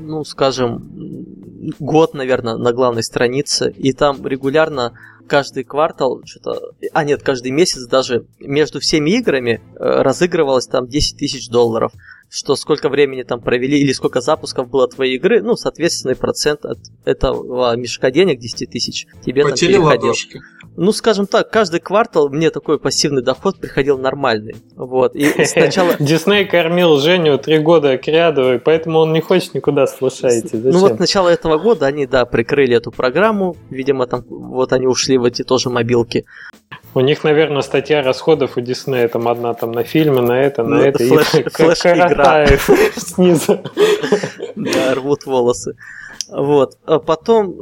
ну, 0.00 0.24
скажем, 0.24 1.74
год, 1.78 2.14
наверное, 2.14 2.56
на 2.56 2.72
главной 2.72 3.02
странице, 3.02 3.70
и 3.70 3.92
там 3.92 4.26
регулярно 4.26 4.94
каждый 5.26 5.64
квартал, 5.64 6.22
что-то, 6.24 6.72
а 6.92 7.04
нет, 7.04 7.22
каждый 7.22 7.50
месяц 7.50 7.86
даже 7.86 8.26
между 8.38 8.80
всеми 8.80 9.10
играми 9.10 9.60
э, 9.74 10.02
разыгрывалось 10.02 10.66
там 10.66 10.86
10 10.86 11.18
тысяч 11.18 11.48
долларов. 11.48 11.92
Что 12.34 12.56
сколько 12.56 12.88
времени 12.88 13.22
там 13.22 13.40
провели 13.40 13.78
или 13.78 13.92
сколько 13.92 14.20
запусков 14.20 14.68
было 14.68 14.88
твоей 14.88 15.18
игры, 15.18 15.40
ну, 15.40 15.54
соответственный 15.54 16.16
процент 16.16 16.64
от 16.64 16.78
этого 17.04 17.76
мешка 17.76 18.10
денег 18.10 18.40
10 18.40 18.68
тысяч 18.68 19.06
тебе 19.24 19.44
Потели 19.44 19.74
там 19.74 19.82
переходил. 19.82 20.06
ладошки. 20.08 20.40
Ну, 20.76 20.90
скажем 20.90 21.28
так, 21.28 21.48
каждый 21.50 21.78
квартал 21.78 22.28
мне 22.30 22.50
такой 22.50 22.80
пассивный 22.80 23.22
доход 23.22 23.60
приходил 23.60 23.98
нормальный. 23.98 24.56
Вот. 24.74 25.14
И 25.14 25.44
сначала 25.44 25.94
Дисней 26.00 26.44
кормил 26.44 26.98
Женю 26.98 27.38
три 27.38 27.58
года 27.58 27.96
к 27.98 28.08
ряду, 28.08 28.54
и 28.54 28.58
поэтому 28.58 28.98
он 28.98 29.12
не 29.12 29.20
хочет 29.20 29.54
никуда 29.54 29.86
слушайте. 29.86 30.58
Ну 30.60 30.80
вот 30.80 30.96
с 30.96 30.98
начала 30.98 31.28
этого 31.28 31.58
года 31.58 31.86
они, 31.86 32.04
да, 32.04 32.24
прикрыли 32.24 32.76
эту 32.76 32.90
программу. 32.90 33.56
Видимо, 33.70 34.08
там 34.08 34.24
вот 34.28 34.72
они 34.72 34.88
ушли 34.88 35.18
в 35.18 35.24
эти 35.24 35.44
тоже 35.44 35.70
мобилки. 35.70 36.24
У 36.94 37.00
них, 37.00 37.24
наверное, 37.24 37.62
статья 37.62 38.02
расходов 38.02 38.56
у 38.56 38.60
Диснея 38.60 39.08
там 39.08 39.26
одна 39.28 39.52
там 39.54 39.72
на 39.72 39.82
фильмы, 39.82 40.20
на 40.22 40.40
это, 40.40 40.62
на 40.62 40.76
Ну, 40.76 40.82
это. 40.82 41.02
и 41.02 41.10
так 41.10 41.52
флеш-игра. 41.52 42.08
коротает 42.08 42.60
снизу. 42.96 43.58
Да, 44.54 44.94
рвут 44.94 45.26
волосы. 45.26 45.76
Вот. 46.28 46.78
А 46.86 47.00
потом, 47.00 47.54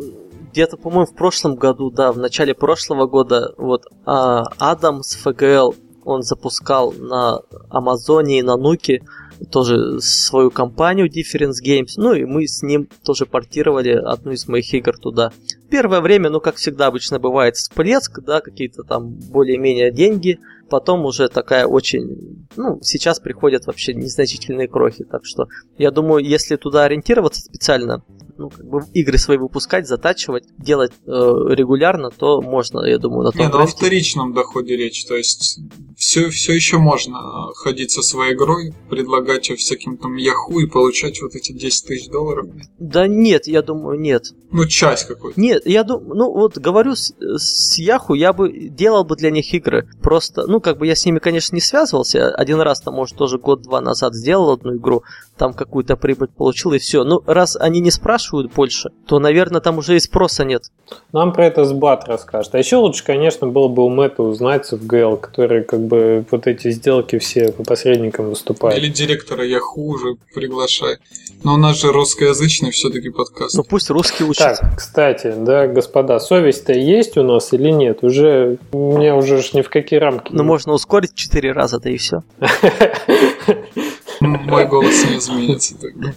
где-то, 0.53 0.77
по-моему, 0.77 1.07
в 1.07 1.15
прошлом 1.15 1.57
году, 1.57 1.91
да, 1.91 2.13
в 2.13 2.19
начале 2.19 2.55
прошлого 2.55 3.07
года, 3.07 3.55
вот 3.57 3.87
а, 4.05 4.45
Адам 4.59 5.03
с 5.03 5.17
ФГЛ, 5.17 5.75
он 6.05 6.23
запускал 6.23 6.93
на 6.93 7.41
Амазоне 7.71 8.41
и 8.41 8.43
на 8.43 8.57
Нуке 8.57 9.03
тоже 9.51 10.01
свою 10.01 10.51
компанию 10.51 11.09
Difference 11.09 11.63
Games, 11.65 11.95
ну 11.97 12.13
и 12.13 12.25
мы 12.25 12.47
с 12.47 12.63
ним 12.63 12.89
тоже 13.05 13.27
портировали 13.27 13.91
одну 13.91 14.33
из 14.33 14.47
моих 14.49 14.73
игр 14.75 14.97
туда. 14.97 15.33
Первое 15.71 16.01
время, 16.01 16.31
ну 16.31 16.41
как 16.41 16.57
всегда 16.57 16.87
обычно 16.87 17.19
бывает, 17.19 17.57
всплеск, 17.57 18.21
да, 18.21 18.41
какие-то 18.41 18.83
там 18.83 19.09
более-менее 19.09 19.91
деньги, 19.91 20.39
потом 20.69 21.05
уже 21.05 21.29
такая 21.29 21.67
очень, 21.67 22.47
ну 22.57 22.79
сейчас 22.83 23.21
приходят 23.21 23.67
вообще 23.67 23.95
незначительные 23.95 24.69
крохи, 24.69 25.05
так 25.05 25.23
что 25.25 25.49
я 25.79 25.91
думаю, 25.91 26.25
если 26.25 26.57
туда 26.57 26.85
ориентироваться 26.85 27.43
специально, 27.43 28.03
ну, 28.43 28.51
как 28.51 28.67
бы 28.67 28.81
игры 28.93 29.19
свои 29.19 29.39
выпускать, 29.39 29.87
затачивать, 29.87 30.45
делать 30.59 30.93
э, 31.07 31.11
регулярно, 31.11 32.11
то 32.11 32.43
можно, 32.43 32.85
я 32.85 32.99
думаю, 32.99 33.25
на 33.25 33.33
том 33.33 33.41
Не, 33.41 33.49
ну 33.49 33.59
о 33.61 33.67
вторичном 33.67 34.35
доходе 34.35 34.77
речь, 34.77 35.05
то 35.07 35.17
есть 35.17 35.61
все, 35.97 36.29
все 36.31 36.53
еще 36.53 36.79
можно 36.79 37.19
ходить 37.55 37.93
со 37.93 38.03
своей 38.03 38.35
игрой, 38.35 38.75
предлагать 38.91 39.49
ее 39.49 39.57
всяким 39.57 39.97
там 39.97 40.17
Яху 40.17 40.59
и 40.59 40.67
получать 40.67 41.23
вот 41.23 41.35
эти 41.35 41.53
10 41.53 41.87
тысяч 41.87 42.09
долларов. 42.09 42.47
Да 42.79 43.07
нет, 43.07 43.47
я 43.47 43.63
думаю, 43.63 43.99
нет. 44.01 44.25
Ну, 44.51 44.67
часть 44.67 45.07
какой-то. 45.07 45.41
Нет, 45.41 45.63
я 45.65 45.85
думаю, 45.85 46.15
ну 46.15 46.33
вот 46.33 46.59
говорю 46.59 46.97
с, 46.97 47.15
с 47.19 47.79
Яху, 47.79 48.15
я 48.15 48.33
бы 48.33 48.69
делал 48.69 49.05
бы 49.05 49.15
для 49.15 49.31
них 49.31 49.55
игры. 49.55 49.89
Просто, 50.03 50.47
ну 50.47 50.61
как 50.61 50.79
бы 50.79 50.87
я 50.87 50.97
с 50.97 51.07
ними, 51.07 51.21
конечно, 51.21 51.55
не 51.55 51.61
связывался. 51.61 52.35
Один 52.35 52.61
раз 52.61 52.81
там, 52.81 52.95
может, 52.95 53.17
тоже 53.17 53.39
год-два 53.39 53.81
назад 53.81 54.15
сделал 54.15 54.51
одну 54.51 54.77
игру, 54.77 55.05
там 55.39 55.55
какую-то 55.55 55.97
прибыль 55.97 56.29
получил 56.29 56.73
и 56.73 56.79
все. 56.79 57.05
Ну, 57.05 57.23
раз 57.27 57.57
они 57.57 57.81
не 57.81 57.91
спрашивают 57.91 58.32
больше, 58.33 58.91
то, 59.07 59.19
наверное, 59.19 59.61
там 59.61 59.79
уже 59.79 59.97
и 59.97 60.01
спроса 60.01 60.45
нет. 60.45 60.65
Нам 61.13 61.33
про 61.33 61.47
это 61.47 61.65
Сбат 61.65 62.09
расскажет. 62.09 62.55
А 62.55 62.59
еще 62.59 62.77
лучше, 62.77 63.05
конечно, 63.05 63.47
было 63.47 63.69
бы 63.69 63.85
у 63.85 63.89
Мэтта 63.89 64.23
узнать 64.23 64.71
в 64.71 64.87
ГЛ, 64.87 65.17
который 65.17 65.65
как 65.65 65.81
бы 65.81 66.25
вот 66.31 66.47
эти 66.47 66.71
сделки 66.71 67.19
все 67.19 67.53
по 67.53 67.65
посредникам 67.65 68.29
выступает. 68.31 68.79
Или 68.79 68.89
директора 68.89 69.45
Яху 69.45 69.83
уже 69.83 70.17
приглашай. 70.35 70.99
Но 71.45 71.55
у 71.55 71.57
нас 71.57 71.81
же 71.81 71.93
русскоязычный 71.93 72.71
все-таки 72.71 73.11
подкаст. 73.11 73.57
Ну 73.57 73.65
пусть 73.65 73.91
русский 73.91 74.25
учат. 74.25 74.59
Так, 74.59 74.77
кстати, 74.77 75.35
да, 75.37 75.67
господа, 75.67 76.19
совесть-то 76.19 76.73
есть 76.73 77.17
у 77.17 77.23
нас 77.23 77.53
или 77.53 77.71
нет? 77.71 78.03
Уже 78.03 78.59
у 78.73 78.99
меня 78.99 79.17
уже 79.17 79.43
ж 79.43 79.55
ни 79.55 79.63
в 79.63 79.71
какие 79.71 79.99
рамки. 79.99 80.31
Ну, 80.33 80.45
можно 80.45 80.73
ускорить 80.73 81.15
4 81.15 81.53
раза, 81.53 81.81
да 81.81 81.91
и 81.91 81.97
все. 81.97 82.23
Мой 84.23 84.67
голос 84.67 85.05
не 85.11 85.19
изменится 85.19 85.77
тогда. 85.79 86.13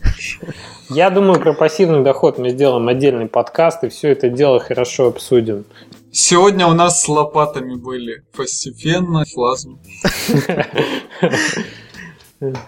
Я 0.89 1.09
думаю, 1.09 1.39
про 1.39 1.53
пассивный 1.53 2.03
доход 2.03 2.37
мы 2.37 2.49
сделаем 2.49 2.87
отдельный 2.87 3.27
подкаст 3.27 3.83
и 3.83 3.89
все 3.89 4.09
это 4.09 4.29
дело 4.29 4.59
хорошо 4.59 5.07
обсудим. 5.07 5.65
Сегодня 6.11 6.67
у 6.67 6.73
нас 6.73 7.01
с 7.01 7.07
лопатами 7.09 7.75
были 7.75 8.23
постепенно, 8.35 9.25
флазм. 9.25 9.79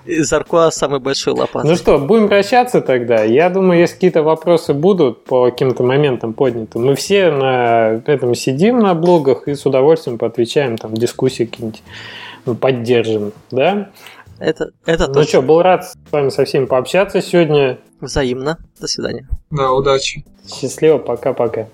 Заркуа 0.05 0.71
самый 0.71 0.99
большой 0.99 1.33
лопат. 1.33 1.63
Ну 1.65 1.75
что, 1.75 1.99
будем 1.99 2.29
прощаться 2.29 2.81
тогда. 2.81 3.23
Я 3.23 3.49
думаю, 3.49 3.79
если 3.79 3.93
какие-то 3.93 4.23
вопросы 4.23 4.73
будут 4.73 5.23
по 5.25 5.51
каким-то 5.51 5.83
моментам 5.83 6.33
подняты, 6.33 6.79
мы 6.79 6.95
все 6.95 7.29
на 7.31 8.01
этом 8.05 8.33
сидим 8.33 8.79
на 8.79 8.95
блогах 8.95 9.47
и 9.47 9.53
с 9.53 9.65
удовольствием 9.65 10.17
поотвечаем, 10.17 10.77
там, 10.77 10.95
дискуссии 10.95 11.45
какие-нибудь 11.45 11.83
поддержим, 12.59 13.33
да? 13.51 13.91
Это, 14.39 14.71
это 14.85 15.07
Ну 15.07 15.13
точно. 15.13 15.29
что, 15.29 15.41
был 15.41 15.61
рад 15.61 15.85
с 15.85 15.95
вами 16.11 16.29
со 16.29 16.45
всеми 16.45 16.65
пообщаться 16.65 17.21
сегодня. 17.21 17.79
Взаимно. 18.01 18.57
До 18.79 18.87
свидания. 18.87 19.27
Да, 19.49 19.71
удачи. 19.71 20.25
Счастливо, 20.47 20.97
пока-пока. 20.99 21.67